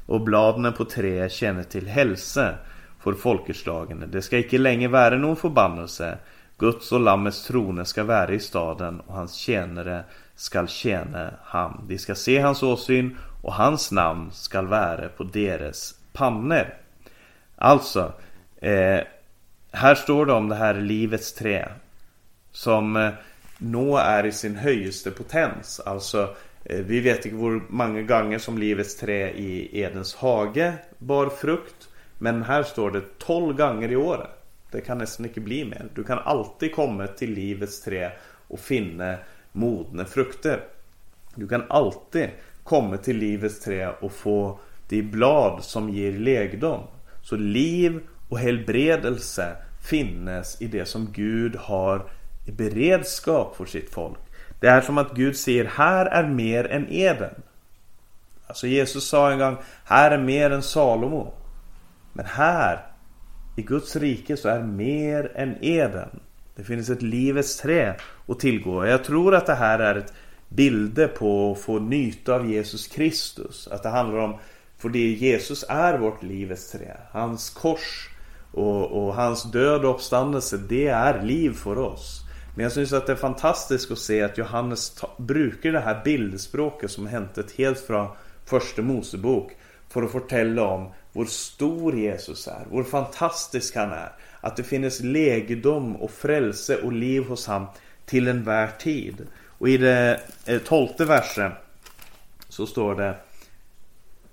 Och 0.07 0.21
bladen 0.21 0.73
på 0.73 0.85
träet 0.85 1.33
känner 1.33 1.63
till 1.63 1.87
hälsa 1.87 2.55
för 3.01 3.13
folkeslagen. 3.13 4.05
Det 4.13 4.23
ska 4.23 4.39
icke 4.39 4.59
länge 4.59 4.89
vara 4.89 5.17
någon 5.17 5.37
förbannelse. 5.37 6.19
Guds 6.59 6.93
och 6.93 7.01
Lammets 7.01 7.47
trone 7.47 7.85
ska 7.85 8.05
vara 8.05 8.33
i 8.33 8.41
staden 8.41 9.01
och 9.01 9.15
hans 9.15 9.35
tjänare 9.35 10.05
skall 10.35 10.69
tjäna 10.69 11.31
ham. 11.45 11.85
De 11.89 11.99
ska 11.99 12.15
se 12.15 12.39
hans 12.39 12.63
åsyn 12.63 13.17
och 13.43 13.55
hans 13.55 13.93
namn 13.93 14.31
skall 14.33 14.67
vara 14.67 15.09
på 15.09 15.25
deras 15.25 15.95
pannor. 16.13 16.75
Alltså, 17.57 18.13
eh, 18.57 19.01
här 19.73 19.95
står 19.95 20.27
det 20.27 20.33
om 20.33 20.49
det 20.49 20.55
här 20.55 20.75
livets 20.75 21.33
trä. 21.33 21.69
Som 22.53 22.97
eh, 22.97 23.11
nå 23.59 23.97
är 23.97 24.27
i 24.27 24.33
sin 24.33 24.57
högsta 24.57 25.11
potens. 25.11 25.81
Alltså, 25.81 26.35
eh, 26.65 26.79
vi 26.79 27.01
vet 27.01 27.25
inte 27.25 27.37
hur 27.39 27.63
många 27.69 28.03
gånger 28.03 28.39
som 28.39 28.59
livets 28.59 28.97
trä 28.97 29.31
i 29.31 29.81
Edens 29.81 30.15
hage 30.15 30.75
bar 30.99 31.29
frukt. 31.29 31.80
Men 32.23 32.43
här 32.43 32.63
står 32.63 32.91
det 32.91 33.19
12 33.19 33.57
gånger 33.57 33.93
i 33.93 33.97
året. 33.97 34.31
Det 34.71 34.81
kan 34.81 34.99
nästan 34.99 35.27
inte 35.27 35.41
bli 35.41 35.65
mer. 35.65 35.87
Du 35.95 36.05
kan 36.05 36.19
alltid 36.19 36.75
komma 36.75 37.07
till 37.07 37.33
livets 37.33 37.83
träd 37.83 38.13
och 38.49 38.61
finna 38.61 39.17
modna 39.53 40.05
frukter. 40.05 40.61
Du 41.35 41.49
kan 41.49 41.65
alltid 41.69 42.29
komma 42.65 42.97
till 42.97 43.17
livets 43.17 43.61
träd 43.61 43.95
och 44.01 44.13
få 44.13 44.59
de 44.89 45.03
blad 45.03 45.65
som 45.65 45.91
ger 45.91 46.13
legdom. 46.13 46.81
Så 47.23 47.37
liv 47.37 48.01
och 48.29 48.39
helbredelse 48.39 49.57
finnes 49.89 50.63
i 50.63 50.67
det 50.67 50.85
som 50.85 51.13
Gud 51.13 51.57
har 51.57 52.03
i 52.47 52.53
beredskap 52.53 53.57
för 53.57 53.65
sitt 53.65 53.91
folk. 53.91 54.19
Det 54.61 54.69
är 54.69 54.81
som 54.81 54.99
att 54.99 55.15
Gud 55.15 55.37
säger 55.37 55.65
här 55.65 56.07
är 56.07 56.29
mer 56.29 56.67
än 56.67 56.87
Eden. 56.93 57.35
Alltså 58.47 58.67
Jesus 58.67 59.09
sa 59.09 59.31
en 59.31 59.39
gång 59.39 59.57
här 59.85 60.11
är 60.11 60.19
mer 60.19 60.51
än 60.51 60.63
Salomo. 60.63 61.33
Men 62.13 62.27
här 62.27 62.87
i 63.57 63.63
Guds 63.63 63.97
rike 63.97 64.37
så 64.37 64.49
är 64.49 64.63
mer 64.63 65.33
än 65.35 65.57
Eden. 65.61 66.21
Det 66.57 66.65
finns 66.65 66.91
ett 66.91 67.03
livets 67.03 67.57
trä 67.57 67.97
att 68.27 68.41
tillgå. 68.41 68.87
Jag 68.87 69.05
tror 69.05 69.35
att 69.35 69.47
det 69.47 69.55
här 69.55 69.79
är 69.79 69.95
ett 69.95 70.13
bilder 70.49 71.09
på 71.09 71.53
att 71.53 71.61
få 71.61 71.79
nytta 71.79 72.35
av 72.35 72.51
Jesus 72.51 72.87
Kristus. 72.87 73.69
Att 73.69 73.83
det 73.83 73.89
handlar 73.89 74.19
om, 74.19 74.39
för 74.79 74.89
det 74.89 74.99
Jesus 74.99 75.65
är 75.69 75.99
vårt 75.99 76.23
livets 76.23 76.73
trä. 76.73 76.97
Hans 77.11 77.51
kors 77.51 78.09
och, 78.53 79.07
och 79.07 79.15
hans 79.15 79.43
död 79.53 79.85
och 79.85 79.95
uppståndelse, 79.95 80.57
det 80.69 80.87
är 80.87 81.23
liv 81.23 81.53
för 81.53 81.79
oss. 81.79 82.21
Men 82.55 82.63
jag 82.63 82.73
syns 82.73 82.93
att 82.93 83.07
det 83.07 83.13
är 83.13 83.17
fantastiskt 83.17 83.91
att 83.91 83.99
se 83.99 84.23
att 84.23 84.39
Johannes 84.39 84.91
ta, 84.91 85.11
brukar 85.19 85.73
det 85.73 85.81
här 85.81 86.05
bildspråket 86.05 86.91
som 86.91 87.07
hämtat 87.07 87.51
helt 87.53 87.79
från 87.79 88.09
första 88.45 88.83
Mosebok 88.83 89.53
för 89.89 90.03
att 90.03 90.11
fortälla 90.11 90.63
om 90.63 90.93
vår 91.13 91.25
stor 91.25 91.99
Jesus 91.99 92.49
är, 92.49 92.67
hur 92.71 92.85
fantastisk 92.85 93.77
han 93.77 93.91
är. 93.91 94.13
Att 94.41 94.57
det 94.57 94.63
finns 94.63 95.01
legedom 95.01 95.97
och 95.97 96.11
frälse 96.11 96.77
och 96.77 96.93
liv 96.93 97.25
hos 97.25 97.47
han 97.47 97.67
till 98.07 98.29
en 98.29 98.45
värd 98.45 98.79
tid. 98.79 99.27
Och 99.59 99.69
i 99.69 99.77
det 99.77 100.21
eh, 100.47 100.59
tolfte 100.59 101.05
versen 101.05 101.53
så 102.49 102.67
står 102.67 102.95
det 102.95 103.15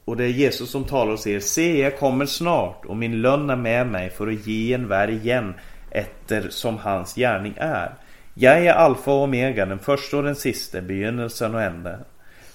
och 0.08 0.18
det 0.18 0.24
är 0.24 0.30
Jesus 0.30 0.70
som 0.70 0.84
talar 0.84 1.14
och 1.14 1.20
säger 1.20 1.40
Se 1.40 1.82
jag 1.82 2.00
kommer 2.00 2.26
snart 2.26 2.86
och 2.86 2.98
min 2.98 3.22
lön 3.22 3.50
är 3.50 3.56
med 3.56 3.88
mig 3.88 4.10
för 4.10 4.28
att 4.28 4.48
ge 4.48 4.74
en 4.74 4.88
värld 4.88 5.10
igen 5.10 5.54
efter 5.92 6.50
som 6.50 6.78
hans 6.78 7.16
gärning 7.16 7.54
är. 7.58 7.94
Jag 8.34 8.66
är 8.66 8.74
alfa 8.74 9.12
och 9.12 9.24
omega, 9.24 9.66
den 9.66 9.80
första 9.80 10.18
och 10.18 10.24
den 10.24 10.36
sista, 10.36 10.82
begynnelsen 10.82 11.56
och 11.56 11.62
änden. 11.62 12.00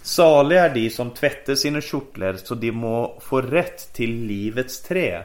Saliga 0.03 0.65
är 0.65 0.75
de 0.75 0.91
som 0.91 1.11
tvättar 1.11 1.55
sina 1.55 1.81
kjortlar 1.81 2.35
så 2.35 2.55
de 2.55 2.73
må 2.73 3.19
få 3.21 3.41
rätt 3.41 3.93
till 3.93 4.15
livets 4.15 4.83
trä 4.83 5.25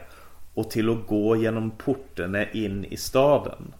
och 0.54 0.70
till 0.70 0.90
att 0.90 1.06
gå 1.06 1.36
genom 1.36 1.70
portarna 1.70 2.50
in 2.50 2.84
i 2.84 2.96
staden. 2.96 3.74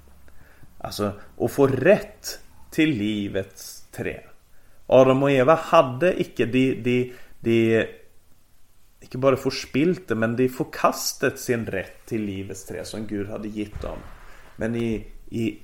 Alltså, 0.79 1.13
att 1.39 1.53
få 1.53 1.67
rätt 1.67 2.41
till 2.71 2.91
livets 2.91 3.85
trä. 3.93 4.21
Adam 4.87 5.23
och 5.23 5.31
Eva 5.31 5.55
hade 5.55 6.21
icke 6.21 6.47
de, 6.47 6.75
de, 6.75 7.13
de 7.41 7.87
inte 9.01 9.19
bara 9.19 9.37
förspilt 9.37 10.09
det 10.09 10.15
men 10.15 10.37
de 10.37 10.49
förkastat 10.49 11.39
sin 11.39 11.67
rätt 11.67 12.07
till 12.07 12.23
livets 12.23 12.65
trä 12.65 12.85
som 12.85 13.07
Gud 13.07 13.29
hade 13.29 13.49
gett 13.49 13.83
dem. 13.83 13.99
Men 14.57 14.77
i, 14.77 15.07
i 15.31 15.59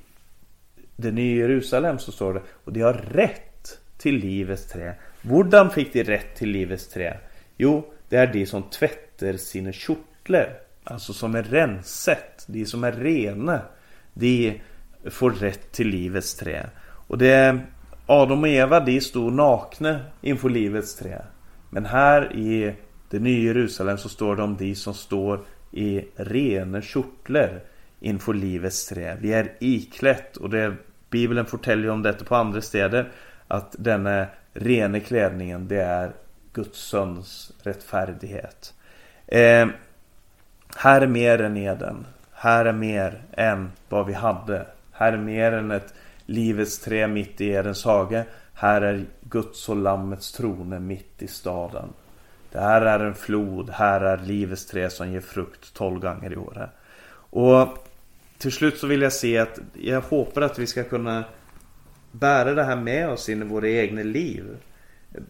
det 0.97 1.11
nya 1.11 1.37
Jerusalem 1.37 1.99
så 1.99 2.13
står 2.13 2.35
det 2.35 2.43
och 2.65 2.73
de 2.73 2.81
har 2.81 2.93
rätt 2.93 3.79
till 3.99 4.15
livets 4.15 4.67
trä. 4.67 4.95
Hur 5.29 5.69
fick 5.69 5.93
de 5.93 6.05
rätt 6.05 6.35
till 6.35 6.49
livets 6.49 6.89
trä? 6.89 7.17
Jo, 7.57 7.93
det 8.09 8.17
är 8.17 8.33
de 8.33 8.47
som 8.47 8.63
tvättar 8.63 9.33
sina 9.33 9.73
kjortlar. 9.73 10.49
Alltså 10.85 11.13
som 11.13 11.35
är 11.35 11.43
renset, 11.43 12.45
de 12.47 12.67
som 12.67 12.85
är 12.85 12.93
rena. 12.93 13.61
De 14.15 14.61
får 15.11 15.31
rätt 15.31 15.73
till 15.73 15.89
livets 15.89 16.35
trä. 16.35 16.67
Och 16.83 17.19
det 17.19 17.61
Adam 18.07 18.43
och 18.43 18.49
Eva 18.49 18.81
de 18.81 19.01
stod 19.01 19.33
nakna 19.33 20.01
inför 20.21 20.49
livets 20.49 20.97
trä. 20.97 21.23
Men 21.71 21.85
här 21.85 22.37
i 22.37 22.75
det 23.11 23.19
nya 23.19 23.43
Jerusalem 23.43 23.99
så 23.99 24.09
står 24.09 24.37
det 24.37 24.43
om 24.43 24.57
de 24.57 24.75
som 24.75 24.95
står 24.95 25.45
i 25.71 26.05
rena 26.17 26.83
kjortlar 26.83 27.61
inför 28.01 28.35
livets 28.35 28.87
trä. 28.87 29.17
Vi 29.21 29.33
är 29.33 29.53
iklätt 29.61 30.37
och 30.37 30.51
det 30.51 30.75
Bibeln 31.11 31.47
fortäljer 31.47 31.91
om 31.91 32.03
detta 32.03 32.25
på 32.25 32.35
andra 32.35 32.61
städer 32.61 33.13
att 33.49 33.77
denna 33.79 34.27
rena 34.55 35.01
klädningen 35.01 35.69
det 35.69 35.83
är 35.83 36.13
Guds 36.53 36.79
sons 36.79 37.53
rättfärdighet. 37.63 38.75
Eh, 39.27 39.67
här 40.77 41.01
är 41.01 41.07
mer 41.07 41.41
än 41.41 41.57
Eden. 41.57 42.07
Här 42.33 42.65
är 42.65 42.73
mer 42.73 43.23
än 43.33 43.73
vad 43.89 44.07
vi 44.07 44.13
hade. 44.13 44.67
Här 44.93 45.13
är 45.13 45.19
mer 45.19 45.53
än 45.53 45.71
ett 45.71 45.95
livets 46.27 46.79
trä 46.79 47.07
mitt 47.07 47.41
i 47.41 47.49
Edens 47.49 47.85
hage. 47.85 48.25
Här 48.55 48.83
är 48.83 49.05
Guds 49.21 49.69
och 49.69 49.77
Lammets 49.77 50.33
trone 50.33 50.81
mitt 50.81 51.23
i 51.23 51.29
staden. 51.29 51.89
Det 52.53 52.61
här 52.61 52.83
är 52.83 53.01
en 53.01 53.15
flod, 53.15 53.71
här 53.71 54.01
är 54.01 54.19
livets 54.19 54.67
trä 54.67 54.91
som 54.91 55.13
ger 55.13 55.21
frukt 55.21 55.75
tolv 55.75 56.01
gånger 56.01 56.33
i 56.33 56.37
året. 56.37 56.71
Och 57.31 57.89
till 58.39 58.53
slut 58.53 58.79
så 58.79 58.87
vill 58.87 59.03
jag 59.03 59.13
se 59.13 59.39
att 59.39 59.59
jag 59.73 60.01
hoppas 60.01 60.45
att 60.45 60.59
vi 60.59 60.67
ska 60.67 60.85
kunna 60.85 61.25
bära 62.15 62.55
det 62.55 62.65
här 62.65 62.77
med 62.77 63.09
oss 63.09 63.29
in 63.29 63.43
i 63.43 63.45
våra 63.45 63.69
egna 63.69 64.03
liv. 64.03 64.57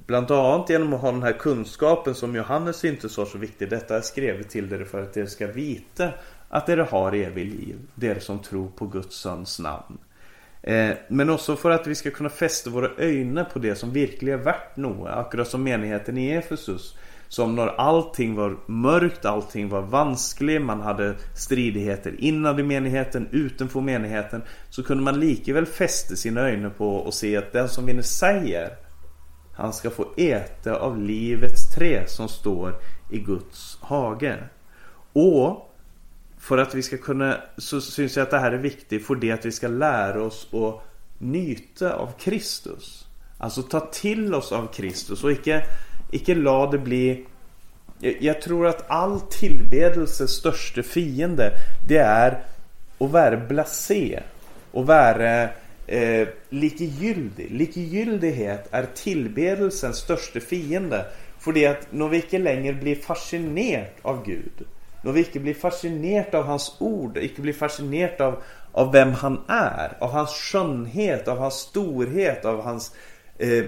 Bland 0.07 0.31
annat 0.31 0.71
genom 0.71 0.93
att 0.93 1.01
ha 1.01 1.13
den 1.13 1.23
här 1.23 1.33
kunskapen 1.33 2.15
som 2.15 2.37
Johannes 2.37 2.85
inte 2.85 3.09
sa 3.09 3.27
så 3.27 3.39
viktig. 3.39 3.71
Detta 3.71 3.97
är 3.97 4.01
skrivet 4.01 4.51
till 4.51 4.73
er 4.73 4.85
för 4.85 5.03
att 5.03 5.17
er 5.17 5.27
ska 5.27 5.47
veta 5.47 6.11
att 6.49 6.69
er 6.69 6.77
har 6.77 7.13
evig 7.13 7.47
liv. 7.47 7.79
Det 7.95 8.23
som 8.23 8.39
tror 8.39 8.69
på 8.69 8.87
Guds 8.87 9.17
sons 9.17 9.59
namn. 9.59 9.99
Eh, 10.63 10.91
men 11.09 11.31
också 11.31 11.57
för 11.57 11.71
att 11.71 11.87
vi 11.87 11.95
ska 11.95 12.11
kunna 12.11 12.29
fästa 12.29 12.71
våra 12.71 12.91
ögon 12.97 13.45
på 13.53 13.59
det 13.59 13.75
som 13.75 13.93
verkligen 13.93 14.41
är 14.41 14.45
värt 14.45 14.77
något. 14.77 15.09
Akkurat 15.09 15.49
som 15.49 15.63
menigheten 15.63 16.19
i 16.19 16.31
Efesus. 16.31 16.97
Som 17.35 17.55
när 17.55 17.67
allting 17.67 18.35
var 18.35 18.57
mörkt, 18.67 19.25
allting 19.25 19.69
var 19.69 19.83
vanskligt, 19.83 20.63
man 20.63 20.81
hade 20.81 21.15
stridigheter 21.35 22.15
innan 22.19 22.59
i 22.59 22.63
menigheten, 22.63 23.29
utanför 23.31 23.81
menigheten. 23.81 24.43
Så 24.71 24.83
kunde 24.83 25.03
man 25.03 25.21
likaväl 25.21 25.67
fästa 25.67 26.17
sina 26.17 26.41
ögon 26.41 26.71
på 26.71 26.97
och 26.97 27.15
se 27.15 27.37
att 27.37 27.53
den 27.53 27.69
som 27.69 27.87
vinner 27.87 28.03
säger 28.03 28.77
han 29.55 29.73
ska 29.73 29.91
få 29.91 30.07
äta 30.17 30.77
av 30.77 30.99
livets 30.99 31.75
trä 31.75 32.07
som 32.07 32.29
står 32.29 32.75
i 33.11 33.19
Guds 33.19 33.79
hage. 33.81 34.39
Och 35.13 35.75
för 36.39 36.59
att 36.59 36.75
vi 36.75 36.83
ska 36.83 36.97
kunna, 36.97 37.37
så 37.57 37.81
syns 37.81 38.17
jag 38.17 38.23
att 38.23 38.31
det 38.31 38.39
här 38.39 38.53
är 38.53 38.59
viktigt 38.59 39.07
för 39.07 39.15
det 39.15 39.33
att 39.33 39.45
vi 39.45 39.53
ska 39.53 39.69
lära 39.69 40.23
oss 40.23 40.49
att 40.53 40.83
nyta 41.19 41.95
av 41.95 42.13
Kristus. 42.19 43.07
Alltså 43.39 43.63
ta 43.63 43.81
till 43.81 44.35
oss 44.35 44.53
av 44.53 44.67
Kristus 44.67 45.25
och 45.25 45.33
icke, 45.33 45.65
icke 46.15 46.35
la 46.35 46.71
det 46.71 46.79
bli 46.79 47.25
jag 48.21 48.43
tror 48.43 48.67
att 48.67 48.91
all 48.91 49.21
tillbedelses 49.21 50.31
största 50.31 50.83
fiende 50.83 51.53
Det 51.89 51.97
är 51.97 52.45
att 52.99 53.11
vara 53.11 53.37
blasé. 53.37 54.21
Och 54.71 54.87
vara 54.87 55.43
eh, 55.87 56.29
likegyldig. 56.49 57.51
Likegyldighet 57.51 58.69
är 58.71 58.87
tillbedelsens 58.95 59.97
största 59.97 60.41
fiende. 60.41 61.07
För 61.39 61.53
det 61.53 61.67
att 61.67 61.93
när 61.93 62.09
vi 62.09 62.17
inte 62.17 62.39
längre 62.39 62.73
blir 62.73 62.97
fascinerade 62.97 63.91
av 64.03 64.25
Gud 64.27 64.67
när 65.05 65.13
vi 65.13 65.21
inte 65.21 65.41
blir 65.41 65.55
fascinerade 65.55 66.39
av 66.39 66.45
hans 66.45 66.77
ord, 66.79 67.19
inte 67.19 67.41
blir 67.41 67.53
fascinerade 67.53 68.27
av, 68.27 68.43
av 68.73 68.93
vem 68.93 69.13
han 69.13 69.41
är, 69.49 69.97
av 69.99 70.11
hans 70.11 70.31
skönhet, 70.31 71.29
av 71.29 71.39
hans 71.39 71.55
storhet, 71.55 72.45
av 72.45 72.63
hans 72.63 72.95
eh, 73.39 73.65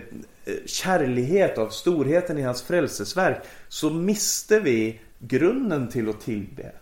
Eh, 0.47 0.55
kärlighet, 0.67 1.59
av 1.59 1.69
storheten 1.69 2.39
i 2.39 2.43
hans 2.43 2.63
frälsesverk, 2.63 3.39
så 3.69 3.91
mister 3.91 4.61
vi 4.61 5.01
grunden 5.19 5.89
till 5.89 6.09
att 6.09 6.21
tillbe. 6.21 6.73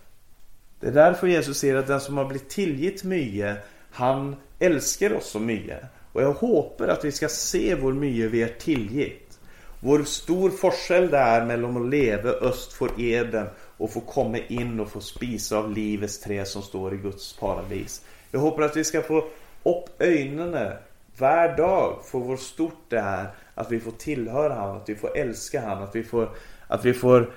Det 0.79 0.87
är 0.87 0.91
därför 0.91 1.27
Jesus 1.27 1.57
säger 1.57 1.75
att 1.75 1.87
den 1.87 2.01
som 2.01 2.17
har 2.17 2.25
blivit 2.25 2.49
tillgitt 2.49 3.03
mycket, 3.03 3.57
han 3.91 4.35
älskar 4.59 5.13
oss 5.13 5.29
så 5.29 5.39
mycket. 5.39 5.79
Och 6.13 6.21
jag 6.21 6.33
hoppas 6.33 6.89
att 6.89 7.05
vi 7.05 7.11
ska 7.11 7.27
se 7.27 7.75
hur 7.75 7.93
mycket 7.93 8.31
vi 8.31 8.43
är 8.43 8.53
tillgitt. 8.59 9.39
Vår 9.79 10.03
stor 10.03 10.49
forskel 10.49 11.09
det 11.09 11.17
är 11.17 11.45
mellan 11.45 11.77
att 11.77 11.89
leva 11.89 12.29
öst 12.29 12.73
för 12.73 13.01
Eden 13.01 13.47
och 13.77 13.91
få 13.91 13.99
komma 13.99 14.37
in 14.37 14.79
och 14.79 14.91
få 14.91 15.01
spisa 15.01 15.57
av 15.57 15.71
livets 15.71 16.19
trä 16.19 16.45
som 16.45 16.61
står 16.61 16.93
i 16.93 16.97
Guds 16.97 17.33
paradis. 17.33 18.01
Jag 18.31 18.39
hoppas 18.39 18.71
att 18.71 18.77
vi 18.77 18.83
ska 18.83 19.01
få 19.01 19.17
upp 19.63 20.01
ögonen 20.01 20.71
varje 21.19 21.55
dag 21.55 21.99
får 22.05 22.19
vår 22.19 22.37
stort 22.37 22.85
det 22.89 22.97
är 22.97 23.27
att 23.55 23.71
vi 23.71 23.79
får 23.79 23.91
tillhöra 23.91 24.53
han, 24.53 24.77
att 24.77 24.89
vi 24.89 24.95
får 24.95 25.17
älska 25.17 25.61
han, 25.61 25.83
att 25.83 25.95
vi 25.95 26.03
får, 26.03 26.29
att 26.67 26.85
vi 26.85 26.93
får 26.93 27.31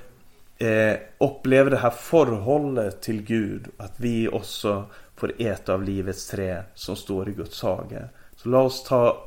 eh, 0.58 0.96
uppleva 1.18 1.70
det 1.70 1.76
här 1.76 1.90
förhållet 1.90 3.02
till 3.02 3.22
Gud. 3.22 3.68
Att 3.76 4.00
vi 4.00 4.28
också 4.28 4.84
får 5.16 5.32
äta 5.38 5.74
av 5.74 5.82
livets 5.82 6.28
trä 6.28 6.62
som 6.74 6.96
står 6.96 7.28
i 7.28 7.32
Guds 7.32 7.62
hage. 7.62 8.04
Så 8.36 8.48
låt 8.48 8.66
oss 8.66 8.84
ta, 8.84 9.24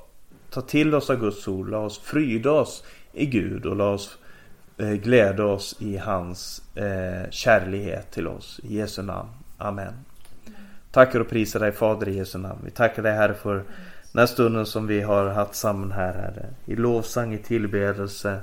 ta 0.50 0.62
till 0.62 0.96
oss 0.96 1.10
av 1.10 1.20
Guds 1.20 1.48
ord, 1.48 1.70
låt 1.70 1.86
oss 1.86 2.00
fryda 2.00 2.52
oss 2.52 2.84
i 3.14 3.26
Gud 3.26 3.66
och 3.66 3.76
låt 3.76 3.96
oss 3.96 4.18
Eh, 4.82 4.94
glädja 4.94 5.46
oss 5.46 5.76
i 5.80 5.98
hans 5.98 6.62
eh, 6.76 7.30
kärlighet 7.30 8.12
till 8.12 8.28
oss. 8.28 8.60
I 8.64 8.78
Jesu 8.78 9.02
namn. 9.02 9.30
Amen. 9.58 9.94
tackar 10.92 11.20
och 11.20 11.30
prisar 11.30 11.60
dig 11.60 11.72
Fader 11.72 12.10
i 12.10 12.18
Jesu 12.18 12.38
namn. 12.38 12.60
Vi 12.64 12.72
tackar 12.72 13.04
dig 13.04 13.14
Herre 13.14 13.34
för 13.34 13.64
den 14.12 14.20
här 14.20 14.26
stunden 14.26 14.66
som 14.66 14.88
vi 14.88 15.02
har 15.02 15.28
haft 15.28 15.56
samman 15.56 15.92
här 15.92 16.14
Herre. 16.14 16.46
I 16.66 16.76
lovsang, 16.76 17.34
i 17.34 17.38
tillbedelse 17.38 18.40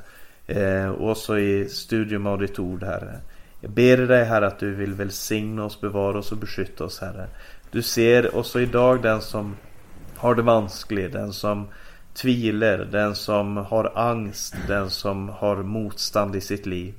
eh, 0.47 0.89
och 0.89 1.16
så 1.16 1.39
i 1.39 1.69
studium 1.69 2.27
av 2.27 2.39
ditt 2.39 2.59
ord 2.59 2.83
Herre. 2.83 3.21
Jag 3.61 3.71
ber 3.71 3.97
dig 3.97 4.25
Herre 4.25 4.47
att 4.47 4.59
du 4.59 4.75
vill 4.75 4.95
välsigna 4.95 5.64
oss, 5.64 5.81
bevara 5.81 6.19
oss 6.19 6.33
och 6.33 6.39
beskytta 6.39 6.85
oss 6.85 7.01
Herre. 7.01 7.27
Du 7.71 7.83
ser 7.83 8.37
också 8.37 8.61
idag 8.61 9.03
den 9.03 9.21
som 9.21 9.57
har 10.16 10.35
det 10.35 10.43
vanskligt, 10.43 11.12
den 11.12 11.33
som 11.33 11.69
tvivlar, 12.14 12.79
den 12.79 13.14
som 13.14 13.57
har 13.57 13.93
angst, 13.99 14.55
den 14.69 14.91
som 14.91 15.29
har 15.29 15.57
motstånd 15.57 16.37
i 16.37 16.41
sitt 16.41 16.66
liv. 16.66 16.95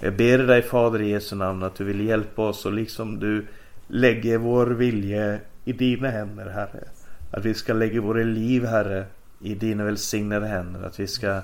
Jag 0.00 0.16
ber 0.16 0.38
dig 0.38 0.62
Fader 0.62 1.02
i 1.02 1.10
Jesu 1.10 1.36
namn 1.36 1.62
att 1.62 1.74
du 1.74 1.84
vill 1.84 2.00
hjälpa 2.00 2.42
oss 2.42 2.66
och 2.66 2.72
liksom 2.72 3.20
du 3.20 3.46
lägger 3.86 4.38
vår 4.38 4.66
vilja 4.66 5.38
i 5.64 5.72
dina 5.72 6.10
händer 6.10 6.46
Herre. 6.50 6.84
Att 7.30 7.44
vi 7.44 7.54
ska 7.54 7.72
lägga 7.72 8.00
våra 8.00 8.22
liv 8.22 8.64
Herre 8.64 9.06
i 9.40 9.54
dina 9.54 9.84
välsignade 9.84 10.46
händer. 10.46 10.82
Att 10.82 11.00
vi 11.00 11.06
ska 11.06 11.40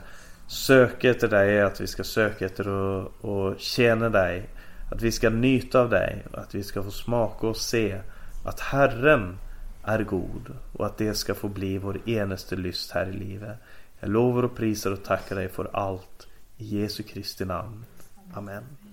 söka 0.46 1.10
efter 1.10 1.28
dig, 1.28 1.62
att 1.62 1.80
vi 1.80 1.86
ska 1.86 2.04
söka 2.04 2.46
efter 2.46 2.68
och, 2.68 3.24
och 3.24 3.54
tjäna 3.58 4.08
dig. 4.08 4.48
Att 4.90 5.02
vi 5.02 5.12
ska 5.12 5.30
njuta 5.30 5.80
av 5.80 5.90
dig 5.90 6.26
och 6.32 6.38
att 6.38 6.54
vi 6.54 6.62
ska 6.62 6.82
få 6.82 6.90
smaka 6.90 7.46
och 7.46 7.56
se 7.56 8.00
att 8.44 8.60
Herren 8.60 9.38
är 9.84 10.04
god 10.04 10.56
och 10.72 10.86
att 10.86 10.98
det 10.98 11.14
ska 11.14 11.34
få 11.34 11.48
bli 11.48 11.78
vår 11.78 12.08
enaste 12.08 12.56
lyst 12.56 12.90
här 12.90 13.06
i 13.06 13.12
livet. 13.12 13.58
Jag 14.00 14.10
lovar 14.10 14.42
och 14.42 14.56
prisar 14.56 14.92
och 14.92 15.04
tackar 15.04 15.36
dig 15.36 15.48
för 15.48 15.70
allt. 15.72 16.26
I 16.56 16.80
Jesu 16.80 17.02
Kristi 17.02 17.44
namn. 17.44 17.84
Amen. 18.34 18.64